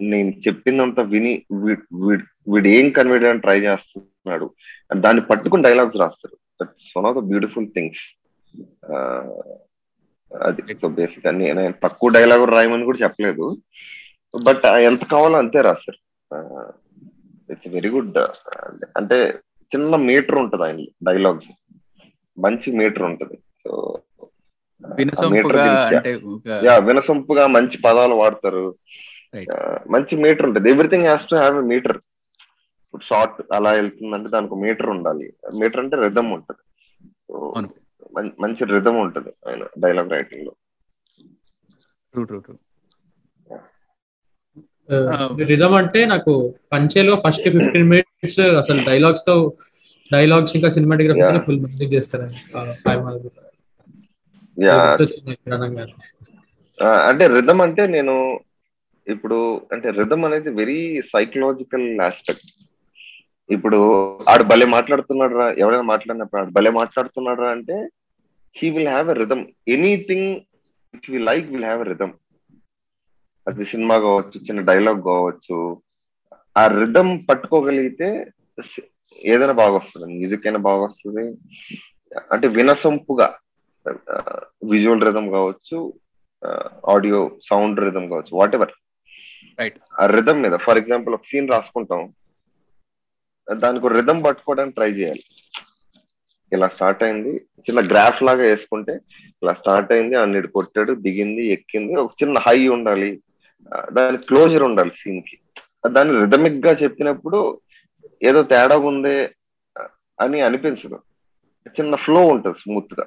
నేను 0.00 0.30
చెప్పినంత 0.30 1.00
విని 1.00 1.42
వీ- 1.52 2.20
వీడు 2.48 2.68
ఏం 2.68 2.90
కన్వే 2.90 3.14
చేయడానికి 3.14 3.42
ట్రై 3.42 3.60
చేస్తున్నాడు 3.60 4.50
దాన్ని 4.96 5.22
పట్టుకుని 5.22 5.62
డైలాగ్స్ 5.62 5.96
రాస్తారు. 5.96 6.64
That's 6.64 6.98
one 6.98 7.06
of 7.06 7.16
the 7.16 7.20
beautiful 7.20 7.66
things 7.66 8.20
అది 10.42 10.74
సో 10.74 10.88
బేసిక్ 10.88 11.26
అని 11.26 11.54
నేను 11.54 11.74
తక్కువ 11.82 12.10
డైలాగ్ 12.10 12.50
రాయమని 12.50 12.84
కూడా 12.84 12.98
చెప్పలేదు. 12.98 13.56
బట్ 14.46 14.66
ఎంత 14.66 15.04
కావాలో 15.04 15.38
అంతే 15.38 15.60
రాస్తారు 15.60 15.98
ఇట్స్ 17.52 17.68
వెరీ 17.68 17.88
గుడ్ 17.88 18.18
అంటే 18.96 19.34
చిన్న 19.76 19.96
మీటర్ 19.96 20.34
ఉంటుంది 20.34 20.64
ఆయన 20.64 20.76
డైలాగ్స్ 20.78 21.69
మంచి 22.38 22.68
మీటర్ 22.78 23.04
ఉంటుంది. 23.10 23.36
సో 23.62 23.72
వినసొంపుగా 24.98 25.64
అంటే 25.88 26.12
ఒక 26.34 26.60
యా 26.66 26.74
వినసొంపుగా 26.88 27.44
మంచి 27.56 27.76
పదాలు 27.86 28.14
వాడతారు. 28.20 28.64
మంచి 29.94 30.14
మీటర్ 30.24 30.46
ఉంటుంది. 30.48 30.68
Everything 30.74 31.08
has 31.08 31.26
to 31.30 31.36
have 31.40 31.58
a 31.62 31.66
metre 31.72 31.98
ఇప్పుడు 32.86 33.04
షార్ట్ 33.10 33.38
అలా 33.56 33.70
వెళ్తుందంటే 33.78 34.28
దానికి 34.36 34.56
మీటర్ 34.64 34.88
ఉండాలి. 34.94 35.26
మీటర్ 35.60 35.82
అంటే 35.82 35.96
రిధమ్ 36.06 36.30
ఉంటుంది. 36.38 36.62
మంచి 38.44 38.62
రిధమ్ 38.74 38.98
ఉంటుంది 39.04 39.30
ఆయన 39.48 39.62
డైలాగ్ 39.84 40.10
రైటింగ్లో. 40.16 40.52
ట్రూ 42.14 42.22
ట్రూ 42.30 42.40
ట్రూ 42.46 42.56
రిధమ్ 45.50 45.74
అంటే 45.80 46.00
నాకు 46.12 46.32
పంచేలో 46.72 47.12
ఫస్ట్ 47.24 47.46
ఫిఫ్టీన్ 47.56 47.90
మినిట్స్ 47.92 48.40
అసలు 48.60 48.80
డైలాగ్స్తో 48.88 49.34
డైలాగ్స్ 50.10 50.54
ఇంకా 50.58 50.68
సినిమాటోగ్రఫీ. 50.76 51.40
ఫుల్ 51.46 51.60
మ్యూజిక్ 51.64 51.92
చేస్తారు 51.96 52.26
సాయి 52.82 52.98
మాధవ్ 53.04 53.22
బుర్రా. 53.24 53.46
యా 54.56 54.74
గుర్తొచ్చింది 54.80 55.32
ఇక్కడ 55.36 55.52
అనగానే. 55.58 55.92
అంటే 57.08 57.24
రిధమ్ 57.36 57.62
అంటే 57.66 57.82
నేను 57.94 58.14
ఇప్పుడు 59.06 59.38
అంటే 59.74 59.88
రిధమ్ 59.98 60.24
అనేది 60.28 60.50
వెరీ 60.58 60.80
సైకలాజికల్ 61.12 61.86
ఆస్పెక్ట్ 62.06 62.48
ఇప్పుడు 63.48 63.78
ఆడు 64.32 64.44
భలే 64.50 64.66
మాట్లాడుతున్నాడు 64.74 65.34
రా 65.38 65.46
ఎవరైనా 65.62 65.86
మాట్లాడినప్పుడు 65.92 66.40
ఆడు 66.40 66.52
భలే 66.58 66.70
మాట్లాడుతున్నాడు 66.78 67.40
రా 67.44 67.50
అంటే 67.56 67.76
he 68.56 68.68
will 68.76 68.90
have 68.92 69.08
a 69.10 69.18
rhythm 69.20 69.44
anything 69.74 70.28
which 70.94 71.08
we 71.14 71.20
like 71.28 71.48
will 71.54 71.66
have 71.68 71.82
a 71.84 71.90
rhythm 71.92 72.14
అది 73.46 73.64
సినిమా 73.72 73.96
కావచ్చు 74.06 74.38
చిన్న 74.46 74.60
డైలాగ్ 74.70 75.00
కావచ్చు 75.10 75.58
ఆ 76.56 76.64
రిధమ్ 76.78 77.12
పట్టుకోగలిగితే 77.28 78.08
ఏదైనా 79.18 79.52
బాగా 79.52 79.72
వస్తుంది 79.72 80.12
మ్యూజిక్ 80.12 80.46
అయినా 80.46 80.58
బాగా 80.58 80.82
వస్తుంది 80.82 81.38
అంటే 82.32 82.48
వినసొంపుగా 82.48 83.36
విజువల్ 84.64 85.04
రిధమ్ 85.04 85.30
కావచ్చు 85.30 85.92
ఆడియో 86.88 87.38
సౌండ్ 87.50 87.80
రిధమ్ 87.80 88.10
కావచ్చు 88.10 88.38
వాట్ 88.38 88.54
ఎవర్ 88.54 88.70
రైట్ 89.60 89.78
ఆ 90.00 90.06
రిధమ్ 90.06 90.42
మీద 90.42 90.52
ఫర్ 90.52 90.78
ఎగ్జాంపుల్ 90.78 91.14
ఒక 91.14 91.22
సీన్ 91.30 91.50
రాసుకుంటాం. 91.50 92.12
దానికి 93.52 93.88
రిధమ్ 93.88 94.24
పట్టుకోవడానికి 94.24 94.74
ట్రై 94.74 94.90
చేయాలి. 94.90 95.20
ఇలా 96.52 96.68
స్టార్ట్ 96.68 97.02
అయింది. 97.02 97.36
చిన్న 97.36 97.80
గ్రాఫ్ 97.80 98.22
లాగా 98.22 98.42
వేసుకుంటే 98.42 98.92
ఇలా 99.42 99.52
స్టార్ట్ 99.52 99.92
అయింది 99.92 100.16
అన్నిటి 100.16 100.48
కొట్టాడు 100.48 100.92
దిగింది 100.92 101.46
ఎక్కింది. 101.46 101.94
ఒక 101.94 102.12
చిన్న 102.22 102.38
హై 102.38 102.68
ఉండాలి. 102.68 103.22
ఆ, 103.74 103.86
దానికి 103.92 104.26
క్లోజర్ 104.26 104.62
ఉండాలి 104.62 104.90
సీన్కి. 104.90 105.38
దాన్ని 105.86 106.20
రిథమిక్గా 106.20 106.72
చెప్పినప్పుడు 106.72 107.60
ఏదో 108.22 108.42
తేడా 108.42 108.76
ఉందే 108.90 109.16
అని 110.18 110.40
అనిపించదు. 110.40 110.98
చిన్న 111.76 111.96
ఫ్లో 111.96 112.20
ఉంటుంది 112.26 112.58
స్మూత్గా. 112.58 113.06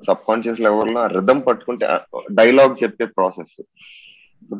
సబ్ 0.00 0.24
కాన్షియస్ 0.28 0.60
లెవెల్లో 0.60 1.00
ఆ 1.00 1.06
రిధమ్ 1.06 1.46
పట్టుకుంటే 1.46 1.86
డైలాగ్ 2.32 2.82
చెప్పే 2.82 3.04
ప్రాసెస్ 3.16 3.54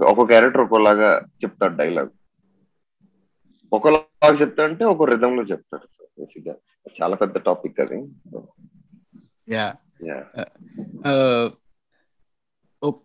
ఒక 0.04 0.26
క్యారెక్టర్ 0.26 0.62
ఒకలాగా 0.62 1.10
చెప్తాడు 1.42 1.74
డైలాగ్ 1.76 2.12
ఒకలాగా 3.72 4.34
చెప్తా 4.40 4.64
అంటే 4.64 4.84
ఒక 4.84 5.08
రిధమ్లో 5.10 5.42
చెప్తాడు 5.42 5.86
చాలా 7.02 7.16
పెద్ద 7.16 7.36
టాపిక్ 7.38 7.80
అది. 7.80 7.98
Yeah 9.48 9.66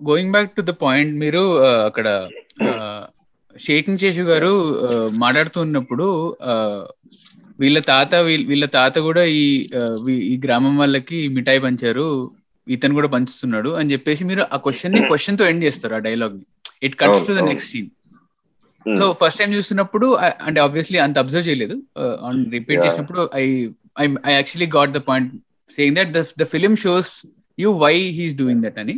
going 0.04 0.32
back 0.32 0.56
to 0.56 0.62
the 0.62 0.74
point 0.82 1.14
మీరు 1.20 1.42
uh, 1.60 1.82
అక్కడ 1.86 2.08
షేకింగ్ 3.56 4.02
చేసి 4.04 4.24
గారు 4.32 4.52
మాట్లాడుతున్నప్పుడు 5.24 6.08
వీళ్ళ 7.62 7.80
తాత 7.92 8.16
వీళ్ళ 8.50 8.66
తాత 8.78 8.96
కూడా 9.08 9.24
ఈ 9.40 9.46
ఈ 10.32 10.36
గ్రామం 10.46 10.76
వాళ్ళకి 10.82 11.18
మిఠాయి 11.38 11.62
పంచారు 11.68 12.06
ఇతను 12.68 12.98
కూడా 12.98 13.10
పంచుతున్నాడు 13.16 13.70
అని 13.80 13.92
చెప్పేసి 13.94 14.24
మీరు 14.32 14.44
ఆ 14.54 14.58
క్వశ్చన్ని 14.66 15.00
క్వశ్చన్తో 15.12 15.46
ఎండ్ 15.52 15.64
చేస్తారు 15.68 15.96
ఆ 15.98 16.02
డైలాగ్ని. 16.08 16.46
It 16.84 16.96
cuts 17.02 17.26
to 17.28 17.34
the 17.40 17.44
next 17.50 17.72
scene 17.74 17.90
so 19.00 19.06
first 19.22 19.40
time 19.40 19.52
చూస్తున్నప్పుడు 19.58 20.08
అంటే 20.48 20.60
ఆబ్వియస్లీ 20.66 21.00
అంత 21.06 21.18
అబ్జర్వ్ 21.24 21.48
చేయలేదు. 21.50 21.76
On 22.28 22.40
repeat 22.58 22.78
Yeah. 22.78 22.86
చేసినప్పుడు 22.88 23.22
I 23.36 23.46
I 24.04 24.06
I 24.30 24.34
actually 24.38 24.70
got 24.78 24.92
the 24.98 25.02
point 25.10 25.32
saying 25.72 25.98
that 26.00 26.12
the 26.42 26.48
film 26.54 26.76
shows 26.86 27.14
you 27.60 27.72
why 27.86 27.96
he's 28.20 28.36
doing 28.42 28.64
that 28.68 28.80
అని. 28.84 28.96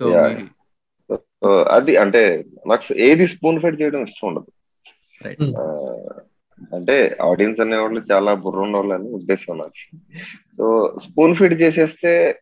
so 0.00 0.04
అది 1.70 1.96
అంటే 1.96 2.44
నాకు 2.66 2.94
ఏది 2.94 3.28
స్పూన్ 3.28 3.60
ఫెడ్ 3.60 3.80
చేయడం 3.80 4.02
ఇష్టం 4.02 4.28
ఉండదు. 4.28 4.52
ఆ, 5.58 5.62
అంటే 6.76 7.16
ఆడియన్స్ 7.22 7.60
అనేవాళ్ళు 7.60 8.02
చాలా 8.12 8.34
బుర్ర 8.34 8.58
ఉన్నవాళ్ళు 8.58 8.94
అని 8.94 9.04
ఉద్దేశం 9.04 9.58
నాకు. 9.58 9.96
సో 10.56 10.96
స్పూన్ 11.02 11.36
ఫీడ్ 11.36 11.62
చేసేస్తే 11.62 12.40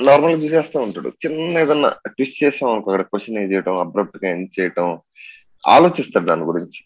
నార్మల్ 0.00 0.42
చూసేస్తూ 0.42 0.80
ఉంటాడు. 0.80 1.08
చిన్న 1.08 1.58
ఏదన్నా 1.58 1.88
ట్విస్ట్ 1.88 2.44
చేసాం 2.44 2.70
అనుకో 2.70 2.90
అక్కడ 2.90 3.06
క్వశ్చన్ 3.06 3.38
ఏ 3.38 3.46
చేయటం 3.46 3.76
అబ్రప్ట్గా 3.76 4.30
ఎండ్ 4.30 4.60
చేయటం 4.60 5.00
ఆలోచిస్తాడు 5.68 6.24
దాని 6.24 6.42
గురించి. 6.42 6.84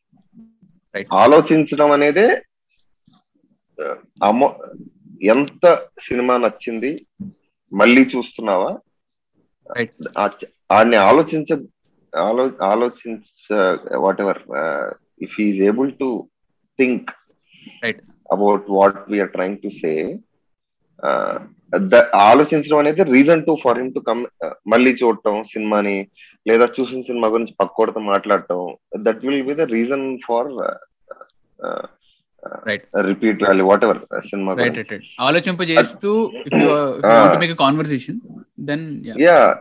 ఆలోచించడం 1.13 1.91
అనేదే 1.91 2.43
ఎంత 5.23 5.75
సినిమా 6.09 6.37
నచ్చింది 6.37 7.07
మళ్ళీ 7.73 8.03
చూస్తున్నావా 8.03 8.79
Right. 9.75 10.09
ఆ- 10.19 10.29
ఆడిని 10.73 10.97
ఆలోచించ 10.97 11.65
ఆలో 12.19 12.51
ఆలోచించ 12.63 13.57
whatever 14.21 14.39
if 15.23 15.41
is 15.41 15.63
able 15.63 15.93
to 15.93 16.29
think. 16.79 17.11
About 18.33 18.65
what 18.71 19.11
we're 19.11 19.31
trying 19.31 19.57
to 19.57 19.69
say 19.69 20.19
ఆలోచించడం 22.15 22.79
అనేది 22.79 23.05
reason 23.05 23.47
to 23.47 23.57
for 23.65 23.79
him 23.79 23.95
to 23.95 23.99
come 23.99 24.27
మళ్ళీ 24.45 24.93
చూడటం 24.93 25.45
సినిమాని 25.45 26.09
లేదా 26.49 26.67
చూసిన 26.67 27.03
సినిమా 27.03 27.29
గురించి 27.29 27.55
పక్కోడితో 27.61 28.01
మాట్లాడటం 28.01 28.77
that 28.97 29.27
will 29.27 29.43
be 29.43 29.55
the 29.55 29.61
reason 29.61 30.19
for. 30.29 30.49
Repeat 33.01 33.43
value 33.43 33.67
whatever 33.85 33.99
cinema 34.27 34.55
right 34.55 34.77
right 34.77 34.93
right 34.93 35.05
ఆలోచింప 35.21 35.63
చేస్తూ 35.63 36.33
if 36.47 36.55
you. 36.55 36.69
Want 36.69 37.41
make 37.41 37.59
conversation 37.59 38.21
then 38.61 39.05
yeah 39.21 39.57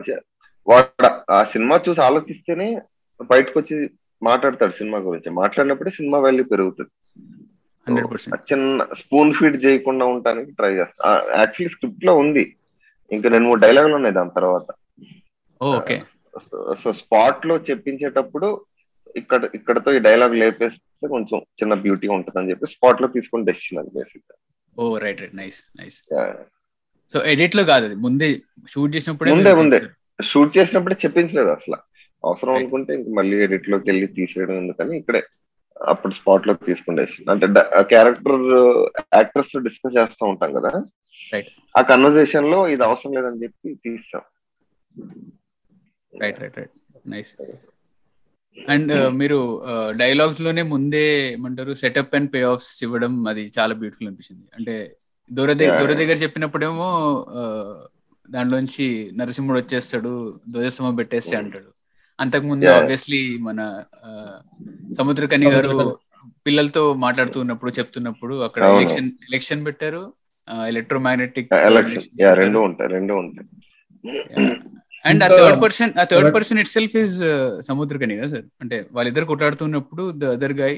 వాడు 0.68 1.32
ఆ 1.32 1.44
సినిమా 1.44 1.80
చూసి 1.88 2.00
ఆలోచిస్తేనే 2.00 2.80
బయటకు 3.22 3.60
వచ్చి 3.60 3.90
మాట్లాడతాడు 4.22 4.70
సినిమా 4.70 4.98
గురించి. 4.98 5.30
మాట్లాడినప్పుడే 5.30 5.90
సినిమా 5.90 6.18
వాల్యూ 6.18 6.44
పెరుగుతుంది. 6.44 6.90
చిన్న 8.52 8.86
స్పూన్ 8.98 9.34
ఫీడ్ 9.34 9.64
చేయకుండా 9.64 10.06
ఉండటానికి 10.06 10.50
ట్రై 10.50 10.72
చేస్తా. 10.72 11.14
యాక్చువల్లీ 11.14 11.68
స్క్రిప్ట్లో 11.68 12.16
ఉంది. 12.16 12.56
ఇంకా 13.12 13.28
రెండు 13.28 13.48
మూడు 13.48 13.60
డైలాగులు 13.60 13.94
ఉన్నాయి 13.94 14.14
దాని 14.14 14.30
తర్వాత. 14.36 14.66
ఓకే. 15.62 16.00
సో 16.84 16.92
స్పాట్లో 16.92 17.56
చెప్పించేటప్పుడు 17.56 18.60
ఇక్కడ 19.16 19.42
ఇక్కడతో 19.58 19.90
ఈ 19.96 20.00
డైలాగ్ 20.06 20.34
లేపేస్తే 20.42 21.06
కొంచెం 21.14 21.38
చిన్న 21.60 21.74
బ్యూటీ 21.84 22.08
ఉంటుంది 22.16 22.38
అని 22.40 22.50
చెప్పి 22.52 22.72
స్పాట్లో 22.74 23.08
తీసుకుని 23.14 23.48
డెసిషన్ 23.48 23.80
అది 23.82 23.92
basic 23.98 24.34
oh 24.76 24.86
right 25.04 25.20
right 25.22 25.36
nice 25.40 25.58
nice 25.80 25.98
so 27.14 27.18
ఎడిట్లో 27.32 27.62
కాదు 27.72 27.88
ముందే 28.04 28.28
షూట్ 28.72 28.94
చేసినప్పుడే 28.96 29.32
ముందే, 29.34 29.52
ముందే. 29.60 29.78
షూట్ 30.30 30.52
చేసినప్పుడే 30.56 30.96
చెప్పించలేదు 31.04 31.50
అసలు. 31.56 31.78
అవసరం. 32.24 32.54
అనుకుంటే 32.58 32.92
ఇంక 32.98 33.08
మళ్ళీ 33.18 33.36
ఎడిట్లోకి 33.46 33.86
వెళ్ళి 33.90 34.06
తీసేయడం 34.16 34.56
ఎందుకని 34.62 34.94
ఇక్కడే 35.00 35.20
అప్పుడు 35.76 36.12
స్పాట్లో 36.18 36.52
తీసుకుండేసి 36.68 37.18
అంటే 37.32 37.46
క్యారెక్టర్ 37.92 38.44
యాక్టర్స్ 39.16 39.54
డిస్కస్ 39.66 39.96
చేస్తూ 39.98 40.24
ఉంటాం 40.32 40.50
కదా. 40.58 40.70
ఆ 41.74 41.82
కన్వర్సేషన్లో 41.90 42.58
ఇది 42.74 42.82
అవసరం 42.88 43.14
లేదని 43.16 43.42
చెప్పి 43.44 43.68
తీస్తాం. 43.84 44.24
Right 46.12 46.38
right 46.42 46.58
right 46.60 46.76
nice 47.14 47.32
and 48.56 49.10
మీరు 49.10 49.38
డైలాగ్స్లోనే 49.96 50.62
ముందే 50.62 51.32
ఏమంటారు 51.32 51.74
సెటప్ 51.74 52.14
అండ్ 52.14 52.34
పే 52.34 52.42
ఆఫ్స్ 52.42 52.84
ఇవ్వడం 52.84 53.28
అది 53.28 53.52
చాలా 53.58 53.74
బ్యూటిఫుల్ 53.74 54.08
అనిపించింది 54.08 54.46
అంటే 54.58 54.74
దూర. 55.30 55.52
దూర 55.52 55.92
దగ్గర 55.92 56.16
చెప్పినప్పుడేమో 56.16 56.88
దాంట్లోంచి 58.28 58.86
నరసింహుడు 59.14 59.58
వచ్చేస్తాడు 59.58 60.12
ధ్వజస్తంభం 60.48 60.94
పెట్టేస్తే 60.94 61.36
Hmm. 61.36 61.44
అంటాడు 61.44 61.70
అంతకు 62.18 62.46
ముందు. 62.46 62.66
ఆబ్వియస్లీ 62.66 63.38
మన 63.38 63.60
సముద్రకని 64.98 65.50
గారు. 65.50 65.98
పిల్లలతో 66.46 66.94
మాట్లాడుతూ 66.94 67.40
ఉన్నప్పుడు 67.40 67.70
చెప్తున్నప్పుడు 67.70 68.34
అక్కడ. 68.42 68.62
ఎలక్షన్ 68.64 69.10
ఎలక్షన్ 69.22 69.66
పెట్టారు 69.66 70.02
ఎలక్ట్రో 70.66 70.98
మ్యాగ్నెటిక్ 70.98 71.54
ఎలక్షన్ 71.54 72.20
యా 72.20 72.34
రెండు 72.34 72.58
ఉంటాయి 72.58 72.90
రెండు 72.90 73.12
ఉంటాయి 73.14 73.48
అండ్ 75.08 75.22
ఆ 75.24 75.28
థర్డ్ 75.38 75.60
పర్సన్ 75.64 75.92
ఆ 76.00 76.04
third. 76.10 76.30
Person 76.36 76.58
itself 76.76 76.94
is 77.02 77.16
Samuthirakani 77.68 78.16
కదా 78.18 78.28
సార్ 78.34 78.46
అంటే 78.62 78.76
వాళ్ళిద్దరు 78.96 79.26
కొట్లాడుతున్నప్పుడు 79.32 80.04
the 80.22 80.32
other 80.36 80.54
guy 80.62 80.72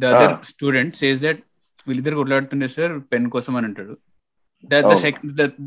the 0.00 0.04
other 0.12 0.34
student 0.52 0.94
says 1.02 1.20
that 1.26 1.40
వీళ్ళిద్దరు 1.86 2.18
కొట్లాడుతుండే 2.20 2.68
సార్ 2.76 2.94
పెన్ 3.12 3.28
కోసం 3.34 3.54
అని 3.58 3.66
అంటాడు. 3.70 3.94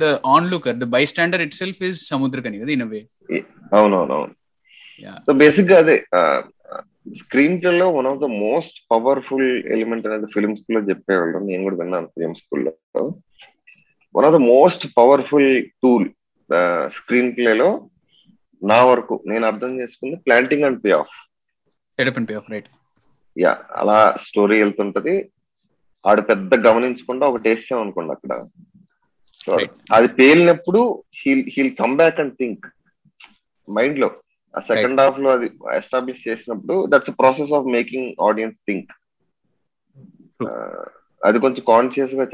The 0.02 0.06
onlooker 0.54 0.78
the 0.84 0.88
bystander 1.14 1.43
itself 1.62 1.82
is 1.89 2.02
Samuthirakani 2.14 2.60
కదా 2.64 2.74
ఇన్ 2.78 2.86
వే 2.95 3.02
అవునవునవును. 3.78 4.36
Yeah. 5.04 5.18
సో 5.26 5.32
బేసిక్గా 5.41 5.76
అదే 5.84 5.95
స్క్రీన్ 7.20 7.58
ప్లే 7.62 7.72
లో 7.82 7.88
one 7.98 8.08
of 8.12 8.22
the 8.24 8.28
most 8.45 8.78
powerful 8.93 9.50
element 9.76 10.06
అనేది 10.08 10.28
ఫిల్మ్ 10.36 10.56
స్కూల్లో 10.60 10.82
చెప్పేవాళ్ళు 10.89 11.39
నేను 11.50 11.62
కూడా 11.68 11.78
విన్నాను 11.82 12.08
ఫిల్మ్ 12.16 12.34
స్కూల్లో 12.39 12.72
one 14.16 14.26
of 14.30 14.36
the 14.38 14.39
most 14.54 14.84
powerful 15.00 15.50
tool 15.84 16.08
screenplay 17.36 17.54
లో 17.54 17.70
నా 18.62 18.80
వరకు 18.84 19.16
నేను 19.26 19.45
అర్థం 19.48 19.72
చేసుకుంది 19.82 20.16
planting 20.26 20.64
and 20.64 20.80
payoff 21.00 21.16
setup 22.00 22.18
and 22.20 22.30
payoff 22.36 22.52
right 22.52 22.70
yeah 23.36 23.52
అలా 23.74 23.98
స్టోరీ 24.28 24.56
వెళ్తుంటది. 24.62 25.16
ఆడు 26.06 26.22
పెద్ద 26.22 26.56
గమనించకుండా 26.68 27.26
ఒకటి 27.30 27.50
వేసాం 27.50 27.80
అనుకోండి 27.82 28.12
అక్కడ. 28.12 28.34
అది 29.95 30.08
పేలినప్పుడు 30.20 30.82
he'll 31.20 31.43
he'll 31.54 31.74
come 31.76 31.95
back 31.98 32.20
and 32.20 32.36
think 32.36 32.66
మైండ్లో. 33.68 34.10
ఆ 34.54 34.60
సెకండ్ 34.70 35.02
హాఫ్లో 35.02 35.30
అది 35.30 35.48
ఎస్టాబ్లిష్ 35.78 36.26
చేసినప్పుడు 36.28 36.76
that's 36.91 37.14
process 37.20 37.54
of 37.58 37.72
making 37.76 38.10
audience 38.28 38.60
think. 38.68 38.91
అది 41.22 41.38
కొంచెం 41.39 41.64
కాన్షియస్గా 41.68 42.26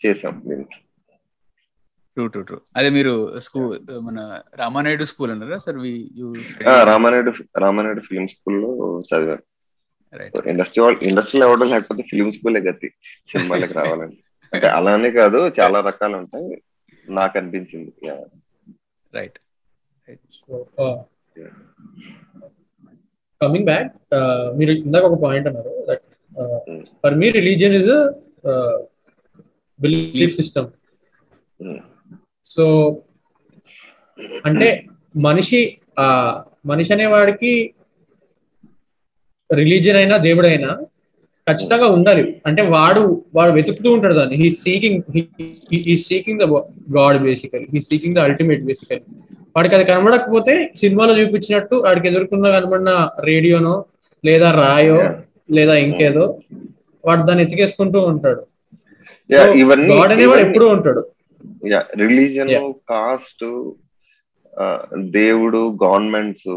చేసాం 0.00 0.34
దీనికి. 0.46 0.78
ట్రూ 2.16 2.26
ట్రూ 2.26 2.42
ట్రూ 2.42 2.58
అదే 2.76 2.90
మీరు 2.90 3.12
స్కూల్ 3.38 3.68
మన 4.00 4.18
రామానాయుడు 4.56 5.04
స్కూల్ 5.04 5.30
అన్నారా? 5.30 5.58
సార్ 5.58 5.76
వి 5.76 5.92
యూ 6.14 6.28
ఆ, 6.70 6.82
రామానాయుడు 6.82 7.32
రామానాయుడు 7.58 8.00
ఫిలిం 8.00 8.28
స్కూల్లో 8.28 8.70
చదివాను. 9.08 9.44
రైట్ 10.12 10.48
ఇండస్ట్రీ 10.48 10.82
వాళ్ళు 10.82 10.98
ఇండస్ట్రీలో 11.04 11.48
ఎవడో 11.48 11.64
లేకపోతే 11.64 12.02
ఫిలిం 12.02 12.32
స్కూలే 12.32 12.60
గతి. 12.60 12.88
సినిమాలకు 13.30 13.72
రావాలని. 13.72 14.16
అంటే 14.52 14.66
అలానే 14.68 15.10
కాదు 15.10 15.52
చాలా 15.60 15.80
రకాలు 15.80 16.16
ఉంటాయి. 16.16 16.50
నాకు 17.08 17.38
అనిపించింది. 17.38 17.92
రైట్ 19.12 19.38
కమింగ్ 23.40 23.64
బ్యాక్ 23.64 23.92
మీరు 24.58 24.72
ఇందాక 24.78 25.04
ఒక 25.04 25.22
పాయింట్ 25.22 25.48
అన్నారు 25.48 25.72
that 25.88 26.04
for 27.02 27.14
me 27.14 27.30
religion 27.30 27.74
is 27.74 27.92
belief 29.80 30.34
system 30.36 30.68
so 32.50 32.64
అంటే 34.46 34.68
మనిషి 35.16 35.60
ఆ 35.98 36.06
మనిషి 36.66 36.92
అనేవాడికి 36.92 37.52
రిలీజియన్ 39.50 39.98
అయినా 39.98 40.16
దేవుడు 40.16 40.46
అయినా 40.46 40.70
ఖచ్చితంగా 41.46 41.86
ఉండాలి. 41.86 42.42
అంటే 42.46 42.62
వాడు 42.66 43.02
వాడు 43.34 43.52
వెతుకుతూ 43.52 43.92
ఉంటాడు 43.92 44.14
దాన్ని. 44.14 44.36
He 44.36 44.50
seeking 44.50 45.00
he 45.86 45.96
seeking 45.96 46.40
the 46.40 46.46
God 46.96 47.22
basically 47.22 47.64
he 47.74 47.80
seeking 47.80 48.14
the 48.14 48.18
ultimate 48.18 48.62
basically 48.64 49.00
వాడికి 49.56 49.74
అది 49.74 49.84
కనబడకపోతే 49.84 50.54
సినిమాలో 50.76 51.20
చూపించినట్టు 51.20 51.74
వాడికి 51.76 52.08
ఎదుర్కొన్న 52.08 52.50
కనబడిన 52.50 52.90
రేడియోనో 53.24 53.74
లేదా 54.24 54.50
రాయో 54.52 54.98
లేదా 55.50 55.74
ఇంకేదో 55.76 56.24
వాడు 57.04 57.22
దాన్ని 57.22 57.44
ఎతికేసుకుంటూ 57.44 58.00
ఉంటాడు. 58.02 58.42
గాడ్ 59.92 60.12
అనేవాడు 60.12 60.42
ఎప్పుడూ 60.46 60.66
ఉంటాడు. 60.68 61.02
రిలీజన్ 61.94 62.52
కాస్ట్ 62.88 63.44
దేవుడు 65.10 65.60
గవర్నమెంట్స్ 65.84 66.50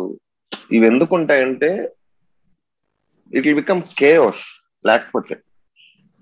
ఇవి 0.71 0.85
ఎందుకు 0.85 1.13
ఉంటాయంటే 1.15 1.69
ఇట్ 3.33 3.45
విల్ 3.45 3.55
బికమ్ 3.55 3.81
కేఓస్ 3.97 4.45
లేకపోతే 4.85 5.35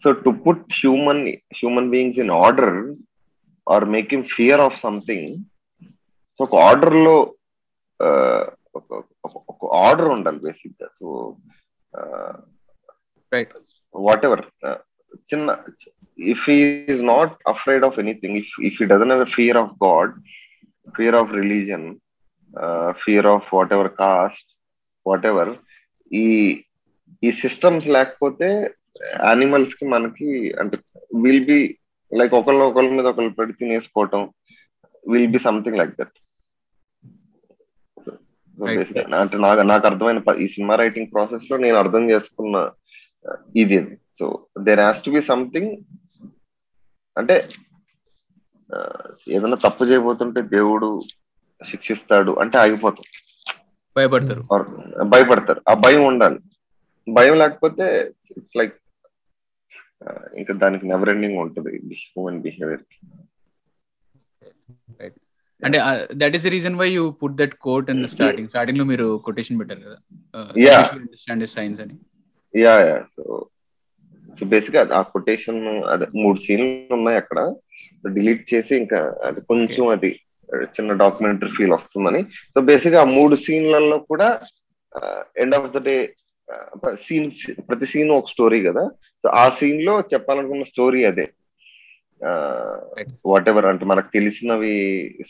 so 0.03 0.11
to 0.11 0.29
put 0.45 0.65
human 0.73 1.23
human 1.57 1.89
beings 1.89 2.19
in 2.19 2.33
order 2.37 2.75
or 3.67 3.85
making 3.89 4.27
fear 4.35 4.61
of 4.61 4.77
something 4.81 5.29
so 6.39 6.43
ఒక 6.43 6.55
ఆర్డర్లో 6.55 7.17
ఒక 9.51 9.65
ఆర్డర్ 9.87 10.07
ఉండాలి 10.07 10.39
బేసిక్గా 10.39 10.87
so 10.99 11.07
whatever 14.25 14.43
if 16.31 16.45
is 16.55 17.01
not 17.13 17.33
afraid 17.53 17.85
of 17.87 17.99
anything 17.99 18.37
if 18.41 18.53
if 18.69 18.79
he 18.83 18.87
doesn't 18.93 19.13
have 19.13 19.33
fear 19.37 19.59
of 19.63 19.73
God 19.83 20.13
fear 20.95 21.17
of 21.21 21.31
religion 21.41 21.87
fear 23.03 23.29
of 23.35 23.47
whatever 23.77 23.91
caste 24.01 24.49
whatever 25.25 25.51
ఈ 26.11 26.25
ఈ 27.23 27.31
systems 27.41 27.87
లేకపోతే 27.87 28.49
యానిమల్స్కి 29.25 29.85
మనకి 29.87 30.29
అంటే 30.59 30.77
విల్ 31.23 31.45
బి 31.45 31.59
లైక్ 32.11 32.33
ఒకళ్ళ 32.33 32.61
ఒకళ్ళ 32.61 32.89
మీద 32.89 33.05
ఒకళ్ళు 33.05 33.31
పెట్టి 33.31 33.53
తినేసుకోవటం 33.53 34.21
will 35.05 35.31
be 35.31 35.39
something 35.39 35.79
like 35.81 35.93
that 35.99 36.17
అంటే 39.19 39.35
నాకు 39.37 39.61
నాకు 39.63 39.85
అర్థమైన 39.87 40.19
ఈ 40.39 40.47
సినిమా 40.47 40.73
రైటింగ్ 40.75 41.11
ప్రాసెస్లో 41.13 41.55
నేను 41.57 41.77
అర్థం 41.77 42.03
చేసుకున్న 42.09 42.57
ఇది 43.55 43.77
so 44.19 44.25
there 44.59 44.81
has 44.83 45.03
to 45.05 45.11
be 45.11 45.21
something 45.23 45.71
అంటే 47.17 47.47
ఏదైనా 49.29 49.55
తప్పు 49.55 49.83
చేయబోతుంటే 49.83 50.41
దేవుడు 50.41 51.01
శిక్షిస్తాడు 51.69 52.39
అంటే 52.39 52.57
ఆగిపోతాం. 52.57 53.03
భయపడతారు. 53.97 54.43
భయపడతారు. 55.03 55.61
ఆ 55.69 55.73
భయం 55.73 56.05
ఉండాలి. 56.05 56.39
భయం 57.13 57.37
లేకపోతే 57.37 58.13
ఇట్స్ 58.37 58.57
లైక్ 58.57 58.77
ఇంకా 60.35 60.53
దానికి 60.53 60.87
నెవర్ 60.87 61.09
ఎండింగ్ 61.09 61.37
ఉంటుంది. 61.37 61.77
హ్యూమన్ 61.77 62.41
బిహేవియర్ 62.41 62.83
అంటే 65.65 65.79
that 66.13 66.35
is 66.35 66.43
the 66.43 66.47
reason 66.47 66.75
why 66.75 66.91
you 66.91 67.11
put 67.11 67.35
that 67.35 67.53
quote 67.53 67.89
and 67.89 68.09
starting 68.09 68.47
స్టార్టింగ్లో 68.47 68.85
మీరు 68.85 69.21
కొటేషన్ 69.25 69.59
పెట్టారు 69.59 69.79
కదా. 69.79 69.95
అండర్స్టాండ్ 70.39 71.47
సైన్స్ 71.47 71.81
అని. 71.81 71.93
Yeah 72.61 72.81
yeah 72.81 73.01
so 73.01 73.49
so 74.39 74.45
basic 74.45 74.77
ఆ 74.77 75.01
కొటేషన్ 75.01 75.83
అదే 75.83 76.05
మూడు 76.15 76.39
సీన్లు 76.39 76.93
ఉన్నాయి 76.93 77.17
అక్కడ. 77.17 77.55
డిలీట్ 78.13 78.53
చేసి 78.53 78.75
ఇంకా 78.75 78.99
అది 79.25 79.41
కొంచెం 79.41 79.87
అది 79.87 80.19
చిన్న 80.55 80.93
డాక్యుమెంటరీ 80.93 81.49
ఫీల్ 81.57 81.71
వస్తుందని. 81.71 82.23
సో 82.23 82.61
బేసిక్ 82.61 82.95
ఆ 82.95 83.03
మూడు 83.03 83.35
సీన్లలో 83.35 83.97
కూడా 83.97 84.39
end 85.37 85.55
of 85.55 85.71
the 85.73 85.77
day 85.77 86.13
scene 86.93 87.31
ప్రతి 87.69 87.85
సీన్ 87.85 88.09
ఒక 88.09 88.29
స్టోరీ 88.29 88.63
కదా. 88.63 88.89
సో 89.23 89.29
ఆ 89.29 89.49
సీన్లో 89.49 89.99
చెప్పాలనుకున్న 90.13 90.63
స్టోరీ 90.63 91.03
అదే. 91.03 91.27
వాట్ 93.25 93.49
ఎవర్ 93.49 93.65
అంటే 93.65 93.85
మనకు 93.85 94.09
తెలిసినవి 94.13 94.73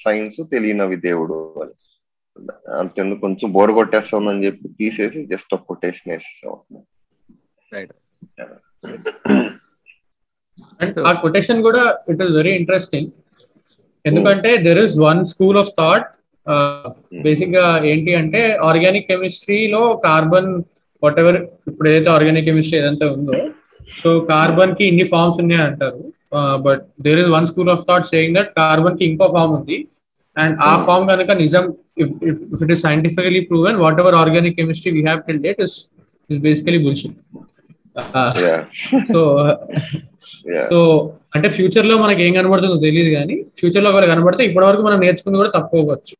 సైన్స్ 0.05 0.43
తెలియనవి 0.51 0.95
దేవుడు 0.95 1.37
అని. 1.61 1.73
అంతెందుకు 2.79 3.19
కొంచెం 3.19 3.51
బోర్ 3.51 3.71
కొట్టేస్తుందని 3.71 4.45
చెప్పి 4.45 4.69
తీసేసి 4.79 5.25
జస్ట్ 5.25 5.53
ఒక 5.53 5.61
కొటేషన్ 5.61 6.11
వేసేసాం. 6.11 6.81
అండ్ 10.79 10.97
ఆ 11.09 11.11
కొటేషన్ 11.23 11.61
కూడా 11.67 11.83
ఇట్ 12.11 12.21
ఇస్ 12.25 12.33
వెరీ 12.39 12.53
ఇంట్రెస్టింగ్ 12.61 13.09
ఎందుకంటే 14.05 14.51
there 14.67 14.81
is 14.85 14.95
one 14.99 15.21
school 15.31 15.59
of 15.63 15.71
thought 15.79 16.07
బేసిక్గా 17.25 17.65
ఏంటి 17.89 18.11
అంటే 18.21 18.41
ఆర్గానిక్ 18.69 19.07
కెమిస్ట్రీలో 19.07 19.81
కార్బన్ 20.05 20.51
వాట్ 21.03 21.19
ఎవర్ 21.23 21.37
ఇప్పుడు 21.69 21.87
ఏదైతే 21.91 22.09
ఆర్గానిక్ 22.15 22.47
కెమిస్ట్రీ 22.49 22.77
ఏదైతే 22.79 23.07
ఉందో 23.15 23.35
సో 24.01 24.09
కార్బన్కి 24.31 24.83
ఇన్ని 24.89 25.05
ఫార్మ్స్ 25.13 25.39
ఉన్నాయి 25.43 25.63
అంటారు. 25.67 25.99
But 26.65 26.83
there 27.05 27.19
is 27.23 27.31
one 27.35 27.47
school 27.51 27.71
of 27.73 27.83
thought 27.87 28.07
saying 28.11 28.35
that 28.37 28.51
కార్బన్కి 28.59 29.03
ఇంకో 29.09 29.25
ఫార్మ్ 29.35 29.53
ఉంది. 29.59 29.77
అండ్ 30.35 30.55
ఆ 30.67 30.71
ఫార్మ్ 30.87 31.05
కనుక 31.11 31.31
నిజం 31.43 31.63
if 32.03 32.11
it 32.63 32.71
is 32.75 32.83
scientifically 32.87 33.41
proven 33.49 33.77
whatever 34.03 34.17
organic 34.21 34.55
chemistry 34.59 34.91
we 34.97 35.01
have 35.07 35.21
till 35.27 35.41
date 35.47 35.61
is 35.65 35.75
is 36.29 36.39
basically 36.47 36.79
bullshit 36.85 37.17
so 39.09 39.21
so 40.65 40.77
అంటే 41.35 41.47
ఫ్యూచర్లో 41.55 41.95
మనకి 41.97 42.21
ఏం 42.25 42.31
కనబడుతుందో 42.37 42.77
తెలియదు 42.85 43.11
కానీ 43.15 43.35
ఫ్యూచర్లో 43.59 43.89
ఒకరు 43.91 44.07
కనబడితే 44.11 44.41
ఇప్పటి 44.47 44.65
వరకు 44.67 44.83
మనం 44.87 44.99
నేర్చుకుంది 45.03 45.39
కూడా 45.39 45.51
తప్పుకోవచ్చు 45.55 46.15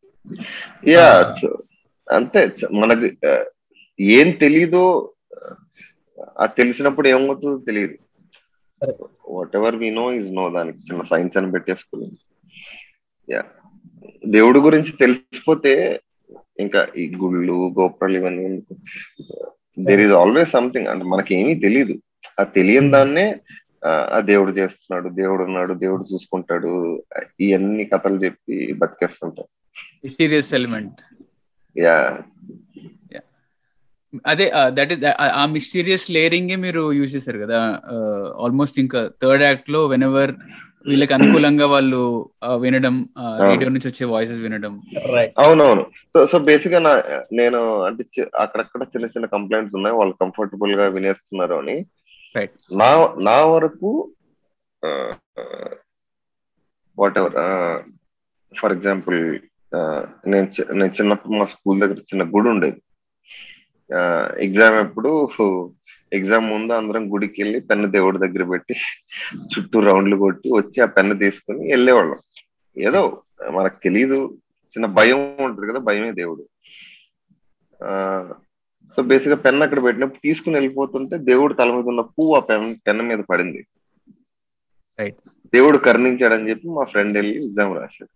యా 0.91 1.07
అంతే. 2.07 2.41
మనకి 2.81 3.07
ఏం 3.99 4.27
తెలీదో 4.41 4.83
అది 6.39 6.53
తెలిసినప్పుడు 6.57 7.07
ఏమవుతుందో 7.11 7.57
తెలియదు 7.67 7.95
whatever 9.59 9.77
we 9.81 9.89
know 9.97 10.05
is 10.13 10.29
no 10.37 10.45
దానికి. 10.55 10.79
చిన్న 10.87 11.03
సైన్స్ 11.11 11.37
అని 11.37 11.53
పెట్టేసుకుని 11.55 12.07
యా 13.27 13.43
దేవుడి 14.31 14.59
గురించి 14.67 14.91
తెలిసిపోతే 15.03 15.73
ఇంకా 16.59 16.81
ఈ 16.97 17.05
గుళ్ళు 17.19 17.57
గోపురాలు 17.77 18.17
ఇవన్నీ 18.17 18.45
దేర్ 19.77 19.99
ఈజ్ 19.99 20.11
ఆల్వేస్ 20.11 20.51
సంథింగ్ 20.51 20.87
అంటే 20.87 21.05
మనకి 21.05 21.35
ఏమీ 21.35 21.55
తెలియదు 21.55 21.95
ఆ 22.39 22.43
తెలియని 22.43 22.91
దాన్నే 22.91 23.25
ఆ 24.11 24.19
దేవుడు 24.23 24.51
చేస్తున్నాడు 24.51 25.09
దేవుడు 25.09 25.43
ఉన్నాడు 25.43 25.73
దేవుడు 25.73 26.13
చూసుకుంటాడు 26.13 26.71
ఇవన్నీ 27.39 27.85
కథలు 27.85 28.25
చెప్పి 28.25 28.73
బతికేస్తుంటాం. 28.73 29.47
Serious 30.09 30.53
element 30.53 30.99
yeah. 31.75 31.95
అదే 34.25 34.45
దట్ 34.69 34.91
ఇస్ 34.91 35.03
ఆ 35.33 35.45
మిస్టీరియస్ 35.45 36.11
లేయరింగ్ 36.11 36.57
మీరు 36.57 36.91
యూజ్ 36.91 37.15
చేశారు 37.15 37.39
కదా 37.39 37.59
ఆల్మోస్ట్ 38.39 38.79
ఇంకా 38.79 39.11
థర్డ్ 39.21 39.43
యాక్ట్లో 39.43 39.87
వెన్ 39.87 40.03
ఎవర్ 40.03 40.31
వీళ్ళకి 40.87 41.13
అనుకూలంగా 41.13 41.65
వాళ్ళు 41.67 41.99
వినడం 42.59 42.95
రేడియో 43.41 43.69
నుంచి 43.69 43.89
వచ్చే 43.89 44.05
వాయిసెస్ 44.11 44.39
వినడం. 44.39 44.73
అవునవును. 45.39 45.83
సో 46.13 46.27
సో 46.31 46.39
బేసిక్గా 46.39 46.79
నా 46.79 46.93
నేను 47.33 47.59
అంటే 47.87 48.03
అక్కడక్కడ 48.39 48.81
చిన్న 48.83 49.05
చిన్న 49.05 49.25
కంప్లైంట్స్ 49.25 49.75
ఉన్నాయి. 49.75 49.95
వాళ్ళు 49.95 50.15
కంఫర్టబుల్గా 50.21 50.87
వినేస్తున్నారు 50.87 51.55
అని. 51.63 51.77
నా 52.81 52.89
నా 53.23 53.37
వరకు 53.53 53.91
వాట్ 56.99 57.17
ఎవర్ 57.17 57.37
ఫర్ 58.59 58.73
ఎగ్జాంపుల్ 58.73 59.19
నేను 60.27 60.47
నేను 60.73 60.93
చిన్నప్పుడు 60.99 61.33
మా 61.33 61.45
స్కూల్ 61.45 61.81
దగ్గర 61.81 61.99
చిన్న 62.09 62.23
గుడి 62.35 62.49
ఉండేది. 62.49 62.79
ఎగ్జామ్ 64.45 64.75
ఎప్పుడు 64.75 65.11
ఎగ్జామ్ 66.13 66.45
ముందు 66.49 66.73
అందరం 66.73 67.13
గుడికి 67.13 67.43
వెళ్ళి 67.43 67.59
పెన్ను 67.59 67.87
దేవుడి 67.91 68.17
దగ్గర 68.17 68.43
పెట్టి 68.43 68.75
చుట్టూ 69.51 69.79
రౌండ్లు 69.79 70.15
కొట్టి 70.15 70.49
వచ్చి 70.49 70.81
ఆ 70.81 70.85
పెన్ను 70.85 71.15
తీసుకుని 71.17 71.71
వెళ్ళేవాళ్ళం. 71.71 72.19
ఏదో 72.77 73.21
మనకు 73.51 73.77
తెలీదు 73.83 74.37
చిన్న 74.73 74.85
భయం 74.85 75.21
ఉంటుంది 75.39 75.67
కదా 75.71 75.79
భయమే 75.79 76.11
దేవుడు. 76.11 76.43
సో 78.95 79.01
బేసిక్గా 79.01 79.35
పెన్ 79.35 79.61
అక్కడ 79.61 79.83
పెట్టినప్పుడు 79.83 80.19
తీసుకుని 80.23 80.55
వెళ్ళిపోతుంటే 80.55 81.17
దేవుడు 81.17 81.53
తల 81.53 81.71
మీద 81.71 81.85
ఉన్న 81.85 82.01
పువ్వు 82.01 82.33
ఆ 82.35 82.39
పెన్ 82.39 82.75
పెన్ 82.87 83.01
మీద 83.01 83.19
పడింది. 83.19 83.61
దేవుడు 85.53 85.77
కరుణించాడని 85.77 86.49
చెప్పి 86.49 86.67
మా 86.67 86.83
ఫ్రెండ్ 86.83 87.17
వెళ్ళి 87.17 87.45
ఎగ్జామ్ 87.45 87.75
రాశాడు. 87.77 88.13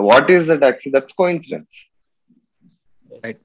What 0.00 0.30
is 0.30 0.46
that 0.48 0.64
actual 0.64 0.94
that's 0.94 1.14
coincidence 1.14 1.74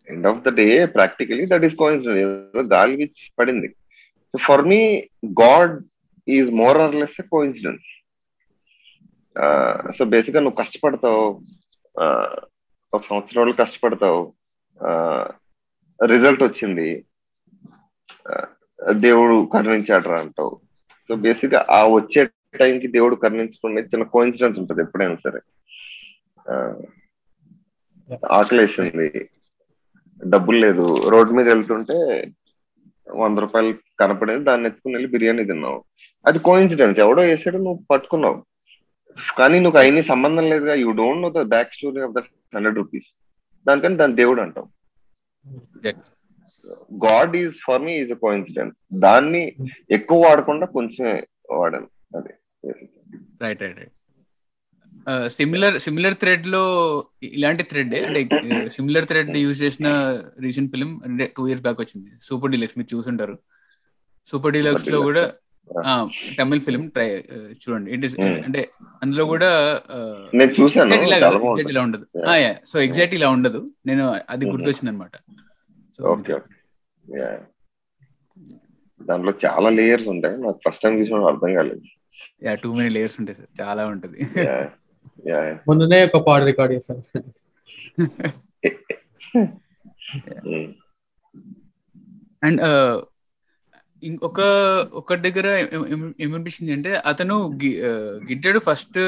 end 0.09 0.27
of 0.27 0.41
the 0.41 0.53
day 0.53 0.85
practically 0.85 1.45
that 1.45 1.63
is 1.63 1.75
coincidence 1.75 2.73
గాలి 2.73 2.95
విచ్ 2.95 3.31
పడింది. 3.39 3.67
So 4.31 4.37
for 4.37 4.61
me 4.61 5.09
God 5.41 5.83
is 6.27 6.51
more 6.51 6.77
or 6.77 6.95
less 6.95 7.21
coincidence 7.21 7.83
so 9.97 10.05
బేసిక్గా 10.05 10.41
నువ్వు 10.41 10.55
కష్టపడతావు 10.55 11.41
ఒక 12.93 13.01
సంవత్సరం 13.09 13.43
రోజులు 13.43 13.65
కష్టపడతావు 13.65 14.33
రిజల్ట్ 16.05 16.43
వచ్చింది 16.43 17.05
దేవుడు 18.91 19.49
కరుణించాడరా 19.53 20.19
అంటావు. 20.19 20.59
సో 21.07 21.15
బేసిక్గా 21.15 21.65
ఆ 21.69 21.87
వచ్చే 21.87 22.29
టైంకి 22.59 22.87
దేవుడు 22.87 23.15
కరుణించుకునే 23.15 23.81
చిన్న 23.81 24.03
కోయిన్సిడెన్స్ 24.03 24.59
ఉంటుంది 24.59 24.81
ఎప్పుడైనా 24.81 25.15
సరే. 25.15 25.39
ఆ, 26.49 26.75
ఆకలి 28.31 28.61
వేసింది 28.61 29.29
డబ్బులు 30.27 30.59
లేదు. 30.59 31.09
రోడ్డు 31.09 31.33
మీద 31.33 31.47
వెళ్తుంటే 31.47 31.97
వంద 33.11 33.39
రూపాయలు 33.39 33.73
కనపడేది 33.99 34.43
దాన్ని 34.43 34.67
ఎత్తుకుని 34.67 34.95
వెళ్ళి 34.95 35.09
బిర్యానీ 35.09 35.45
తిన్నావు. 35.45 35.83
అది 36.27 36.39
కోయిన్సిడెన్స్ 36.39 36.99
ఎవడో 36.99 37.21
వేసాడు 37.23 37.57
నువ్వు 37.57 37.85
పట్టుకున్నావు. 37.91 38.45
కానీ 39.37 39.59
నువ్వు 39.59 39.79
అయిన 39.79 40.01
సంబంధం 40.01 40.49
లేదుగా. 40.49 40.73
You 40.73 40.91
don't 40.91 41.21
know 41.21 41.29
the 41.29 41.41
back 41.47 41.73
story 41.73 42.01
of 42.01 42.11
that 42.11 42.29
hundred 42.55 42.75
rupees 42.75 43.09
దానికని 43.67 43.97
దాని 43.97 44.15
దేవుడు 44.15 44.41
అంటావు 44.41 44.67
God 47.05 47.35
is 47.35 47.55
for 47.67 47.81
me 47.81 47.93
is 47.97 48.13
coincidence 48.13 48.77
దాన్ని 48.93 49.55
ఎక్కువ 49.91 50.19
వాడకుండా 50.27 50.65
కొంచెం 50.65 51.21
వాడాను. 51.51 51.87
అది. 52.17 52.33
Right 53.41 53.61
right 53.61 53.79
right 53.79 53.98
similar 55.27 55.79
similar 55.79 56.13
థ్రెడ్లో 56.13 57.03
ఇలాంటి 57.23 57.63
థ్రెడ్ 57.63 57.95
అంటే 57.95 58.69
సిమిలర్ 58.69 59.07
థ్రెడ్ 59.07 59.37
యూజ్ 59.37 59.63
చేసిన 59.63 60.19
రీసెంట్ 60.39 60.71
ఫిలిం 60.71 61.01
అంటే 61.05 61.33
టూ 61.37 61.47
ఇయర్స్ 61.47 61.61
బ్యాక్ 61.61 61.81
వచ్చింది. 61.81 62.11
సూపర్ 62.23 62.51
డీలక్స్ 62.51 62.77
మీరు 62.77 62.95
చూసుంటారు. 62.95 63.39
సూపర్ 64.25 64.53
డీలక్స్లో 64.53 65.01
కూడా 65.01 65.31
తమిళ్ 66.39 66.61
ఫిలిం 66.61 66.87
ట్రై 66.87 67.23
చూడండి. 67.35 67.91
It 67.91 68.05
is 68.05 68.17
Hmm. 68.17 68.43
అంటే 68.43 68.69
అందులో 69.03 69.25
కూడా 69.25 69.81
ఎగ్జాక్ట్ 70.43 71.69
ఇలా 71.69 71.81
ఉండదు. 71.81 72.07
సో 72.67 72.81
ఎగ్జాక్ట్ 72.81 73.15
ఇలా 73.15 73.29
ఉండదు. 73.29 73.71
నేను 73.85 74.21
అది 74.29 74.45
Mhm. 74.45 74.53
గుర్తొచ్చింది 74.53 74.89
అనమాట. 74.89 75.11
దాంట్లో 79.01 79.33
చాలా 79.45 79.69
లేయర్స్ 79.69 80.07
ఉంటాయి. 80.07 80.37
నాకు 80.37 80.59
ఫస్ట్ 80.69 80.83
టైం 80.83 80.99
చూసినప్పుడు 80.99 81.25
అర్థం 81.25 81.53
కాలేదు. 81.53 81.81
యా 82.43 82.55
టూ 82.55 82.75
మెనీ 82.75 82.89
లేయర్స్ 82.89 83.15
ఉంటాయి 83.19 83.35
సార్ 83.35 83.61
చాలా 83.61 83.85
ఉంటది. 83.85 84.25
Yeah. 85.25 85.41
Yeah. 85.41 85.57
ముందునే 85.69 85.99
ఒక 86.07 86.21
పాట 86.27 86.41
రికార్డ్ 86.43 86.73
చేశాను. 86.75 87.03
అండ్ 92.43 92.61
ఇంకొక 94.03 94.41
ఒక 94.93 95.15
దగ్గర 95.23 95.47
ఏం- 95.73 95.87
ఏం- 95.93 96.13
ఏమనిపించింది 96.19 96.71
అంటే 96.73 96.91
అతను 97.05 97.35
గిడ్డాడు 98.27 98.59
ఫస్ట్ 98.59 98.99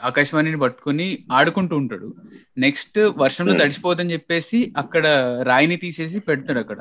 ఆకాశవాణిని 0.00 0.58
పట్టుకొని 0.62 1.06
ఆడుకుంటూ 1.32 1.76
ఉంటాడు 1.76 2.08
నెక్స్ట్ 2.56 2.98
వర్షంలో 3.16 3.52
Hmm. 3.52 3.60
తడిసిపోదని 3.62 4.12
చెప్పేసి 4.12 4.58
అక్కడ 4.76 5.04
రాయిని 5.48 5.76
తీసేసి 5.76 6.18
పెడతాడు 6.28 6.60
అక్కడ 6.60 6.78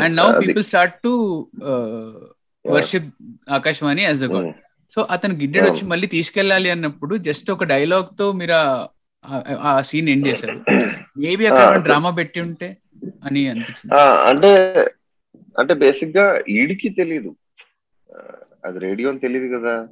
and 0.00 0.16
now 0.16 0.26
people 0.40 0.64
start 0.64 0.96
to 1.04 1.12
worship 2.64 3.08
Aakashavaani 3.50 4.04
as 4.04 4.24
a 4.24 4.30
god 4.34 4.48
Mm. 4.48 4.58
So 4.94 5.06
అతను 5.10 5.34
గిడ్డెడ్ 5.34 5.64
వచ్చి 5.64 5.86
మళ్ళీ 5.86 6.06
తీసుకెళ్ళాలి 6.06 6.70
అన్నప్పుడు 6.70 7.16
జస్ట్ 7.16 7.50
ఒక 7.50 7.64
డైలాగ్తో 7.64 8.32
మీరు 8.32 8.52
ఆ- 9.60 9.80
సీన్ 9.80 10.08
ఎండ్ 10.08 10.28
చేశారు. 10.28 10.64
మేబీ 11.18 11.46
అక్కడ. 11.46 11.76
డ్రామా 11.76 12.10
పెట్టి 12.10 12.40
ఉంటే 12.40 12.76
అని 13.24 13.48
అనిపించింది? 13.48 13.94
అంటే 14.00 14.50
అంటే 15.58 15.74
బేసిక్గా 15.74 16.42
ఈడికి 16.48 16.88
తెలియదు 16.88 17.36
అది 18.64 18.78
రేడియో 18.78 19.08
అని 19.08 19.18
తెలియదు 19.18 19.58
కదా. 19.58 19.88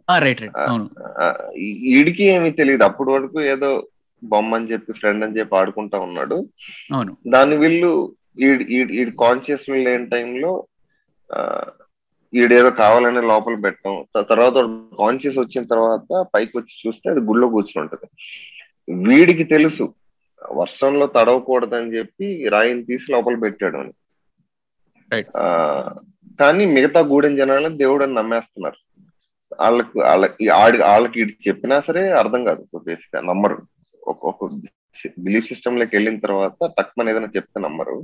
ఈ- 1.56 1.98
ఈడికి 1.98 2.24
ఏమీ 2.24 2.50
తెలియదు 2.50 2.84
అప్పటి 2.84 3.10
వరకు 3.10 3.42
ఏదో 3.42 3.86
బొమ్మ 4.24 4.54
అని 4.54 4.72
చెప్పి 4.72 4.92
ఫ్రెండ్ 4.92 5.24
అని 5.24 5.38
చెప్పి 5.38 5.56
ఆడుకుంటా 5.56 5.98
ఉన్నాడు. 5.98 6.48
దాని 7.28 7.56
వీళ్ళు 7.56 8.14
ఈడి 8.40 9.12
కాన్షియస్ 9.20 9.70
లేని 9.70 10.06
టైంలో 10.06 10.66
ఈడేదో 12.34 12.70
కావాలని 12.70 13.26
లోపల 13.26 13.54
పెట్టడం. 13.54 14.04
తర్వాత 14.22 14.52
కాన్షియస్ 14.98 15.38
వచ్చిన 15.38 15.64
తర్వాత 15.64 16.26
పైకి 16.34 16.58
వచ్చి 16.58 16.88
చూస్తే 16.88 17.10
అది 17.10 17.20
గుళ్ళో 17.20 17.48
కూర్చుని 17.48 17.80
ఉంటది. 17.80 18.08
వీడికి 19.08 19.44
తెలుసు 19.44 19.94
వర్షంలో 20.52 21.06
తడవకూడదని 21.06 21.96
చెప్పి 21.96 22.48
రాయిని 22.48 22.84
తీసి 22.84 23.12
లోపల 23.12 23.34
పెట్టాడు 23.34 23.76
అని. 23.76 23.92
కానీ 26.40 26.64
మిగతా 26.64 27.00
గూడెం 27.00 27.36
జనాలను 27.36 27.76
దేవుడు 27.76 28.04
అని 28.04 28.14
నమ్మేస్తున్నారు. 28.14 29.06
వాళ్ళకు 29.60 30.00
వాళ్ళకి 30.00 30.48
ఆడి 30.48 30.78
వాళ్ళకి 30.78 31.20
ఇటు 31.20 31.48
చెప్పినా 31.48 31.80
సరే 31.80 32.10
అర్థం 32.10 32.44
కాదు. 32.44 32.66
బేసిక్గా 32.84 33.22
నమ్మరు. 33.22 33.62
ఒక 34.04 34.26
ఒక 34.26 34.44
బిలీఫ్ 35.18 35.48
సిస్టమ్లోకి 35.48 35.96
వెళ్ళిన 35.96 36.18
తర్వాత 36.18 36.70
టక్మన్ 36.78 37.08
ఏదైనా 37.08 37.28
చెప్తే 37.36 37.60
నమ్మరు. 37.60 38.02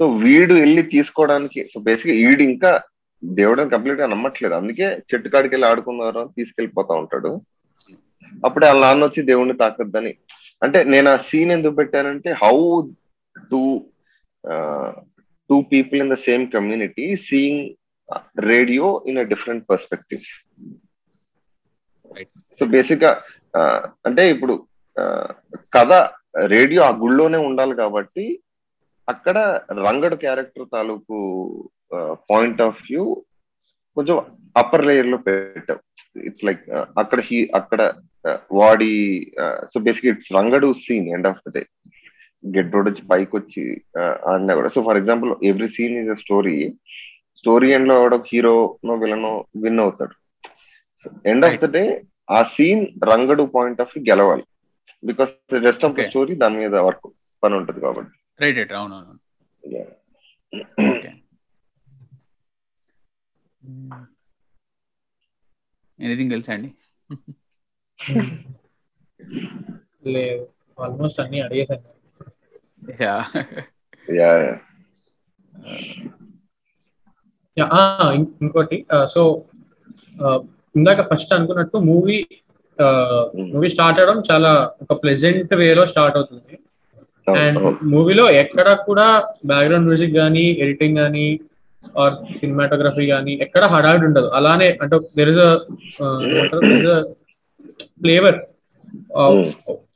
సో 0.00 0.06
వీడు 0.22 0.54
వెళ్ళి 0.54 0.82
తీసుకోవడానికి 0.94 1.60
సో 1.72 1.80
బేసిక్ 1.80 2.12
వీడు 2.20 2.42
ఇంకా 2.42 2.70
దేవుడని 3.22 3.70
కంప్లీట్గా 3.70 4.06
నమ్మట్లేదు. 4.06 4.54
అందుకే 4.54 4.86
చెట్టు 5.10 5.28
కాడికి 5.28 5.54
వెళ్ళి 5.54 5.68
ఆడుకున్నారు 5.68 6.18
అని 6.18 6.36
తీసుకెళ్ళిపోతా 6.36 6.94
ఉంటాడు. 6.94 7.30
అప్పుడే 8.44 8.66
వాళ్ళ 8.66 8.80
నాన్న 8.84 9.04
వచ్చి 9.04 9.22
దేవుణ్ణి 9.22 9.54
తాకద్దని. 9.54 10.12
అంటే 10.62 10.78
నేను 10.84 11.08
ఆ 11.10 11.16
సీన్ 11.28 11.52
ఎందుకు 11.52 11.76
పెట్టానంటే 11.76 12.30
how 12.42 12.56
to 13.50 13.60
two 15.50 15.56
people 15.72 16.00
in 16.00 16.12
the 16.12 16.18
same 16.26 16.44
community 16.52 17.06
seeing 17.26 17.62
radio 18.44 18.86
in 19.06 19.18
a 19.18 19.26
different 19.32 19.64
perspective. 19.70 20.24
So 22.60 22.66
బేసిక్గా 22.66 23.12
ఆ, 23.54 23.62
అంటే 24.06 24.30
ఇప్పుడు 24.30 24.54
ఆ, 24.96 25.04
కథ 25.72 25.92
రేడియో 26.46 26.80
ఆ 26.82 26.92
గుళ్ళోనే 26.96 27.38
ఉండాలి 27.38 27.74
కాబట్టి 27.74 28.24
అక్కడ 29.08 29.38
రంగడు 29.86 30.16
క్యారెక్టర్ 30.24 30.66
తాలూకు 30.72 31.16
పాయింట్ 32.30 32.60
ఆఫ్ 32.66 32.82
వ్యూ 32.90 33.04
కొంచెం 33.96 34.16
అప్పర్ 34.56 34.86
లేయర్లో 34.86 35.18
పెట్టాం. 35.26 35.78
ఇట్స్ 36.28 36.44
లైక్ 36.44 36.62
అక్కడ 37.02 37.20
హీ 37.28 37.38
అక్కడ 37.54 37.80
వాడి 38.52 38.92
so 39.72 39.80
basic 39.86 40.06
it's 40.06 40.32
Rangadu 40.36 40.68
scene 40.84 41.08
end 41.14 41.28
of 41.30 41.42
the 41.46 41.52
day 41.56 41.62
get 42.44 42.72
road 42.74 42.88
వచ్చి 42.90 43.02
పైకి 43.10 43.34
వచ్చి 43.36 43.64
ఆడినా 44.30 44.54
కూడా. 44.58 44.70
So 44.74 44.82
for 44.88 45.00
example 45.00 45.32
every 45.50 45.68
scene 45.76 45.96
is 46.02 46.12
a 46.16 46.18
story 46.24 46.56
story 47.40 47.68
ఎండ్లో 47.76 47.94
ఎవడో 48.00 48.18
హీరో 48.32 48.54
నో 48.84 48.94
విలనో 49.02 49.32
విన్ 49.62 49.82
అవుతాడు. 49.84 50.14
ఎండ్ 51.32 51.46
ఆఫ్ 51.46 51.60
ద 51.64 51.68
డే 51.76 51.84
ఆ 52.30 52.40
scene 52.54 52.82
Rangadu 53.10 53.44
point 53.56 53.80
of 53.84 53.92
view 53.94 54.04
గెలవాలి. 54.10 54.44
Because 55.02 55.32
rest 55.66 55.86
of 55.86 55.96
the. 55.96 56.08
Story 56.10 56.34
దాని 56.42 56.58
మీద 56.62 56.74
వర్క్ 56.88 57.08
పని 57.42 57.54
ఉంటది 57.60 57.80
కాబట్టి. 57.86 58.16
రైట్ 58.40 58.58
రైట్ 58.60 58.74
అవును 58.80 58.94
అవును. 58.98 59.14
Yeah. 59.62 59.88
ఓకే 60.86 61.10
ఎనీథింగ్ 65.98 66.32
తెలుసా 66.34 66.52
అండి 66.56 66.70
లేదు. 70.14 70.44
ఆల్మోస్ట్ 70.78 71.20
అన్ని 71.22 71.38
అడిగేసాను 71.46 71.90
యా 77.56 77.66
ఇంకోటి 78.44 78.78
సో 79.14 79.22
ఇందాక 80.78 81.00
ఫస్ట్ 81.10 81.32
అనుకున్నట్టు 81.36 81.78
మూవీ 81.90 82.18
మూవీ 83.52 83.68
స్టార్ట్ 83.74 84.00
అవడం 84.02 84.18
చాలా 84.30 84.52
ఒక 84.84 84.92
ప్లెజెంట్ 85.02 85.52
వేలో 85.62 85.82
స్టార్ట్ 85.92 86.16
అవుతుంది. 86.20 86.54
అండ్. 87.26 87.58
మూవీలో 87.94 88.30
ఎక్కడ 88.42 88.68
కూడా 88.88 89.06
బ్యాక్గ్రౌండ్ 89.46 89.88
మ్యూజిక్ 89.90 90.14
కానీ 90.14 90.44
ఎడిటింగ్ 90.64 90.96
కానీ 90.96 91.26
ఆర్ 92.02 92.14
సినిమాటోగ్రఫీ 92.40 93.06
కానీ 93.06 93.32
ఎక్కడ 93.44 93.64
హడావిడి 93.64 94.06
ఉండదు. 94.06 94.28
అలానే 94.38 94.68
అంటే 94.82 94.98
దెర్ 95.18 95.30
ఇస్ 95.34 95.42
ఫ్లేవర్ 98.02 98.38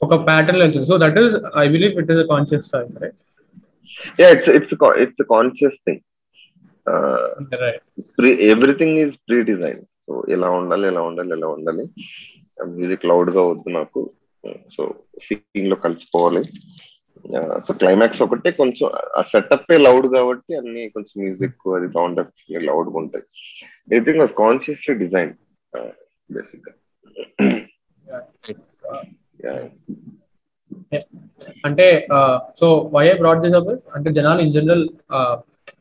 ఒక 0.05 0.15
ప్యాటర్న్ 0.27 0.61
వెళ్తుంది 0.63 0.87
so 0.87 0.99
that 1.05 1.19
is 1.19 1.37
I 1.57 1.69
believe 1.69 1.95
it 2.03 2.11
is 2.11 2.23
a 2.25 2.29
conscious 2.35 2.69
right 2.75 3.17
Yeah, 4.21 4.31
it's 4.35 4.49
it's 4.49 4.73
a, 4.75 4.89
it's 5.03 5.21
a 5.23 5.27
conscious 5.33 5.75
thing. 5.87 6.01
Uh, 6.87 7.29
right 7.63 7.83
pre, 8.19 8.31
everything 8.55 8.93
is 9.05 9.13
pre-designed. 9.29 9.85
So 10.07 10.25
ఇలా 10.35 10.49
ఉండాలి 10.51 10.89
ఇలా 10.89 11.01
ఉండాలి 11.01 11.33
ఇలా 11.37 11.49
ఉండాలి. 11.49 11.85
మ్యూజిక్ 12.75 13.07
లౌడ్గా 13.11 13.43
వద్దు 13.43 13.71
నాకు. 13.79 14.01
సో 14.75 14.83
సీన్లో 15.25 15.77
కలిసిపోవాలి. 15.77 16.43
సో 17.67 17.75
క్లైమాక్స్ 17.75 18.23
ఒకటే 18.23 18.51
కొంచెం 18.51 18.87
ఆ 19.17 19.23
సెటప్ 19.23 19.73
లౌడ్ 19.87 20.07
కాబట్టి 20.15 20.53
అన్ని 20.57 20.89
కొంచెం 20.89 21.15
మ్యూజిక్ 21.25 21.69
అది 21.77 21.89
సౌండ్ 21.89 22.21
లౌడ్గా 22.69 22.99
ఉంటాయి. 23.03 23.25
ఎవ్రీథింగ్ 23.93 24.21
వాజ్ 24.21 24.35
కాన్షియస్లీ 24.39 24.95
డిజైన్ 24.95 25.33
బేసిక్గా 26.37 26.73
అంటే 31.65 31.87
so 32.61 32.91
why 32.95 33.13
brought 33.15 33.43
this 33.43 33.55
up 33.55 33.69
అంటే 33.95 34.11
జనాలు 34.13 34.41
ఇన్ 34.41 34.53
జనరల్ 34.53 34.85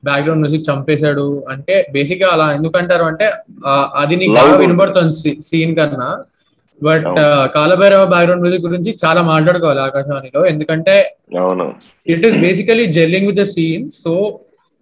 బ్యాక్గ్రౌండ్ 0.05 0.41
మ్యూజిక్ 0.43 0.69
చంపేశాడు 0.69 1.27
అంటే 1.49 1.75
బేసిక్గా 1.91 2.29
అలా 2.33 2.47
ఎందుకంటారు 2.53 3.03
అంటే 3.03 3.25
అది 4.01 4.15
నీకు 4.15 4.33
బాగా. 4.33 4.55
వినబడుతుంది 4.57 5.41
సీన్ 5.41 5.75
కన్నా. 5.75 6.09
బట్. 6.81 7.05
కాలభైరవ 7.53 8.05
బ్యాక్గ్రౌండ్ 8.05 8.41
మ్యూజిక్ 8.41 8.65
గురించి 8.65 8.91
చాలా 9.03 9.21
మాట్లాడుకోవాలి 9.23 9.81
ఆకాశవాణిలో. 9.81 10.41
ఎందుకంటే 10.45 10.95
it 12.07 12.25
is 12.27 12.37
basically 12.37 12.85
jelling 12.97 13.27
with 13.27 13.39
the 13.39 13.45
scene 13.53 13.85
so 13.95 14.13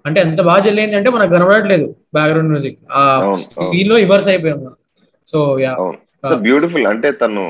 అంటే 0.06 0.20
ఎంత 0.22 0.41
బాగా 0.41 0.60
జెల్లింది 0.60 0.96
అంటే 0.96 1.10
మనకు 1.10 1.34
కనబడట్లేదు 1.34 1.86
బ్యాక్గ్రౌండ్ 2.14 2.52
మ్యూజిక్ 2.52 2.80
ఆ. 2.94 3.04
సీన్లో 3.66 3.98
ఇవర్స్ 3.98 4.28
అయిపోయాం 4.28 4.60
మనం. 4.60 4.76
సో 5.28 5.39
యా 5.60 5.74
బ్యూటిఫుల్ 6.44 6.88
అంటే 6.88 7.12
తను 7.22 7.44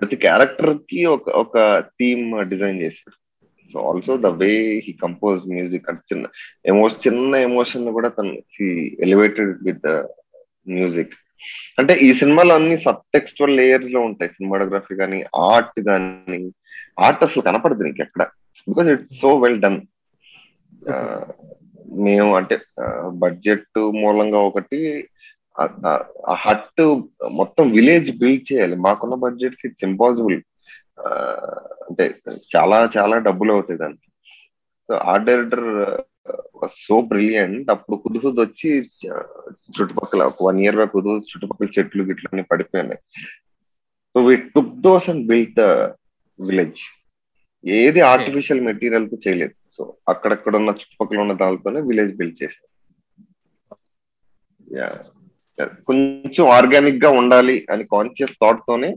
ప్రతి 0.00 0.16
క్యారెక్టర్కి 0.16 1.00
ఒక 1.06 1.30
ఒక 1.40 1.56
థీమ్ 1.98 2.22
డిజైన్ 2.44 2.80
చేశాడు. 2.80 3.16
So 3.74 3.80
also 3.88 4.12
the 4.18 4.30
way 4.38 4.52
he 4.86 4.92
compose 5.02 5.42
music 5.48 5.88
అంటే 5.88 6.02
చిన్న 6.10 6.24
ఎమోషన్ 6.66 7.02
చిన్న 7.06 7.36
ఎమోషన్ 7.46 7.92
కూడా 7.92 8.08
తను 8.08 8.32
ఎలివేటెడ్ 9.04 9.52
విత్ 9.62 9.88
మ్యూజిక్ 10.70 11.14
అంటే 11.78 11.94
ఈ 11.94 12.14
సినిమాలో 12.14 12.54
అన్ని 12.54 12.78
సబ్ 12.78 12.96
టెక్స్చువల్ 13.14 13.56
లేయర్స్లో 13.56 14.00
ఉంటాయి. 14.00 14.30
సినిమాటోగ్రఫీ 14.30 14.94
కానీ 14.94 15.24
ఆర్ట్ 15.36 15.80
కానీ 15.80 16.50
ఆర్ట్ 17.00 17.22
అసలు 17.22 17.42
కనపడదు 17.42 17.82
నీకు 17.82 18.02
ఎక్కడ 18.02 18.22
because 18.68 18.88
it's 18.88 19.20
so 19.20 19.38
well 19.38 19.60
done 19.60 19.80
మేము 21.98 22.36
అంటే 22.36 22.58
బడ్జెట్ 23.12 23.78
మూలంగా 23.78 24.38
ఒకటి 24.38 25.08
ఆ- 25.60 26.04
హట్ 26.34 26.82
మొత్తం 27.30 27.70
విలేజ్ 27.70 28.18
బిల్డ్ 28.18 28.52
చేయాలి. 28.52 28.76
మాకున్న 28.76 29.14
బడ్జెట్కి 29.14 29.68
ఇట్స్ 29.68 29.84
ఇంపాసిబుల్ 29.84 30.38
అంటే 31.88 32.04
చాలా 32.56 32.90
చాలా 32.96 33.18
డబ్బులు 33.18 33.52
అవుతాయి 33.52 33.78
దానికి. 33.78 34.08
So 34.88 34.94
art 34.94 35.26
director 35.26 35.66
so 36.84 36.96
brilliant 37.10 37.68
అప్పుడు 37.74 37.96
కుదుహుద్ 38.04 38.40
వచ్చి 38.44 38.70
చుట్టుపక్కల 39.74 40.22
ఒక 40.22 40.44
వన్ 40.48 40.60
ఇయర్గా 40.64 40.86
కుదుహుద్ 40.94 41.30
చుట్టుపక్కల 41.30 41.68
చెట్లు 41.78 42.02
గిట్లు 42.08 42.28
అన్ని 42.32 42.44
పడిపోయినాయి. 42.50 43.00
So 44.14 44.20
we 44.26 44.34
took 44.56 44.74
those 44.86 45.08
and 45.10 45.26
built 45.26 45.60
village 46.38 46.82
ఏది 47.64 48.00
ఆర్టిఫిషియల్ 48.12 48.66
మెటీరియల్తో 48.68 49.18
చేయలేదు. 49.26 49.54
సో 49.76 49.82
అక్కడక్కడ 50.08 50.54
ఉన్న 50.56 50.70
చుట్టుపక్కల 50.80 51.20
ఉన్న 51.24 51.34
దానితోనే 51.42 51.80
విలేజ్ 51.90 52.14
బిల్డ్ 52.20 52.38
చేశారు. 52.42 52.68
కొంచెం 55.88 56.44
ఆర్గానిక్గా 56.58 57.10
ఉండాలి 57.20 57.56
అని 57.72 57.84
కాన్షియస్ 57.84 58.38
థాట్ 58.42 58.62
తోనే 58.68 58.90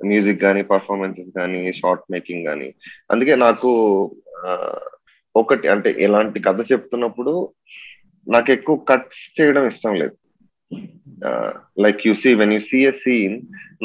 మ్యూజిక్ 0.00 0.40
కానీ 0.40 0.62
పర్ఫార్మెన్సెస్ 0.70 1.30
కానీ 1.36 1.60
షార్ట్ 1.72 2.02
మేకింగ్ 2.12 2.44
కానీ 2.44 2.68
అందుకే 3.10 3.34
నాకు 3.34 3.70
ఒకటి 5.40 5.66
అంటే 5.74 5.90
ఎలాంటి 6.06 6.38
కథ 6.46 6.60
చెప్తున్నప్పుడు 6.72 7.32
నాకు 8.26 8.50
ఎక్కువ 8.56 8.76
కట్స్ 8.90 9.24
చేయడం 9.38 9.64
ఇష్టం 9.72 9.94
లేదు. 10.02 10.14
Like 11.84 12.00
you 12.06 12.14
see 12.22 12.30
when 12.40 12.54
you 12.56 12.60
see 12.70 12.78
a 12.90 12.94
scene 13.04 13.36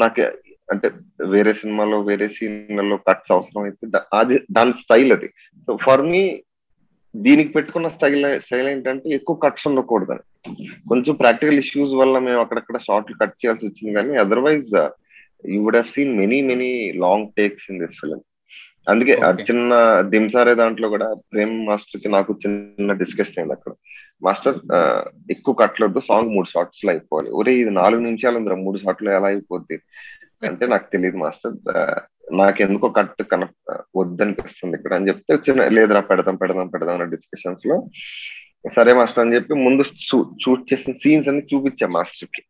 నాకు 0.02 0.22
అంటే 0.68 0.88
వేరే 1.34 1.52
సినిమాలో 1.60 1.98
వేరే 2.08 2.26
సీన్లలో 2.36 2.96
కట్స్ 3.08 3.32
అవసరం 3.36 3.62
అయితే 3.68 4.00
అది 4.20 4.36
దాని 4.56 4.74
స్టైల్ 4.82 5.12
అది. 5.16 5.28
సో 5.68 5.72
ఫర్ 5.84 6.02
మీ 6.12 6.22
దీనికి 7.14 7.50
పెట్టుకున్న 7.54 7.88
స్టైల్ 7.96 8.24
స్టైల్ 8.44 8.68
ఏంటంటే 8.72 9.08
ఎక్కువ 9.16 9.36
కట్స్ 9.42 9.66
ఉండకూడదని 9.70 10.22
కొంచెం 10.90 11.14
ప్రాక్టికల్ 11.22 11.60
ఇష్యూస్ 11.62 11.92
వల్ల 12.00 12.14
మేము 12.26 12.40
అక్కడక్కడ 12.44 12.78
షార్ట్లు 12.86 13.16
కట్ 13.22 13.36
చేయాల్సి 13.40 13.66
వచ్చింది 13.68 13.92
కానీ 13.98 14.14
otherwise 14.24 14.70
you 15.52 15.58
would 15.64 15.78
have 15.78 15.90
seen 15.96 16.12
many 16.20 16.38
many 16.50 16.70
long 17.04 17.28
takes 17.38 17.66
in 17.72 17.80
this 17.82 17.98
film 18.02 18.20
అందుకే. 18.88 19.14
చిన్న 19.50 19.72
దింసారే 20.00 20.54
దాంట్లో 20.54 20.88
కూడా 20.88 21.14
ప్రేమ్ 21.32 21.66
మాస్టర్కి 21.66 22.08
నాకు 22.08 22.32
చిన్న 22.46 22.92
డిస్కషన్ 22.92 23.38
అయింది 23.38 23.52
అక్కడ. 23.52 23.72
మాస్టర్ 24.22 24.58
ఎక్కువ 25.30 25.54
కట్లొద్దు 25.54 26.00
సాంగ్ 26.00 26.34
మూడు 26.34 26.46
షార్ట్స్లో 26.46 26.90
అయిపోవాలి. 26.90 27.30
ఒరే 27.30 27.52
ఇది 27.54 27.70
నాలుగు 27.70 28.02
నిమిషాలు 28.02 28.36
ఉందిరా 28.36 28.56
మూడు 28.56 28.78
షార్ట్లు 28.78 29.10
ఎలా 29.10 29.26
అయిపోద్ది? 29.26 29.78
అంటే 30.46 30.66
నాకు 30.66 30.86
తెలియదు 30.92 31.16
మాస్టర్. 31.16 31.54
నాకెందుకో 32.32 32.88
కట్ 32.88 33.22
కన 33.22 33.44
వద్దనిపిస్తుంది 33.96 34.76
ఇక్కడ 34.76 34.94
అని 34.94 35.08
చెప్తే 35.08 35.34
చిన్న 35.34 35.68
లేదురా 35.68 36.00
పెడదాం 36.00 36.36
పెడదాం 36.36 36.66
పెడదాం 36.66 36.94
అన్న 36.94 37.14
డిస్కషన్స్లో. 37.14 37.76
సరే 38.76 38.92
మాస్టర్ 38.92 39.24
అని 39.24 39.34
చెప్పి 39.34 39.54
ముందు 39.54 39.82
షూట్ 40.44 40.72
చేసిన 40.72 40.92
సీన్స్ 40.92 41.28
అన్ని 41.28 41.44
చూపించా 41.54 41.86
మాస్టర్కి 41.88 42.42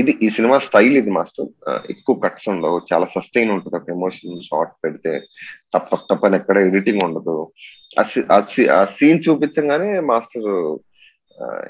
ఇది 0.00 0.12
ఈ 0.22 0.28
సినిమా 0.36 0.56
స్టైల్ 0.66 0.94
ఇది 1.00 1.10
మాస్టర్. 1.16 1.48
ఎక్కువ 1.90 2.14
కట్స్ 2.24 2.48
ఉండవు. 2.52 2.76
చాలా 2.92 3.06
సస్టైన్ 3.14 3.50
ఉంటుంది. 3.54 3.76
ఒక 3.76 3.90
ఎమోషన్ 3.96 4.46
షార్ట్ 4.48 4.72
పెడితే 4.84 5.12
తప్ప 5.74 5.94
తప్పని 6.10 6.36
ఎక్కడ 6.36 6.58
ఎడిటింగ్ 6.68 7.04
ఉండదు. 7.04 7.36
ఆ 8.32 8.84
సీన్ 8.98 9.22
చూపించగానే 9.26 9.90
మాస్టర్ 10.12 10.50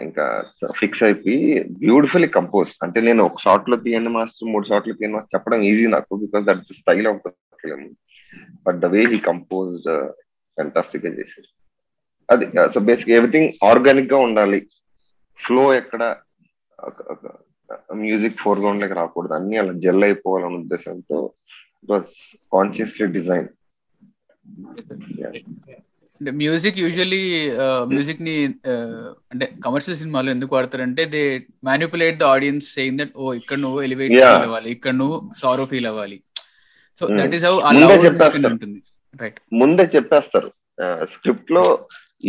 ఇంకా 0.04 0.24
ఫిక్స్ 0.78 1.02
అయిపోయి 1.06 1.40
బ్యూటిఫుల్లీ 1.82 2.28
కంపోజ్ 2.28 2.70
అంటే 2.84 2.98
నేను 3.00 3.22
ఒక 3.24 3.40
షార్ట్లో 3.44 3.76
తీయండి 3.84 4.10
మాస్టర్ 4.16 4.50
మూడు 4.52 4.66
షార్ట్లు 4.66 4.94
తీయండి 4.98 5.16
మాస్టర్ 5.16 5.34
చెప్పడం 5.36 5.62
ఈజీ 5.70 5.86
నాకు 5.86 6.16
because 6.22 6.44
that 6.46 6.64
style 6.80 7.06
of 7.10 7.28
film 7.62 7.82
but 8.66 8.78
the 8.84 8.90
way 8.94 9.02
he 9.12 9.18
compose 9.30 9.78
ఫెంటాస్టిక్గా 10.58 11.12
చేశారు 11.18 11.50
అది 12.32 12.46
సో 12.74 12.80
బేసిక్ 12.80 13.14
ఎవ్రీథింగ్ 13.16 13.52
ఆర్గానిక్గా 13.64 14.18
ఉండాలి. 14.26 14.60
ఫ్లో 15.44 15.64
ఎక్కడ 15.74 16.02
మ్యూజిక్ 18.02 18.42
ఫోర్గ్రౌండ్ 18.44 18.82
లకి 18.84 18.94
రాకూడదు. 19.00 19.34
అన్ని 19.38 19.56
అలా 19.62 19.72
జెల్ 19.84 20.04
అయిపోవాలనే 20.08 20.58
ఉద్దేశంతో 20.62 21.18
కాన్షియస్లీ 22.54 23.06
డిజైన్ 23.18 23.48
మ్యూజిక్ 26.40 26.78
యూజువల్లీ 26.82 27.20
మ్యూజిక్ని 27.92 28.34
uh, 28.72 29.06
అంటే 29.32 29.46
కమర్షియల్ 29.64 29.98
సినిమాలు 30.00 30.30
ఎందుకు 30.30 30.52
వాడతారంటే 30.56 31.02
they 31.14 31.22
manipulate 31.68 32.18
the 32.20 32.26
audience 32.34 32.66
saying 32.76 32.98
that 33.00 33.14
oh 33.16 33.34
ఇక్కడ 33.40 33.58
నువ్వు 33.58 33.78
ఎలివేట్. 33.86 34.12
ఫీల్ 34.12 34.46
అవ్వాలి. 34.48 34.70
ఇక్కడ 34.76 34.94
నువ్వు 35.00 35.16
సారో 35.40 35.64
ఫీల్ 35.72 35.88
అవ్వాలి. 35.90 36.18
సో. 36.98 37.06
That 37.20 37.34
is 37.38 37.46
how. 37.48 37.54
ఉంటుంది. 38.52 38.80
రైట్ 39.22 39.40
ముందే 39.62 39.86
చెప్పేస్తారు. 39.96 40.50
స్క్రిప్ట్లో 41.14 41.64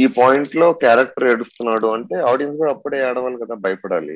ఈ 0.01 0.05
పాయింట్లో 0.17 0.67
క్యారెక్టర్ 0.83 1.27
ఏడుస్తున్నాడు 1.31 1.87
అంటే 1.97 2.15
ఆడియన్స్ 2.31 2.57
కూడా 2.61 2.71
అప్పుడే 2.75 2.97
ఏడవాలి 3.09 3.37
కదా 3.43 3.55
భయపడాలి. 3.65 4.15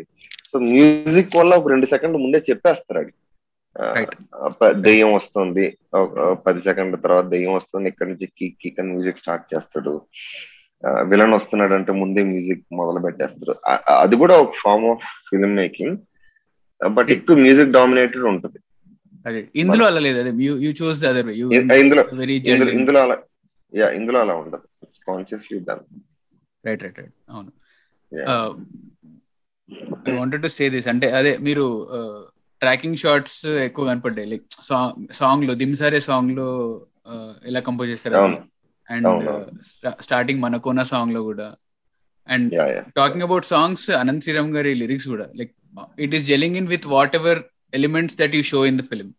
సో 0.58 0.64
మ్యూజిక్ 0.64 1.36
వల్ల 1.36 1.55
ఒక 1.55 1.70
రెండు 1.70 1.86
సెకండ్లు 1.86 2.18
ముందే 2.18 2.38
చెప్పేస్తారు 2.38 2.99
అది. 2.99 3.14
దెయ్యం 4.82 5.14
వస్తుంది. 5.14 5.78
పది 6.32 6.60
సెకండ్ల 6.60 6.95
తర్వాత 6.95 7.26
దెయ్యం 7.26 7.53
వస్తుంది. 7.53 7.89
ఇక్కడ 7.89 8.08
నుంచి 8.08 8.30
కిక్ 8.38 8.58
కిక్ 8.62 8.80
అని 8.80 8.89
మ్యూజిక్ 8.89 9.18
స్టార్ట్ 9.18 9.55
చేస్తాడు. 9.55 10.01
విలన్ 11.03 11.34
వస్తున్నాడు 11.34 11.74
అంటే 11.74 11.91
ముందే 11.91 12.24
మ్యూజిక్ 12.24 12.66
మొదలు 12.74 13.01
పెట్టేస్తారు. 13.01 13.55
ఆ- 13.68 14.01
అది 14.01 14.16
కూడా 14.16 14.38
ఒక 14.38 14.53
form 14.64 14.86
of 14.86 14.99
film 15.30 15.55
making 15.55 15.97
but 16.88 17.10
ఎక్కువ 17.10 17.36
మ్యూజిక్ 17.36 17.72
డామినేటెడ్ 17.72 18.24
ఉంటుంది. 18.24 18.60
ఇందులో 19.55 19.86
అలా 19.86 19.99
లేదు. 19.99 20.30
ఇందులో 22.51 22.72
ఇందులో 22.72 23.01
అలా 23.01 23.18
యా 23.76 23.89
ఇందులో 23.89 24.20
అలా 24.20 24.34
ఉండదు. 24.34 24.86
కాన్షియస్లీ 24.86 25.60
రైట్ 26.66 26.84
రైట్ 26.84 26.99
రైట్ 26.99 27.14
అవును. 27.30 27.51
I 30.09 30.11
wanted 30.11 30.41
to 30.41 30.47
say 30.47 30.70
this 30.70 30.88
అంటే 30.88 31.11
అదే 31.11 31.38
మీరు 31.38 31.88
ట్రాకింగ్ 32.59 32.97
షార్ట్స్ 32.97 33.45
ఎక్కువ 33.45 33.86
కనపడ్డాయి. 33.86 34.30
లైక్ 34.30 34.43
సాంగ్ 34.61 35.07
సాంగ్లో 35.13 35.53
దిమ్సారే 35.53 35.99
సాంగ్లో 35.99 36.82
ఎలా 37.45 37.59
కంపోజ్ 37.59 37.89
చేస్తారు 37.89 38.15
అవును. 38.15 38.38
అండ్. 38.89 39.45
స్టార్టింగ్ 40.01 40.41
మనకోన 40.41 40.82
సాంగ్లో 40.82 41.22
కూడా. 41.22 41.55
And 42.30 42.53
talking 42.97 43.22
about 43.22 43.45
songs 43.45 43.89
Ananth 43.89 44.24
Sriram 44.24 44.55
గారి 44.55 44.76
లిరిక్స్ 44.76 45.07
కూడా. 45.07 45.26
Like 45.36 45.51
it 45.99 46.15
is 46.15 46.26
jelling 46.26 46.55
in 46.55 46.68
with 46.68 46.88
whatever 47.15 47.39
elements 47.74 48.18
that 48.18 48.36
you 48.36 48.41
show 48.41 48.65
in 48.65 48.80
the 48.80 48.82
film 48.82 49.13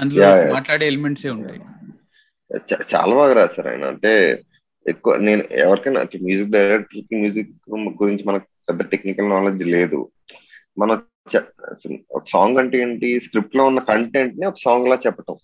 అందులో. 0.00 0.52
మాట్లాడే 0.52 0.86
ఎలిమెంట్స్ 0.86 1.26
ఉంటాయి. 1.26 1.60
చాలా 2.94 3.14
బాగా 3.14 3.32
రాశారు 3.32 3.68
ఆయన. 3.68 3.84
అంటే 3.84 4.42
ఎక్కువ 4.86 5.16
నేను 5.16 5.44
ఎవరికైనా 5.50 6.02
మ్యూజిక్ 6.22 6.50
డైరెక్టర్కి 6.50 7.16
మ్యూజిక్ 7.16 7.50
గురించి 8.02 8.24
మనకు 8.24 8.46
పెద్ద 8.68 8.82
టెక్నికల్ 8.82 9.30
నాలెడ్జ్ 9.30 9.64
లేదు. 9.66 10.00
మన 10.78 10.90
ఒక 12.10 12.22
సాంగ్ 12.32 12.58
అంటే 12.58 12.76
ఏంటి? 12.82 13.08
స్క్రిప్ట్లో 13.20 13.64
ఉన్న 13.64 13.80
కంటెంట్ని 13.80 14.46
ఒక 14.46 14.58
సాంగ్ 14.64 14.88
లా 14.88 14.96
చెప్పటం. 15.06 15.36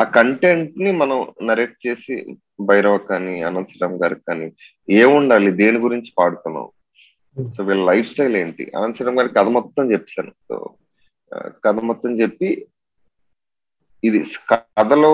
ఆ 0.00 0.04
కంటెంట్ని 0.04 0.90
మనం 0.92 1.18
నరేట్ 1.42 1.76
చేసి 1.86 2.14
భైరవ్ 2.60 2.98
కానీ 3.10 3.34
అనంత్ 3.42 3.70
శ్రీరామ్ 3.70 4.00
గారికి 4.02 4.20
కానీ 4.28 4.46
ఏముండాలి 4.90 5.50
దేని 5.50 5.78
గురించి 5.78 6.10
పాడుతున్నాం? 6.18 6.68
సో 7.56 7.62
వీళ్ళ 7.64 7.82
లైఫ్ 7.90 8.10
స్టైల్ 8.10 8.36
ఏంటి? 8.36 8.64
అనంత్ 8.76 8.96
శ్రీరామ్ 8.96 9.18
గారికి 9.18 9.34
కథ 9.34 9.48
మొత్తం 9.48 9.92
చెప్పాను. 9.92 10.32
సో 10.48 10.56
కథ 11.64 11.78
మొత్తం 11.90 12.20
చెప్పి 12.20 12.66
ఇది 14.04 14.18
కథలో 14.52 15.10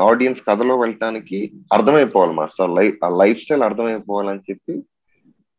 ఆడియన్స్ 0.00 0.40
కథలో 0.48 0.74
వెళ్ళటానికి 0.78 1.38
అర్థమైపోవాలి 1.72 2.32
మాస్టర్. 2.32 2.70
లైఫ్ 2.70 2.96
ఆ 3.04 3.08
లైఫ్ 3.22 3.40
స్టైల్ 3.42 3.62
అర్థమైపోవాలని 3.62 4.44
చెప్పి 4.50 4.74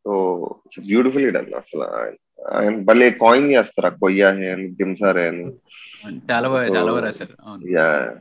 సో 0.06 0.46
బ్యూటిఫుల్ 0.80 1.32
డన్ 1.32 1.54
అసలు. 1.54 1.82
ఆయన- 1.82 2.86
భలే 2.86 3.10
కాయిన్ 3.10 3.52
చేస్తారు 3.52 3.88
ఆ 3.88 3.90
అని 4.22 4.68
దింసారే 4.72 5.28
అని 5.28 5.54
చాలా 6.32 6.50
బాగా 6.50 6.68
చాలా 6.68 6.92
బాగా 6.92 7.00
రాశారు. 7.00 7.34
అవును. 7.42 7.68
యా 7.68 8.16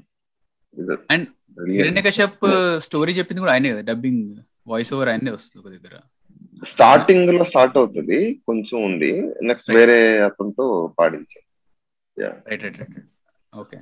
And 1.13 1.25
హిరణ్య 1.71 2.03
కశ్యప్ 2.03 2.39
స్టోరీ 2.79 3.13
చెప్పింది 3.13 3.41
కూడా 3.41 3.53
ఆయనే 3.53 3.71
కదా 3.71 3.81
డబ్బింగ్ 3.81 4.37
వాయిస్ 4.67 4.95
ఓవర్ 4.95 5.09
ఆయనే 5.09 5.31
వస్తుంది 5.31 5.67
ఒక 5.67 5.73
దగ్గర. 5.73 6.01
స్టార్టింగ్లో 6.69 7.45
స్టార్ట్ 7.45 7.77
అవుతుంది 7.77 8.35
కొంచెం 8.47 8.85
ఉంది. 8.85 9.35
నెక్స్ట్. 9.43 9.71
వేరే 9.71 10.19
అతనితో 10.19 10.95
పాడించాం. 10.99 11.43
Yeah. 12.25 12.49
Right 12.49 12.63
right 12.63 12.81
right 12.81 12.99
okay 13.55 13.77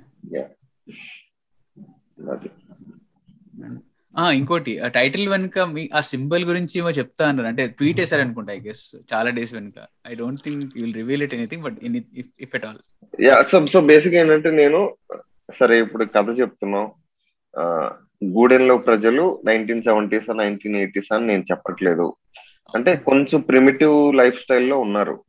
ఆ 3.64 3.91
ఇంకోటి 4.20 4.78
ఆ 4.78 4.88
టైటిల్ 4.88 5.28
వెనుక 5.28 5.58
మీ 5.58 5.90
ఆ 5.94 6.00
సింబల్ 6.00 6.44
గురించి 6.44 6.78
ఏమో 6.78 6.90
చెప్తా 6.90 7.28
అన్నారు. 7.28 7.48
అంటే 7.48 7.66
ట్వీట్ 7.66 8.00
చేశారు 8.00 8.22
అనుకుంటా 8.22 8.52
ఐ 8.52 8.60
గెస్ 8.60 8.96
చాలా 9.14 9.30
డేస్ 9.30 9.54
వెనుక. 9.54 9.86
I 10.08 10.14
don't 10.14 10.40
think 10.40 10.72
will 10.76 10.94
reveal 10.94 11.22
it 11.22 11.34
anything 11.34 11.62
but 11.62 11.76
in 11.82 11.96
if 12.18 12.56
at 12.56 12.66
all 12.66 13.22
yeah 13.22 13.42
so 13.52 13.66
so 13.66 13.80
basic 13.80 14.14
ఏంటంటే 14.14 14.50
నేను 14.50 14.94
సరే 15.60 15.82
ఇప్పుడు 15.82 16.04
కథ 16.04 16.40
చెప్తున్నాం. 16.40 16.90
ఆ, 17.58 17.92
గూడెంలో 18.24 18.78
ప్రజలు 18.78 19.42
నైన్టీన్ 19.46 19.82
సెవెంటీస్ 19.82 20.36
నైన్టీన్ 20.36 20.76
ఎయిటీస్ 20.76 21.14
అని 21.14 21.26
నేను 21.26 21.42
చెప్పట్లేదు. 21.42 22.14
అంటే 22.74 22.96
కొంచెం 22.96 23.40
ప్రిమిటివ్ 23.40 24.14
లైఫ్ 24.14 24.40
స్టైల్లో 24.40 24.78
ఉన్నారు. 24.78 25.24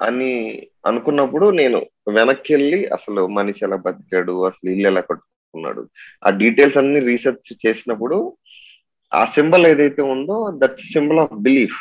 అని 0.00 0.62
అనుకున్నప్పుడు 0.86 1.50
నేను 1.50 1.78
వెనక్కి 2.08 2.54
వెళ్ళి 2.54 2.86
అసలు 2.86 3.26
మనిషి 3.26 3.64
ఎలా 3.64 3.76
బతికాడు 3.76 4.46
అసలు 4.46 4.70
ఇల్లు 4.70 4.86
ఎలా 4.86 5.00
కట్టుకున్నాడు 5.54 5.82
ఆ 6.26 6.30
డీటెయిల్స్ 6.42 6.78
అన్ని 6.80 7.00
రీసెర్చ్ 7.10 7.52
చేసినప్పుడు 7.64 8.18
ఆ 9.12 9.22
సింబల్ 9.36 9.64
ఏదైతే 9.72 10.02
ఉందో 10.14 10.36
that 10.62 10.78
symbol 10.92 11.20
of 11.24 11.34
belief 11.46 11.78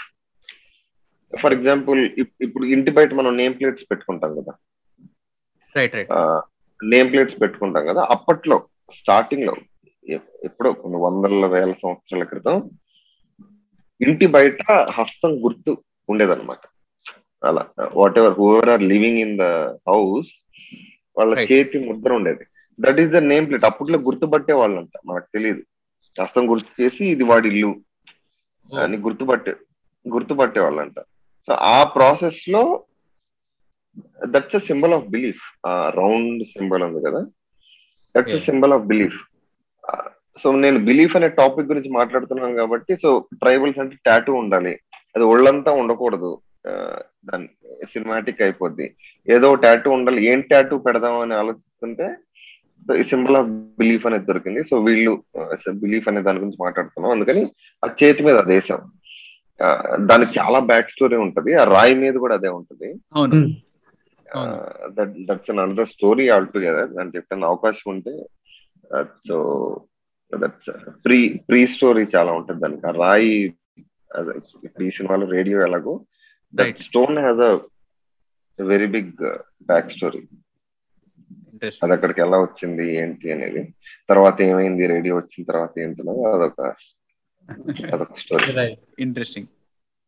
for 1.34 1.56
example 1.58 2.00
ఇప్పుడు 2.46 2.66
ఇంటి 2.76 2.92
బయట 2.98 3.12
మనం 3.20 3.32
నేమ్ 3.42 3.56
ప్లేట్స్ 3.60 3.86
పెట్టుకుంటాం 3.92 4.32
కదా. 4.40 4.54
రైట్ 5.76 5.96
రైట్ 5.98 6.12
నేమ్ 6.80 7.10
ప్లేట్స్ 7.12 7.40
పెట్టుకుంటాం 7.42 7.84
కదా. 7.92 8.02
అప్పట్లో 8.16 8.58
స్టార్టింగ్లో 9.00 9.54
ఎప్పుడో 10.48 10.70
కొన్ని 10.82 10.98
వందల 11.04 11.46
వేల 11.54 11.72
సంవత్సరాల 11.84 12.24
క్రితం 12.32 12.56
ఇంటి 14.02 14.26
బయట 14.36 14.62
హస్తం 14.98 15.32
గుర్తు 15.44 15.72
ఉండేదన్నమాట. 16.10 16.64
అలా 17.44 17.64
whatever 18.22 18.36
whoever 18.40 18.70
are 18.74 18.84
living 18.92 19.22
in 19.26 19.38
the 19.42 19.46
house 19.90 20.30
వాళ్ళ. 21.18 21.34
చేతి 21.50 21.78
ముద్ర 21.88 22.12
ఉండేది. 22.20 22.46
That 22.80 23.00
is 23.00 23.10
the 23.10 23.16
name 23.16 23.48
plate 23.48 23.66
అప్పట్లో 23.66 24.00
గుర్తుపట్టే 24.00 24.54
వాళ్ళంట. 24.54 24.90
మనకు 25.06 25.26
తెలియదు 25.34 25.64
హస్తం 26.22 26.50
గుర్తు 26.50 26.82
చేసి 26.82 27.06
ఇది 27.06 27.24
వాడి 27.24 27.48
ఇల్లు. 27.48 27.76
అని 28.80 28.98
గుర్తుపట్టే 28.98 29.56
గుర్తుపట్టే 30.14 30.60
వాళ్ళంట. 30.60 31.00
సో 31.48 31.54
ఆ 31.54 31.84
ప్రాసెస్లో 31.84 32.84
that's 34.26 34.56
a 34.56 34.60
symbol 34.60 34.94
of 34.94 35.06
belief 35.06 35.68
round 35.68 36.48
symbol 36.48 36.84
ఉంది 36.84 37.06
కదా. 37.06 37.26
That's 38.18 38.36
a. 38.36 38.38
Symbol 38.38 38.74
of 38.74 38.84
belief 38.84 39.20
so 40.44 40.52
నేను 40.52 40.86
బిలీఫ్ 40.86 41.16
అనే 41.16 41.30
టాపిక్ 41.30 41.68
గురించి 41.68 41.90
మాట్లాడుతున్నాను 41.90 42.56
కాబట్టి 42.56 42.98
సో 43.02 43.26
ట్రైబల్స్ 43.34 43.80
అంటే 43.80 43.98
టాటూ 44.06 44.34
ఉండాలి. 44.34 44.80
అది 45.16 45.24
ఒళ్ళంతా 45.24 45.72
ఉండకూడదు. 45.72 46.42
దాని 47.26 47.48
సినిమాటిక్ 47.86 48.42
అయిపోద్ది. 48.42 48.96
ఏదో 49.30 49.56
టాటూ 49.56 49.92
ఉండాలి. 49.92 50.32
ఏం 50.32 50.42
టాటూ 50.42 50.78
పెడదాం 50.78 51.20
అని 51.20 51.34
ఆలోచిస్తుంటే 51.34 52.16
సింబల్ 53.04 53.36
ఆఫ్ 53.36 53.48
బిలీఫ్ 53.48 54.06
అనేది 54.06 54.26
దొరికింది. 54.26 54.64
సో 54.64 54.82
వీళ్ళు 54.82 55.24
బిలీఫ్ 55.74 56.08
అనే 56.08 56.22
దాని 56.22 56.38
గురించి 56.38 56.58
మాట్లాడుతున్నాం. 56.60 57.12
అందుకని 57.12 57.52
ఆ 57.86 57.90
చేతి 58.04 58.24
మీద 58.24 58.38
అది 58.38 58.54
వేసాం. 58.54 58.92
ఆ, 59.64 59.98
దానికి 60.00 60.40
చాలా 60.40 60.60
బ్యాక్ 60.60 60.92
స్టోరీ 60.92 61.16
ఉంటది. 61.16 61.56
ఆ 61.56 61.64
రాయి 61.64 61.96
మీద 61.96 62.14
కూడా 62.14 62.36
అదే 62.36 62.48
ఉంటది. 62.48 62.94
That's 65.26 65.50
an 65.50 65.60
another 65.60 65.88
story 65.88 66.30
altogether 66.48 66.90
దానికి 66.90 67.18
ఎప్పుడైనా 67.18 67.48
అవకాశం 67.48 67.92
ఉంటే 67.92 68.26
so 69.28 69.82
that's 70.36 70.90
pre 71.06 71.42
pre 71.50 71.68
story 71.68 72.06
చాలా 72.16 72.32
ఉంటుంది 72.32 72.62
దానికి. 72.62 72.88
ఆ 72.88 72.92
రాయి 72.92 73.54
ఇప్పుడు 74.64 74.84
ఈ 74.84 74.90
సినిమాలో 74.90 75.28
రేడియో 75.28 75.62
ఎలాగో 75.62 76.00
that. 76.56 76.80
Stone 76.82 77.18
has 77.18 77.40
a 77.40 77.60
very 78.64 78.86
big 78.86 79.12
back 79.66 79.92
story 79.92 80.22
అది 81.84 81.94
అక్కడికి 81.96 82.22
ఎలా 82.26 82.38
వచ్చింది 82.44 82.86
ఏంటి 83.02 83.28
అనేది. 83.36 83.62
తర్వాత 84.10 84.38
ఏమైంది 84.50 84.88
రేడియో 84.94 85.16
వచ్చిన 85.20 85.44
తర్వాత 85.52 85.74
ఏంటో 85.84 86.16
అదొక 86.32 86.62
అదొక 87.94 88.16
story 88.24 88.52
right 88.60 88.82
interesting 89.06 89.50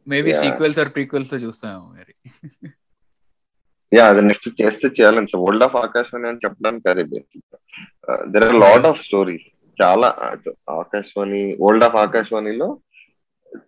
maybe. 0.08 0.32
Sequels 0.43 0.80
or 0.80 0.91
ప్రీక్వెల్స్తో 0.95 1.38
చూస్తాము 1.45 1.86
మరి. 1.97 2.14
యా 3.91 4.06
అది 4.12 4.22
నెక్స్ట్ 4.22 4.49
చేస్తే 4.62 4.88
చేయాలని 4.97 5.38
వరల్డ్ 5.43 5.66
ఆఫ్ 5.68 5.78
ఆకాశవాణి 5.86 6.28
అని 6.30 6.43
చెప్పడానికి 6.45 6.89
అదే 6.89 7.03
there 8.34 8.45
are 8.47 8.58
lot 8.66 8.88
of 8.91 9.03
stories 9.08 9.47
చాలా 9.78 10.10
ఆకాశవాణి 10.80 11.43
వరల్డ్ 11.64 11.86
ఆఫ్ 11.88 11.97
ఆకాశవాణిలో 12.06 12.68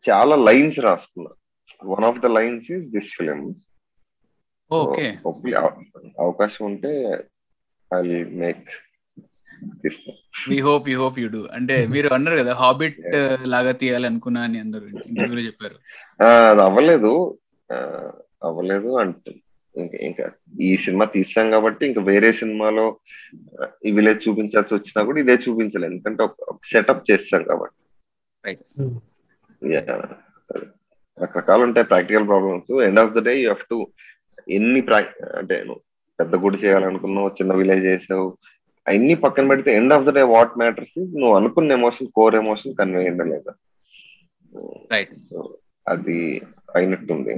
చాలా 0.10 0.36
లైన్స్ 0.48 0.80
రాసుకున్నా. 0.80 1.32
One 1.82 2.06
of 2.06 2.20
the 2.20 2.26
lines 2.38 2.68
is 2.76 2.86
this 2.96 3.12
film 3.18 3.42
okay 4.72 5.06
అవకాశం 6.26 6.64
ఉంటే 6.66 6.92
I 7.92 8.02
make 8.42 8.68
we 10.50 10.58
hope 10.60 10.88
you 10.90 10.96
hope 11.00 11.18
you 11.20 11.28
do 11.28 11.42
అంటే 11.58 11.76
మీరు 11.94 12.08
అన్నారు 12.14 12.38
కదా 12.42 12.54
హాబిట్ 12.54 12.98
లాగా 13.46 13.72
తీయాలనుకున్నా 13.72 14.42
అని 14.44 14.60
అందరూ 14.60 14.86
ఇంటర్వ్యూలో 15.10 15.42
చెప్పారు. 15.42 15.78
అది 16.48 16.62
అవ్వలేదు. 16.62 17.12
అవ్వలేదు 18.44 18.92
అంటే 18.96 19.32
ఇంకా 20.02 20.26
ఈ 20.62 20.70
సినిమా 20.78 21.06
తీసాం 21.06 21.48
కాబట్టి 21.52 21.84
ఇంకా 21.86 22.02
వేరే 22.02 22.30
సినిమాలో 22.34 22.86
విలేజ్ 23.98 24.22
చూపించాల్సి 24.28 24.74
వచ్చినా 24.76 25.04
కూడా 25.04 25.20
ఇదే 25.20 25.36
చూపించలేదు. 25.48 25.92
ఎందుకంటే 25.94 26.24
ఒక 26.24 26.58
సెటప్ 26.72 27.12
చేస్తాం 27.12 27.44
కాబట్టి. 27.44 27.76
Yeah. 29.62 29.86
రకరకాలు 31.18 31.64
ఉంటాయి 31.64 31.86
practical 31.86 32.28
problems. 32.28 32.72
End 32.88 33.00
of 33.00 33.14
the 33.14 33.24
day 33.28 33.32
you 33.40 33.48
have 33.50 33.64
to 33.70 33.78
ఎన్ని 34.58 34.82
ప్రాక్ 34.82 35.10
అంటే 35.40 35.56
పెద్ద 36.20 36.36
గుడి 36.44 36.58
చేయాలనుకున్నావు 36.58 37.30
చిన్న 37.38 37.54
విలేజ్ 37.56 37.84
చేసావు. 37.88 38.28
అన్ని 38.86 39.16
పక్కన 39.24 39.46
పెడితే 39.52 39.70
end 39.78 39.94
of 39.94 40.06
the 40.06 40.14
day 40.16 40.24
what 40.32 40.54
matters 40.60 40.94
నువ్వు 41.16 41.34
అనుకున్న 41.36 41.72
ఎమోషన్ 41.74 42.12
కోర్ 42.16 42.36
ఎమోషన్ 42.36 42.78
కన్వే 42.78 43.02
అయిందా 43.02 43.26
లేదా 43.32 43.54
అది 45.86 46.18
అయినట్టుంది. 46.76 47.34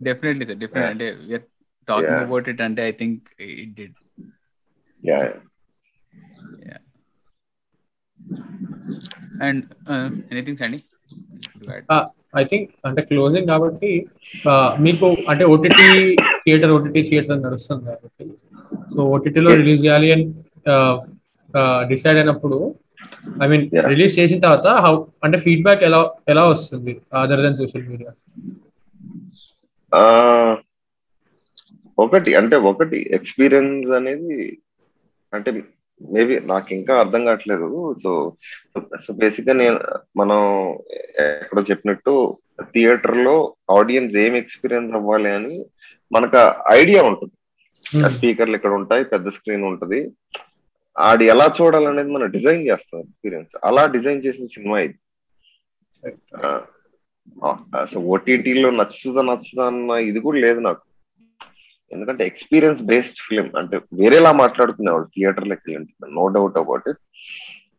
Definitely 0.00 0.44
sir 0.46 0.60
definite. 0.60 0.90
అంటే 0.92 1.08
we are 1.22 1.46
talking 1.88 2.08
Yeah. 2.10 2.24
About 2.24 2.48
it 2.50 2.62
అంటే 2.64 2.82
I 2.84 2.92
think 2.92 3.20
it 3.56 3.74
did 3.76 3.94
yeah 5.02 5.18
and 9.42 9.62
anything 10.30 10.62
అండి 10.66 10.78
ఐ 12.34 12.44
థింక్ 12.44 12.70
అంటే 12.84 13.02
క్లోజింగ్ 13.10 13.48
కాబట్టి 13.48 13.90
ఆ, 14.48 14.52
మీకు 14.78 15.06
అంటే 15.28 15.44
ఓటీటీ 15.46 15.86
థియేటర్ 16.48 16.74
ఓటీటీ 16.74 17.02
థియేటర్ 17.08 17.40
నడుస్తుంది 17.46 17.84
కాబట్టి. 17.92 18.26
సో 18.92 18.98
ఓటీటీలో 19.14 19.50
రిలీజ్ 19.62 19.82
చేయాలి 19.86 20.10
అని 20.16 20.26
డిసైడ్ 21.90 22.18
అయినప్పుడు 22.20 22.58
ఐ 23.42 23.46
మీన్. 23.50 23.64
రిలీజ్ 23.92 24.14
చేసిన 24.20 24.38
తర్వాత 24.46 24.68
హౌ 24.84 24.94
అంటే 25.26 25.36
ఫీడ్బ్యాక్ 25.44 25.82
ఎలా 25.88 26.00
ఎలా 26.32 26.44
వస్తుంది 26.52 26.92
అదర్ 27.22 27.42
దెన్ 27.44 27.58
సోషల్ 27.60 27.88
మీడియా? 27.90 28.10
ఒకటి 32.04 32.30
అంటే 32.40 32.56
ఒకటి 32.70 32.98
ఎక్స్పీరియన్స్ 33.18 33.88
అనేది 33.98 34.36
అంటే 35.32 35.50
మేబీ 36.00 36.34
నాకు 36.50 36.70
ఇంకా 36.78 36.92
అర్థం 37.02 37.22
కావట్లేదు. 37.28 37.68
సో 38.02 38.10
సో 39.04 39.10
బేసిక్గా 39.22 39.54
నేను 39.62 39.78
మనం 40.20 40.40
ఎక్కడో 41.24 41.62
చెప్పినట్టు 41.70 42.14
థియేటర్లో 42.74 43.34
ఆడియన్స్ 43.78 44.14
ఏం 44.24 44.34
ఎక్స్పీరియన్స్ 44.42 44.94
అవ్వాలి 44.98 45.30
అని 45.38 45.56
మనకు 46.14 46.40
ఐడియా 46.78 47.00
ఉంటుంది. 47.10 47.34
స్పీకర్లు 48.14 48.56
ఇక్కడ 48.58 48.72
ఉంటాయి 48.80 49.02
పెద్ద 49.12 49.28
స్క్రీన్ 49.36 49.66
ఉంటది. 49.70 50.00
ఆడి 50.96 51.24
ఎలా 51.32 51.46
చూడాలనేది 51.58 52.10
మనం 52.14 52.28
డిజైన్ 52.36 52.64
చేస్తాం 52.68 53.00
ఎక్స్పీరియన్స్. 53.00 53.52
అలా 53.68 53.82
డిజైన్ 53.96 54.24
చేసిన 54.24 54.46
సినిమా 54.54 54.78
ఇది. 54.86 54.98
అసలు 57.82 58.00
ఓటీటీలో 58.14 58.68
నచ్చుదా 58.80 59.22
నచ్చుదా 59.30 59.64
అన్న 59.70 59.98
ఇది 60.10 60.20
కూడా 60.26 60.38
లేదు 60.46 60.60
నాకు. 60.68 60.82
ఎందుకంటే 61.94 62.22
ఎక్స్పీరియన్స్ 62.30 62.80
బేస్డ్ 62.90 63.22
ఫిలిం. 63.26 63.46
అంటే 63.60 63.76
వేరేలా 64.00 64.32
మాట్లాడుకునేవాడు 64.42 65.06
థియేటర్లోకి 65.14 65.72
వెళ్ళి 65.74 66.12
no 66.18 66.24
doubt 66.36 66.58
about 66.62 66.88
it. 66.92 67.00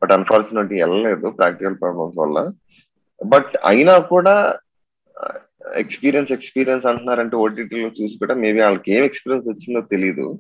But 0.02 0.14
unfortunately 0.18 0.78
వెళ్ళలేదు 0.82 1.28
ప్రాక్టికల్ 1.40 1.78
ప్రాబ్లమ్స్ 1.82 2.18
వల్ల. 2.22 2.38
బట్ 3.34 3.54
అయినా 3.72 3.96
కూడా 4.14 4.36
ఎక్స్పీరియన్స్ 5.76 6.32
ఎక్స్పీరియన్స్ 6.32 6.86
అంటున్నారంటే 6.86 7.36
ఓటీటీలో 7.36 7.88
చూసి 7.88 8.18
కూడా 8.18 8.34
మేబీ 8.34 8.60
వాళ్ళకి 8.60 8.92
ఏం 8.92 9.04
ఎక్స్పీరియన్స్ 9.04 9.50
వచ్చిందో 9.50 9.82
తెలియదు 9.82 10.40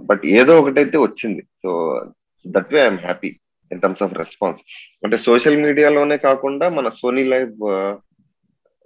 బట్ 0.00 0.26
ఏదో 0.26 0.60
ఒకటైతే 0.60 0.98
వచ్చింది. 0.98 1.42
So 1.62 1.70
that 2.46 2.74
way 2.74 2.80
I'm 2.80 2.98
happy 2.98 3.36
in 3.72 3.80
terms 3.80 4.02
of 4.02 4.18
response. 4.18 4.60
అంటే 5.04 5.18
సోషల్ 5.18 5.62
మీడియాలోనే 5.62 6.16
కాకుండా 6.16 6.68
మన 6.68 6.88
సోనీ 6.88 7.24
లైవ్ 7.24 7.52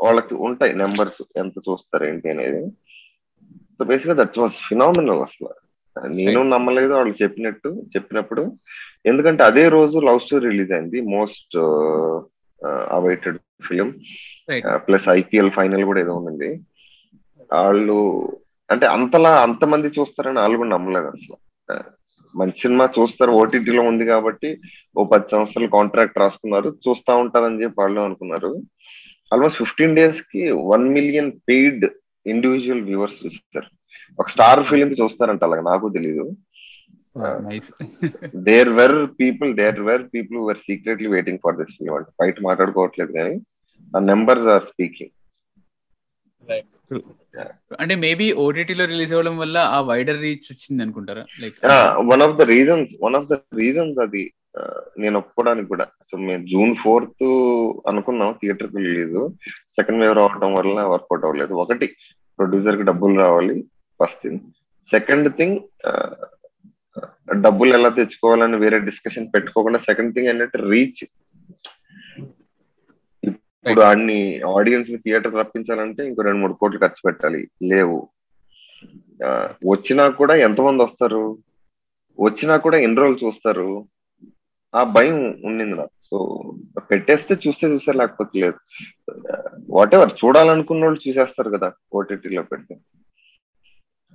వాళ్ళకి 0.05 0.35
ఉంటాయి 0.35 0.75
నెంబర్స్ 0.75 1.23
ఎంత 1.37 1.55
చూస్తారు 1.59 2.05
ఏంటి 2.05 2.31
అనేది. 2.31 2.63
సో 3.79 3.85
బేసిక్గా 3.85 4.25
దట్ 4.25 4.39
వాస్ 4.39 4.59
ఫినామినల్ 4.69 5.23
అసలు. 5.29 5.51
నేను 6.07 6.43
నమ్మలేదు 6.43 6.93
వాళ్ళు 6.93 7.15
చెప్పినట్టు 7.23 7.83
చెప్పినప్పుడు. 7.97 8.53
ఎందుకంటే 9.07 9.45
అదే 9.45 9.69
రోజు 9.69 9.99
లవ్ 9.99 10.21
స్టోరీ 10.21 10.49
రిలీజ్ 10.49 10.73
అయింది. 10.73 11.01
Most 11.01 11.57
awaited 12.97 13.39
film. 13.69 13.89
Plus 14.87 15.09
IPL 15.09 15.51
final 15.57 15.85
కూడా 15.91 16.01
ఏదో 16.01 16.15
ఉంది 16.31 16.51
వాళ్ళు 17.53 17.97
అంటే 18.71 18.87
అంతలా 18.87 19.33
అంతమంది 19.47 19.89
చూస్తారని 19.99 20.39
వాళ్ళు 20.39 20.59
కూడా 20.61 20.71
నమ్మలేదు 20.71 21.07
అసలు. 21.07 21.37
మంచి 22.35 22.59
సినిమా 22.59 22.85
చూస్తారు 22.99 23.33
ఓటీటీలో 23.41 23.83
ఉంది 23.83 24.05
కాబట్టి 24.13 24.51
ఓ 24.99 25.05
పది 25.05 25.27
సంవత్సరాలు 25.31 25.69
కాంట్రాక్ట్ 25.77 26.19
రాసుకున్నారు 26.19 26.69
చూస్తా 26.85 27.17
ఉంటారని 27.23 27.63
చెప్పి 27.63 27.81
వాళ్ళు 27.81 28.01
అనుకున్నారు. 28.01 28.53
ఆల్మోస్ట్ 29.33 29.59
ఫిఫ్టీన్ 29.59 29.97
డేస్కి 29.97 30.43
one 30.51 30.87
million 30.97 31.33
paid 31.49 31.85
individual 32.27 32.83
viewers 32.83 33.19
చూస్తారు. 33.25 33.69
ఒక 34.21 34.29
స్టార్ 34.29 34.63
ఫిలిం 34.71 34.91
చూస్తారంట 35.01 35.45
అలాగ 35.45 35.61
నాకు 35.61 35.89
తెలీదు. 35.89 36.25
Nice 36.25 36.52
there 38.47 38.71
were 38.77 38.97
people 39.19 39.51
there 39.57 39.81
were 39.89 40.05
people 40.13 40.39
were 40.47 40.61
secretly 40.63 41.09
waiting 41.09 41.41
for 41.45 41.57
this 41.59 41.75
అంటే 41.91 42.13
బయట 42.21 42.37
మాట్లాడుకోవట్లేదు 42.47 43.13
కానీ 43.19 43.35
ఆ 43.93 44.01
నెంబర్స్ 44.09 44.49
ఆర్ 44.55 44.67
స్పీకింగ్ 44.71 45.15
అంటే 47.79 47.95
మేబీ 48.01 48.27
ఓటీటీలో 48.43 48.85
రిలీజ్ 48.91 49.13
అవ్వడం 49.15 49.37
వల్ల 49.39 49.59
ఆ 49.71 49.81
వైడర్ 49.91 50.19
రీచ్ 50.21 50.49
వచ్చింది 50.51 50.81
అనుకుంటారా? 50.85 51.23
Like 51.43 51.59
one 52.11 52.23
of 52.27 52.35
the 52.39 52.47
reasons 52.51 52.91
one 53.05 53.17
of 53.19 53.29
the 53.31 53.37
reasons 53.61 53.99
అది 54.05 54.23
ఆ, 54.55 54.63
నేను 54.99 55.17
ఒప్పుకోవడానికి 55.19 55.69
కూడా 55.71 55.85
సో 56.09 56.17
మేము 56.23 56.43
జూన్ 56.47 56.73
ఫోర్త్ 56.77 57.25
అనుకున్నాం 57.91 58.33
థియేటర్కి 58.41 58.81
రిలీజ్ 58.87 59.15
సెకండ్ 59.77 60.01
వేవ్ 60.03 60.15
రావడం 60.19 60.51
వల్ల 60.59 60.75
వర్కౌట్ 60.91 61.25
అవ్వలేదు. 61.25 61.55
ఒకటి 61.63 61.87
ప్రొడ్యూసర్కి 62.39 62.85
డబ్బులు 62.91 63.15
రావాలి 63.21 63.57
ఫస్ట్ 64.01 64.21
థింగ్ 64.25 64.43
సెకండ్ 64.93 65.29
థింగ్ 65.39 65.57
డబ్బులు 67.41 67.75
ఎలా 67.75 67.89
తెచ్చుకోవాలని 67.89 68.57
వేరే 68.57 68.81
డిస్కషన్ 68.81 69.29
పెట్టుకోకుండా 69.35 69.79
సెకండ్ 69.79 70.15
థింగ్ 70.15 70.27
ఏంటంటే 70.27 70.59
రీచ్ 70.71 71.07
ఇప్పుడు 73.29 73.81
అన్ని 73.81 74.41
ఆడియన్స్ని 74.41 74.97
థియేటర్ 74.97 75.35
రప్పించాలంటే 75.35 76.07
ఇంకో 76.07 76.23
రెండు 76.23 76.39
మూడు 76.39 76.53
కోట్లు 76.53 76.79
ఖర్చు 76.79 77.01
పెట్టాలి. 77.07 77.49
లేవు. 77.63 78.09
వచ్చినా 79.69 80.09
కూడా 80.09 80.35
ఎంతమంది 80.35 80.83
వస్తారు? 80.83 81.39
వచ్చినా 82.21 82.57
కూడా 82.57 82.79
ఎన్ని 82.79 82.99
రోజులు 82.99 83.27
చూస్తారు? 83.27 83.87
ఆ 84.75 84.83
భయం 84.83 85.43
ఉండింది 85.45 85.75
నాకు. 85.75 85.91
సో 86.11 86.43
పెట్టేస్తే 86.91 87.37
చూస్తే 87.49 87.67
చూస్తే 87.67 87.93
లేకపోతే 87.93 88.41
లేదు. 88.41 88.55
వాట్ 89.71 89.95
ఎవర్ 89.95 90.13
చూడాలనుకున్న 90.25 90.85
వాళ్ళు 90.85 91.09
చూసేస్తారు 91.09 91.51
కదా 91.51 91.73
ఓటీటీలో 91.95 92.43
పెడితే. 92.43 92.77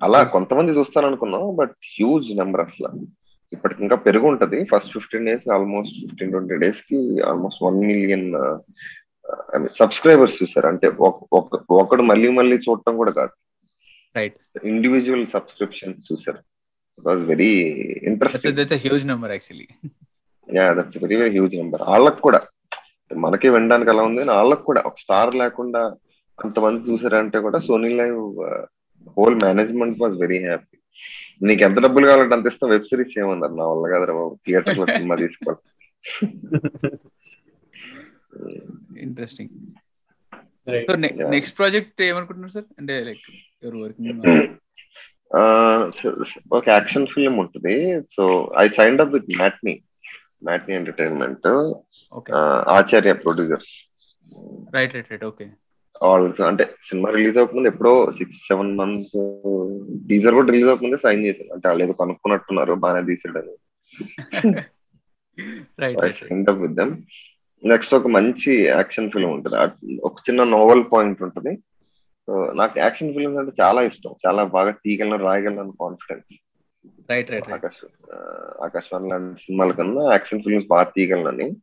అలా 0.04 0.24
కొంతమంది 0.24 0.72
చూస్తారనుకున్నాం 0.72 1.56
బట్ 1.56 1.72
హ్యూజ్ 1.72 2.38
నెంబర్ 2.38 2.62
అసలు. 2.62 3.08
ఇప్పటికి 3.54 3.82
ఇంకా 3.82 3.95
పెరుగు 3.95 4.28
ఉంటది 4.28 4.64
first 4.64 4.93
fifteen 4.93 5.26
days 5.26 5.52
almost 5.52 5.93
fifteen 6.02 6.32
twenty 6.32 6.56
డేస్కి 6.56 7.22
ఆల్మోస్ట్ 7.22 7.64
వన్ 7.64 7.80
మిలియన్ 7.80 8.34
సబ్స్క్రైబర్స్ 9.76 10.43
చూసారు. 10.43 10.68
అంటే 10.68 10.88
ఒక- 10.88 11.28
ఒక- 11.34 11.60
ఒకడు 11.70 12.02
మళ్ళీ 12.02 12.30
మళ్ళీ 12.30 12.58
చూడటం 12.58 12.98
కూడా 12.98 13.12
కాదు. 13.12 13.30
రైట్ 14.16 14.66
ఇండివిజువల్ 14.66 15.28
సబ్స్క్రిప్షన్స్ 15.28 16.14
చూసారు. 16.14 16.38
Was 17.00 17.22
very 17.22 17.54
interesting 18.04 18.58
that's 18.58 18.74
huge 18.74 19.08
number 19.08 19.32
actually 19.32 19.89
yeah 20.56 20.74
that's 20.74 20.98
very 20.98 21.16
very 21.16 21.30
huge 21.30 21.56
number 21.56 21.82
వాళ్ళకి 21.82 22.22
కూడా. 22.22 22.41
మనకి 23.16 23.50
వినడానికి 23.50 23.89
అలా 23.89 24.04
ఉంది 24.04 24.24
వాళ్ళకి 24.24 24.64
కూడా. 24.64 24.84
ఒక 24.86 24.95
స్టార్ 25.00 25.36
లేకుండా 25.36 25.95
అంతమంది 26.43 26.91
చూసారంటే 26.91 27.39
కూడా 27.39 27.60
Sony 27.60 27.89
Liv 27.89 28.36
whole 29.18 29.36
management 29.45 30.01
was 30.01 30.16
very 30.24 30.39
happy 30.45 30.78
నీకు 31.47 31.62
ఎంత 31.64 31.80
డబ్బులు 31.86 32.08
కావాలంటే 32.08 32.36
అంత 32.36 32.51
ఇస్తాం 32.51 32.70
వెబ్ 32.70 32.88
సిరీస్ 32.91 33.20
ఏమన్నారు? 33.20 33.55
నా 33.60 33.66
వల్ల 33.72 33.86
కదరా 33.93 34.14
బాబు. 34.14 34.39
థియేటర్లో 34.45 34.86
సినిమా 34.86 35.16
తీసుకోవాలి 35.16 35.62
ఇంట్రెస్టింగ్. 38.99 39.51
సో. 40.88 40.95
నెక్స్ట్ 41.34 41.58
ప్రాజెక్ట్ 41.58 42.01
ఏమనుకుంటున్నారు 42.01 42.53
సార్ 42.53 42.66
అంటే 42.80 42.95
లైక్ 43.03 43.28
ఎవరు 43.64 43.78
వర్కింగ్ 43.78 44.24
ఒక 46.51 46.66
యాక్షన్ 46.70 47.08
ఫిల్మ్ 47.14 47.38
ఉంటుంది. 47.39 47.76
So 48.16 48.24
I 48.58 48.68
signed 48.78 49.01
up 49.01 49.14
with 49.14 49.30
Matinee 49.38 49.74
Matinee 50.43 50.74
Entertainment 50.76 51.47
Acharya 52.78 53.14
producers 53.14 53.72
right 54.74 54.93
right 54.95 55.12
right 55.12 55.24
okay 55.24 55.45
వాళ్ళు 56.02 56.43
అంటే 56.43 56.70
సినిమా 56.89 57.10
రిలీజ్ 57.10 57.38
అవ్వకముందు 57.38 57.68
ఎప్పుడో 57.68 58.12
సిక్స్ 58.12 58.36
సెవెన్ 58.36 58.78
మంత్స్ 58.78 59.18
టీజర్ 60.08 60.34
కూడా 60.34 60.48
రిలీజ్ 60.48 60.68
అవ్వకముందే 60.68 60.98
సైన్ 60.98 61.26
చేశారు 61.26 61.54
అంటే 61.54 61.68
వాళ్ళు 61.68 61.84
ఏదో 61.84 61.93
కనుక్కున్నట్టున్నారు 61.93 62.74
బాగానే 62.74 63.06
తీసాడని. 63.06 63.52
నెక్స్ట్ 67.64 67.95
ఒక 67.95 68.08
మంచి 68.08 68.64
యాక్షన్ 68.64 69.12
ఫిల్మ్ 69.12 69.32
ఉంటుంది. 69.32 69.56
ఒక 70.04 70.16
చిన్న 70.30 70.43
నోవెల్ 70.43 70.84
పాయింట్ 70.93 71.24
ఉంటుంది. 71.24 71.60
సో 72.28 72.54
నాకు 72.54 72.80
యాక్షన్ 72.80 73.14
ఫిల్మ్స్ 73.14 73.39
అంటే 73.39 73.64
చాలా 73.64 73.82
ఇష్టం. 73.82 74.16
చాలా 74.28 74.43
బాగా 74.43 74.72
తీయగలను 74.72 75.24
రాయగలను 75.24 75.72
confidence 75.72 76.34
right 77.10 77.32
right 77.32 77.32
right 77.32 77.54
Akash 77.54 77.86
Aakashavaani 78.64 79.10
లాంటి 79.10 79.41
సినిమాల 79.41 79.72
కన్నా 79.72 80.12
యాక్షన్ 80.12 80.41
ఫిల్మ్స్ 80.41 80.68
బాగా 80.68 80.84
తీయగలనని 80.84 81.56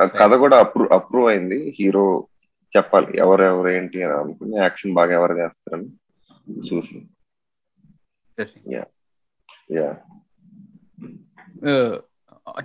ఆ 0.00 0.04
కథ 0.04 0.34
కూడా 0.34 0.58
అప్రూవ్ 0.58 0.92
అప్రూవ్ 0.92 1.28
అయింది. 1.28 1.74
హీరో 1.78 2.28
చెప్పాలి. 2.76 3.18
ఎవరెవరు 3.18 3.68
ఏంటి 3.68 4.02
అని 4.02 4.12
అనుకుని 4.12 4.56
యాక్షన్ 4.56 4.92
బాగా 4.92 5.12
ఎవరు 5.12 5.38
చేస్తారని 5.38 5.88
చూసి. 6.74 6.98
యా 9.76 9.96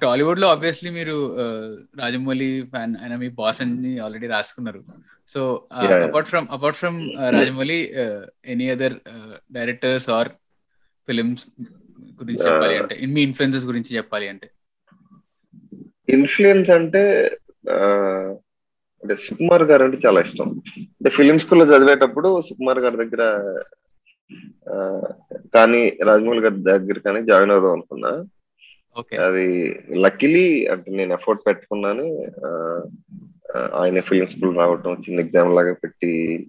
టాలీవుడ్లో 0.02 0.48
ఆబ్వియస్లీ 0.48 0.90
మీరు 0.90 1.16
uh, 1.36 2.00
రాజమౌళి 2.00 2.62
ఫ్యాన్ 2.62 2.96
ఆయన 3.02 3.16
మీ 3.16 3.30
బాస్ 3.30 3.62
అని 3.62 4.00
ఆల్రెడీ 4.00 4.28
రాసుకున్నారు. 4.28 4.84
So. 5.28 5.68
Apart 5.72 6.30
from 6.30 6.48
apart 6.52 6.78
from 6.78 7.10
Rajamouli 7.32 7.94
any 8.46 8.70
other 8.70 8.94
directors 9.52 10.10
or 10.10 10.30
films 11.08 11.48
గురించి. 12.22 12.46
చెప్పాలి 12.46 12.78
అంటే 12.78 13.06
మీ 13.06 13.22
ఇన్ఫ్లుయెన్సెస్ 13.22 13.66
గురించి 13.66 13.98
చెప్పాలి 13.98 14.28
అంటే? 14.28 14.50
ఇన్ఫ్లుయెన్స్ 16.10 16.70
అంటే 16.70 17.04
ఆ, 17.72 17.78
అంటే 19.06 19.24
సుకుమార్ 19.24 19.64
గారు 19.64 19.84
అంటే 19.84 20.08
చాలా 20.08 20.22
ఇష్టం. 20.22 20.62
అంటే 20.80 21.10
ఫిలిం 21.10 21.40
స్కూల్లో 21.40 21.78
చదివేటప్పుడు 21.78 22.42
సుకుమార్ 22.42 22.80
గారి 22.80 22.98
దగ్గర 22.98 23.20
కానీ 25.56 25.98
రాజమౌళి 26.04 26.40
గారి 26.40 26.56
దగ్గర 26.56 27.00
కానీ 27.00 27.22
జాయిన్ 27.22 27.52
అవుదాం 27.52 27.72
అనుకున్నా. 27.72 28.26
అది 29.26 29.80
లక్కీలీ 29.96 30.66
అంటే 30.66 30.92
నేను 30.92 31.14
ఎఫర్ట్ 31.14 31.42
పెట్టుకున్నాను. 31.48 32.32
ఆయన 33.74 34.00
ఫిలిం 34.00 34.28
స్కూల్ 34.28 34.58
రావటం 34.58 34.94
చిన్న 34.94 35.20
ఎగ్జామ్ 35.20 35.56
లాగా 35.56 35.74
పెట్టి 35.74 36.48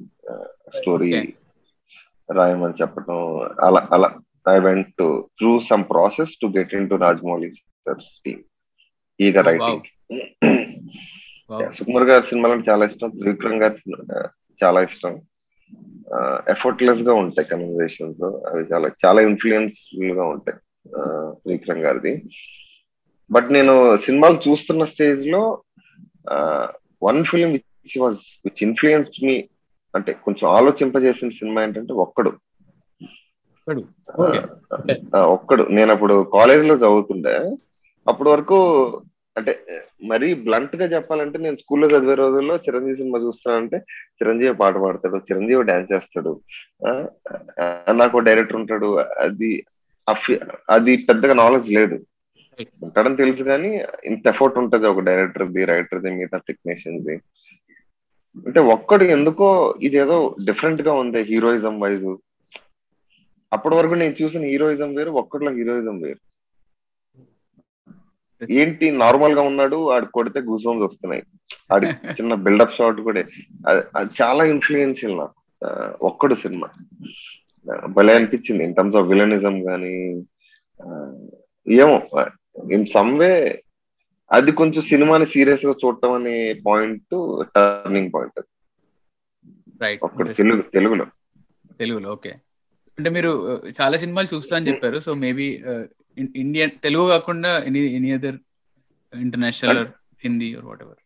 స్టోరీ. 0.77 1.35
రాయమని 2.33 2.75
చెప్పడం 2.83 3.41
అలా 3.61 3.89
అలా. 3.93 4.15
I 4.49 4.59
went 4.59 4.95
to 4.99 5.29
through 5.39 5.61
some 5.61 5.85
process 5.85 6.31
to 6.43 6.47
get 6.47 6.75
in 6.75 6.91
to 6.91 6.95
Rajamouli 6.95 7.53
team. 8.27 8.41
Eega. 9.21 9.41
Writing. 9.41 9.81
Sukumar 11.53 12.05
గారి 12.05 12.23
సినిమాలు 12.23 12.55
అంటే 12.55 12.71
చాలా 12.71 12.85
ఇష్టం 12.85 13.11
త్రివిక్రమ్ 13.11 13.61
గారి 13.63 13.77
సినిమా 13.77 14.29
చాలా 14.65 14.83
ఇష్టం. 14.83 15.21
ఎఫర్ట్లెస్గా 16.49 17.15
ఉంటాయి 17.15 17.49
కన్వర్సేషన్స్ 17.49 18.23
అవి 18.23 18.65
చాలా 18.73 18.91
చాలా 19.05 19.21
ఇన్ఫ్లుయెన్స్ఫుల్గా 19.21 20.25
ఉంటాయి 20.25 20.59
త్రివిక్రమ్ 21.43 21.79
గారిది. 21.79 22.23
బట్ 23.31 23.53
నేను 23.53 23.97
సినిమాలు 23.97 24.41
చూస్తున్న 24.49 24.85
స్టేజ్లో 24.85 25.63
one 27.03 27.25
film 27.25 27.53
which 27.53 27.99
was 27.99 28.19
which 28.45 28.63
influenced 28.63 29.25
me 29.25 29.49
అంటే 29.95 30.13
కొంచెం 30.13 30.51
ఆలోచింపజేసిన 30.51 31.29
సినిమా 31.29 31.63
ఏంటంటే 31.63 31.93
ఒక్కడు. 31.93 32.33
ఒక్కడు. 35.17 35.63
నేను 35.63 35.91
అప్పుడు 35.93 36.31
కాలేజ్లో 36.33 36.75
చదువుతుండే 36.75 37.57
అప్పటి 38.09 38.29
వరకు 38.29 38.59
అంటే 39.37 39.53
మరీ 40.11 40.29
బ్లంట్గా 40.47 40.87
చెప్పాలంటే 40.93 41.39
నేను 41.39 41.57
స్కూల్లో 41.63 41.87
చదివే 41.95 42.15
రోజుల్లో 42.21 42.55
చిరంజీవి 42.57 42.97
సినిమా 42.97 43.19
చూస్తానంటే 43.19 43.79
చిరంజీవి 44.19 44.55
పాట 44.63 44.75
పాడతాడు 44.85 45.19
చిరంజీవి 45.29 45.69
డాన్స్ 45.71 45.93
చేస్తాడు. 45.93 46.33
నాకు 48.03 48.19
డైరెక్టర్ 48.29 48.61
ఉంటాడు 48.61 48.89
అది 49.27 49.51
అది 50.77 50.93
పెద్దగా 51.09 51.35
నాలెడ్జ్ 51.35 51.71
లేదు. 51.79 51.97
ఉంటాడని 52.87 53.17
తెలుసు 53.17 53.43
కానీ 53.43 53.71
ఇంత 54.05 54.27
ఎఫర్ట్ 54.29 54.59
ఉంటది 54.61 54.87
ఒక 54.87 55.03
డైరెక్టర్ 55.09 55.51
ది 55.57 55.65
రైటర్ 55.73 56.01
ది 56.05 56.11
మిగతా 56.11 56.39
టెక్నీషియన్ 56.49 57.03
ది 57.07 57.17
అంటే 58.47 58.61
ఒక్కడు 58.75 59.05
ఎందుకో 59.17 59.49
ఇదేదో 59.89 60.17
డిఫరెంట్గా 60.45 60.93
ఉంది 61.03 61.21
హీరోయిజం 61.31 61.77
వైజ్ 61.81 62.09
అప్పటి 63.53 63.75
వరకు 63.75 63.95
నేను 63.95 64.15
చూసిన 64.23 64.45
హీరోయిజం 64.53 64.91
వేరు 64.95 65.11
ఒక్కడిలో 65.23 65.51
హీరోయిజం 65.59 65.97
వేరు. 66.05 66.21
ఏంటి 68.51 68.91
నార్మల్గా 68.91 69.41
ఉన్నాడు 69.41 69.91
ఆడు 69.91 70.07
కొడితే 70.07 70.41
గుజోమ్స్ 70.41 70.83
వస్తున్నాయి. 70.83 71.23
ఆడి 71.73 71.87
చిన్న 71.89 72.35
బిల్డప్ 72.35 72.75
షాట్ 72.75 73.01
కూడా. 73.01 73.25
అది- 73.69 74.09
చాలా 74.23 74.45
ఇన్ఫ్లుయెన్షియల్ 74.45 75.19
నాకు. 75.19 75.67
ఒక్కడు 76.03 76.35
సినిమా. 76.35 76.69
భలే 77.87 78.15
అనిపించింది. 78.15 78.65
ఇన్ 78.65 78.75
టర్మ్స్ 78.75 78.97
ఆఫ్ 78.97 79.09
విలనిజం 79.09 79.65
కానీ 79.65 80.25
ఏమో 81.69 82.27
ఇన్ 82.73 82.87
సమ్ 82.87 83.19
వే 83.19 83.63
అది 84.33 84.53
కొంచెం 84.53 84.83
సినిమాని 84.83 85.27
సీరియస్గా 85.27 85.75
చూడటం 85.85 86.13
అనే 86.13 86.53
పాయింట్ 86.67 87.03
టర్నింగ్ 87.57 88.11
పాయింట్ 88.15 88.43
రైట్ 89.83 90.01
ఒక్కడు 90.03 90.33
తెలుగు 90.33 90.63
తెలుగులో. 90.63 91.07
తెలుగులో 91.79 92.11
ఓకే. 92.11 92.31
అంటే 92.99 93.11
మీరు 93.11 93.63
చాలా 93.81 93.97
సినిమాలు 93.97 94.35
చూస్తా 94.35 94.57
అని 94.57 94.69
చెప్పారు. 94.69 95.01
సో 95.01 95.15
మేబీ 95.15 95.63
ఇండియన్ 96.19 96.71
తెలుగు 96.83 97.09
కాకుండా 97.09 97.59
any 97.59 97.81
any 97.81 98.13
other 98.13 98.37
international 99.21 99.87
Hindi 100.25 100.55
or 100.55 100.65
whatever 100.83 100.97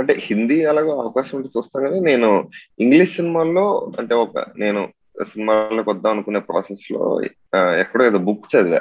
అంటే 0.00 0.18
హిందీ 0.22 0.64
అలాగే 0.64 0.90
అవకాశం 0.90 1.38
ఉంటే 1.38 1.48
చూస్తాం 1.58 1.82
కానీ 1.82 2.00
నేను 2.00 2.48
ఇంగ్లీష్ 2.80 3.16
సినిమాల్లో 3.16 3.92
అంటే 3.98 4.14
ఒక 4.14 4.44
నేను 4.58 4.88
సినిమాలోకి 5.22 5.90
వద్దాం 5.90 6.12
అనుకునే 6.12 6.40
ప్రాసెస్లో 6.40 7.22
ఎక్కడో 7.78 8.06
ఏదో 8.06 8.18
బుక్ 8.18 8.56
చదివా. 8.56 8.80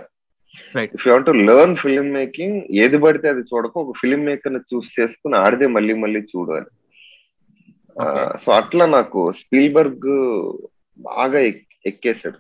If 0.82 1.08
you 1.08 1.18
to 1.18 1.32
learn 1.32 1.76
film 1.76 2.14
making 2.14 2.62
ఏది 2.72 2.98
పడితే 2.98 3.30
అది 3.30 3.40
చూడక. 3.40 3.78
ఒక 3.78 3.96
ఫిల్మ్ 4.02 4.26
మేకర్ని 4.26 4.60
చూస్ 4.60 5.00
చేసుకుని 5.00 5.36
ఆడితే 5.36 5.68
మళ్ళీ 5.68 5.94
మళ్ళీ 5.94 6.20
చూడు 6.20 6.52
అని. 6.52 6.66
Okay. 8.00 8.38
సో 8.46 8.52
అట్లా 8.52 8.86
నాకు 8.86 9.32
స్పీల్బర్గ్ 9.32 10.54
బాగా 11.00 11.40
ఎక్- 11.40 11.78
ఎక్కేశాడు. 11.86 12.38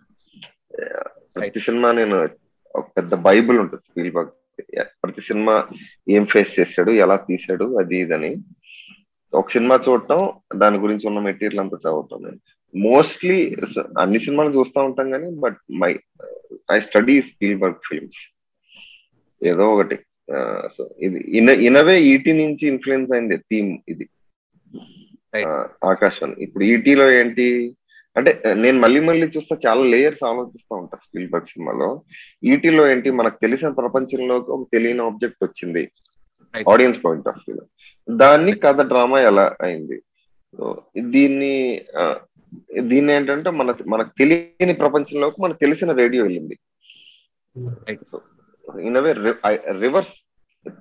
ప్రతి 1.36 1.60
సినిమా 1.60 1.91
నేను 1.91 2.30
ఒక 2.76 2.86
పెద్ద 2.98 3.14
బైబిల్ 3.28 3.58
ఉంటుంది 3.60 3.84
స్పీల్బర్గ్ 3.91 4.36
ప్రతి 5.04 5.22
సినిమా 5.22 5.68
ఏం 6.10 6.26
ఫేస్ 6.26 6.60
చేశాడు 6.60 6.91
ఎలా 6.91 7.16
తీశాడు 7.16 7.80
అది 7.80 7.98
ఇదని. 7.98 8.32
ఒక 9.34 9.50
సినిమా 9.50 9.76
చూడటం 9.88 10.20
దాని 10.56 10.78
గురించి 10.78 11.08
ఉన్న 11.08 11.20
మెటీరియల్ 11.20 11.62
అంతా 11.64 11.78
చదవటం. 11.78 12.22
నేను 12.24 12.40
మోస్ట్లీ 12.76 13.56
అన్ని 14.00 14.20
సినిమాలు 14.20 14.52
చూస్తూ 14.58 14.80
ఉంటాం 14.84 15.10
కానీ 15.12 15.30
but 15.32 15.58
my 15.72 15.91
I 16.72 16.80
study 16.80 17.22
Spielberg 17.22 17.88
films. 17.90 18.22
ఏదో 19.44 19.74
ఒకటి. 19.74 19.98
సో 20.78 20.82
ఇది 21.00 21.20
in a 21.38 21.50
in a way 21.50 21.96
ET 22.04 22.32
నుంచి 22.34 22.68
ఇన్ఫ్లుయెన్స్ 22.68 23.12
అయింది 23.12 23.38
థీమ్ 23.38 23.78
ఇది. 23.88 24.06
ఆకాశవాణి. 25.86 26.36
ఇప్పుడు 26.44 26.64
ఈటీలో 26.64 27.12
ఏంటి? 27.12 27.76
అంటే 28.20 28.32
నేను 28.56 28.78
మళ్ళీ 28.80 29.00
మళ్ళీ 29.00 29.26
చూస్తే 29.28 29.56
చాలా 29.66 29.84
లేయర్స్ 29.86 30.24
ఆలోచిస్తూ 30.24 30.74
ఉంటా 30.76 30.98
స్పీల్బర్గ్ 31.04 31.52
సినిమాలో 31.52 31.90
ఈటీలో 32.44 32.84
ఏంటి 32.91 33.10
మనకు 33.18 33.38
తెలిసిన 33.41 33.70
ప్రపంచంలోకి 33.78 34.50
ఒక 34.52 34.66
తెలియని 34.74 35.04
ఆబ్జెక్ట్ 35.04 35.44
వచ్చింది. 35.44 35.84
ఆడియన్స్ 36.54 37.00
పాయింట్ 37.04 37.28
ఆఫ్ 37.28 37.41
వ్యూ 37.46 37.58
దాన్ని 38.08 38.54
కథ 38.60 38.82
డ్రామా 38.91 39.20
ఎలా 39.24 39.46
అయింది 39.62 39.98
సో 40.54 40.66
దీన్ని 41.12 41.54
దీన్ని 42.90 43.12
ఏంటంటే 43.14 43.50
మన 43.58 43.74
మనకు 43.88 44.12
తెలియని 44.20 44.76
ప్రపంచంలోకి 44.76 45.40
మనకు 45.41 45.62
తెలిసిన 45.66 45.91
రేడియో 46.02 46.24
వెళ్ళింది 46.24 46.58
Right. 47.56 48.02
In a way 48.84 49.12
reverse 49.80 50.16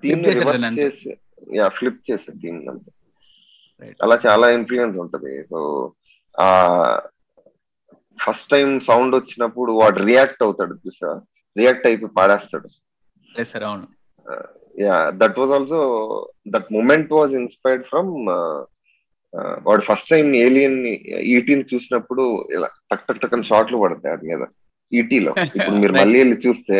theme 0.02 0.24
reverse. 0.28 0.64
చేసి 0.78 1.10
యా 1.56 1.66
ఫ్లిప్ 1.76 2.00
చేసే 2.08 2.32
థీమ్ 2.42 2.58
అంతే. 2.68 2.90
అలా 4.00 4.16
చాలా 4.26 4.46
ఇన్ఫ్లుయెన్స్ 4.50 4.96
ఉంటది 4.98 5.32
సో 5.50 5.58
ఆ 6.34 6.48
ఫస్ట్ 8.18 8.48
టైం 8.50 8.68
సౌండ్ 8.86 9.14
వచ్చినప్పుడు 9.16 9.72
వాడు 9.78 9.98
రియాక్ట్ 10.04 10.42
అవుతాడు 10.42 10.74
చూసా? 10.84 11.10
రియాక్ట్ 11.56 11.86
అయిపోయి 11.88 12.16
పాడేస్తాడు. 12.16 12.68
అవును. 13.66 13.86
Yeah 14.76 14.96
that 15.20 15.38
was 15.40 15.52
also 15.54 15.80
that 16.48 16.68
moment 16.74 17.12
was 17.14 17.32
inspired 17.38 17.84
from 17.86 18.10
వాడు 19.66 19.82
ఫస్ట్ 19.88 20.10
టైం 20.10 20.26
ఏలియన్ 20.36 20.76
ఈటీని 21.32 21.64
చూసినప్పుడు 21.72 22.22
ఇలా 22.54 22.68
టక్ 22.90 23.04
టక్ 23.08 23.20
టక్ 23.22 23.34
అని 23.34 23.48
షార్ట్లు 23.48 23.80
పడతాయి 23.82 24.14
అది 24.14 24.26
మీద 24.30 24.44
ఈటీలో 24.92 25.32
ఇప్పుడు 25.48 25.76
మీరు. 25.76 25.94
మళ్ళీ 26.02 26.18
వెళ్ళి 26.20 26.36
చూస్తే 26.46 26.78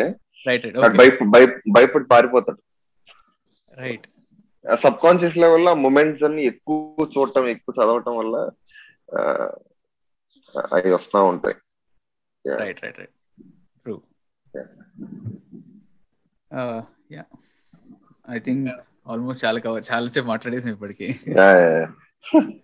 భయపడి 1.75 2.07
పారిపోతాడు. 2.13 2.61
రైట్ 3.73 4.07
సబ్ 4.65 4.99
కాన్షియస్ 5.03 5.37
లెవెల్ 5.39 5.69
ఆ 5.69 5.77
మూమెంట్స్ 5.83 6.25
అన్ని 6.25 6.43
ఎక్కువ 6.51 6.79
చూడటం 7.13 7.45
ఎక్కువ 7.53 7.75
చదవటం 7.77 8.15
వల్ల 8.19 8.35
ఆ, 9.09 9.21
అవి 10.75 10.91
వస్తా 10.97 11.19
ఉంటాయి. 11.33 11.57
Right 12.45 12.81
right 12.85 12.99
right 13.01 13.15
true. 13.85 13.97
Yeah 17.17 17.25
I 18.31 18.39
think 18.39 18.69
almost 19.13 19.43
చాలా 19.45 19.61
కవర్ 19.67 19.85
చాలా 19.93 20.09
సేపు 20.09 20.27
మాట్లాడేసాం 20.27 20.73
ఇప్పటికి. 20.73 21.09
Yeah, 21.39 21.55
yeah, 21.63 21.75
yeah. 21.77 21.91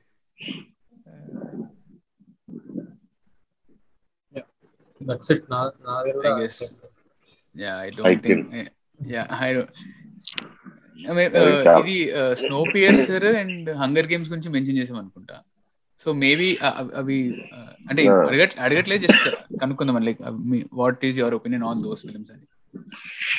That's 5.01 5.31
it 5.33 5.47
నా 5.51 5.61
నాది 5.87 6.13
కూడా 6.13 6.31
I 6.35 6.41
guess. 6.41 6.59
Yeah 7.57 7.73
I 7.87 7.89
I 7.89 7.97
don't 7.97 8.23
think 8.27 8.55
yeah 9.15 9.25
I 9.47 9.51
ఇది 11.81 11.97
స్నో 12.43 12.59
పియర్సర్ 12.75 13.27
అండ్ 13.41 13.71
హంగర్ 13.83 14.09
గేమ్స్ 14.13 14.31
గురించి 14.31 14.51
మెన్షన్ 14.51 14.79
చేసాం 14.79 14.99
అనుకుంటా. 14.99 15.37
సో 16.01 16.13
మేబీ 16.23 16.49
అవి 17.01 17.19
uh, 17.51 17.69
అంటే 17.91 18.03
Yeah. 18.05 18.19
అడగట్ 18.29 18.55
అడగట్లేదు 18.65 19.03
జస్ట్ 19.07 19.27
కనుక్కుందాం 19.61 20.03
like 20.09 20.21
what 20.81 21.05
is 21.09 21.19
your 21.21 21.37
opinion 21.39 21.65
on 21.71 21.81
those 21.85 22.03
films 22.07 22.33
అని 22.35 22.45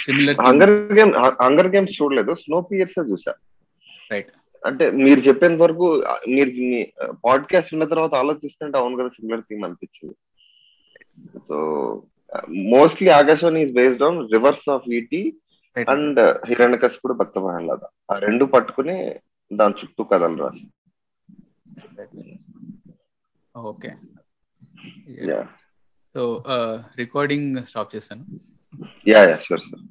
similar 0.05 0.37
Hunger 0.47 0.73
Game 0.97 1.11
Hunger 1.41 1.69
Games 1.73 1.95
చూడలేదు. 1.97 2.33
స్నో 2.43 2.57
పియర్స్ 2.69 2.97
చూసా? 3.09 3.33
రైట్ 4.11 4.31
అంటే 4.63 4.85
మీరు 4.99 5.21
చెప్పేంత 5.27 5.59
వరకు 5.63 5.87
ఆ, 6.03 6.13
మీరు 6.27 6.51
పాడ్కాస్ట్ 7.25 7.71
విన్న 7.73 7.85
తర్వాత 7.91 8.13
ఆలోచిస్తుంటే 8.21 8.77
అవును 8.81 8.99
కదా 8.99 9.09
సిమిలర్ 9.17 9.43
థీమ్ 9.49 9.65
అనిపించింది. 9.67 10.15
So 11.47 11.57
mostly 12.73 13.09
Aakashavaani 13.17 13.61
is 13.65 13.75
based 13.77 14.05
on 14.07 14.19
reverse 14.33 14.67
of 14.69 14.87
ET 14.97 15.21
and 15.75 16.19
Hiranyakash 16.49 16.97
కూడా 17.03 17.15
భక్త 17.21 17.35
ప్రహ్లాద 17.45 17.83
ఆ 18.11 18.17
రెండు 18.25 18.45
పట్టుకుని 18.53 18.97
దాని 19.51 19.79
చుట్టూ 19.81 20.03
కథలు 20.05 20.39
రాసి. 20.43 20.65
ఓకే. 23.55 23.89
సో 26.15 26.43
రికార్డింగ్ 26.95 27.65
స్టాప్ 27.65 27.95
చేస్తాను. 27.95 28.25
యా 29.07 29.23
యా 29.23 29.37
షూర్ 29.37 29.61
సార్ 29.61 29.83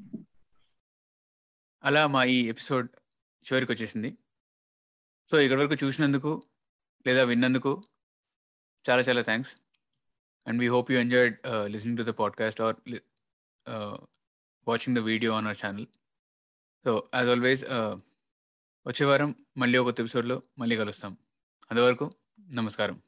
అలా 1.85 2.07
మా 2.07 2.25
ఈ 2.25 2.49
ఎపిసోడ్ 2.49 2.89
చివరికి 3.47 3.73
వచ్చేసింది. 3.73 4.19
సో 5.31 5.41
ఇక్కడి 5.41 5.65
వరకు 5.65 5.87
చూసినందుకు 5.87 6.43
లేదా 7.07 7.25
విన్నందుకు 7.25 7.83
చాలా 8.91 9.03
చాలా 9.03 9.23
thanks 9.23 9.57
and 10.47 10.61
we 10.61 10.69
hope 10.69 10.93
you 10.93 10.99
enjoyed 10.99 11.37
listening 11.67 11.99
to 11.99 12.03
the 12.03 12.15
podcast 12.15 12.61
or 12.61 12.77
watching 14.69 14.97
the 14.97 14.99
video 14.99 15.33
on 15.33 15.47
our 15.47 15.67
channel 15.67 15.87
so 16.85 17.11
as 17.15 17.29
always 17.29 17.65
వచ్చే 18.87 19.07
వారం 19.07 19.35
మళ్ళీ 19.57 19.79
ఒక 19.79 19.89
ఎపిసోడ్లో 19.89 20.43
మళ్ళీ 20.59 20.77
కలుస్తాం. 20.77 21.17
అంతవరకు 21.71 22.11
నమస్కారం. 22.53 23.03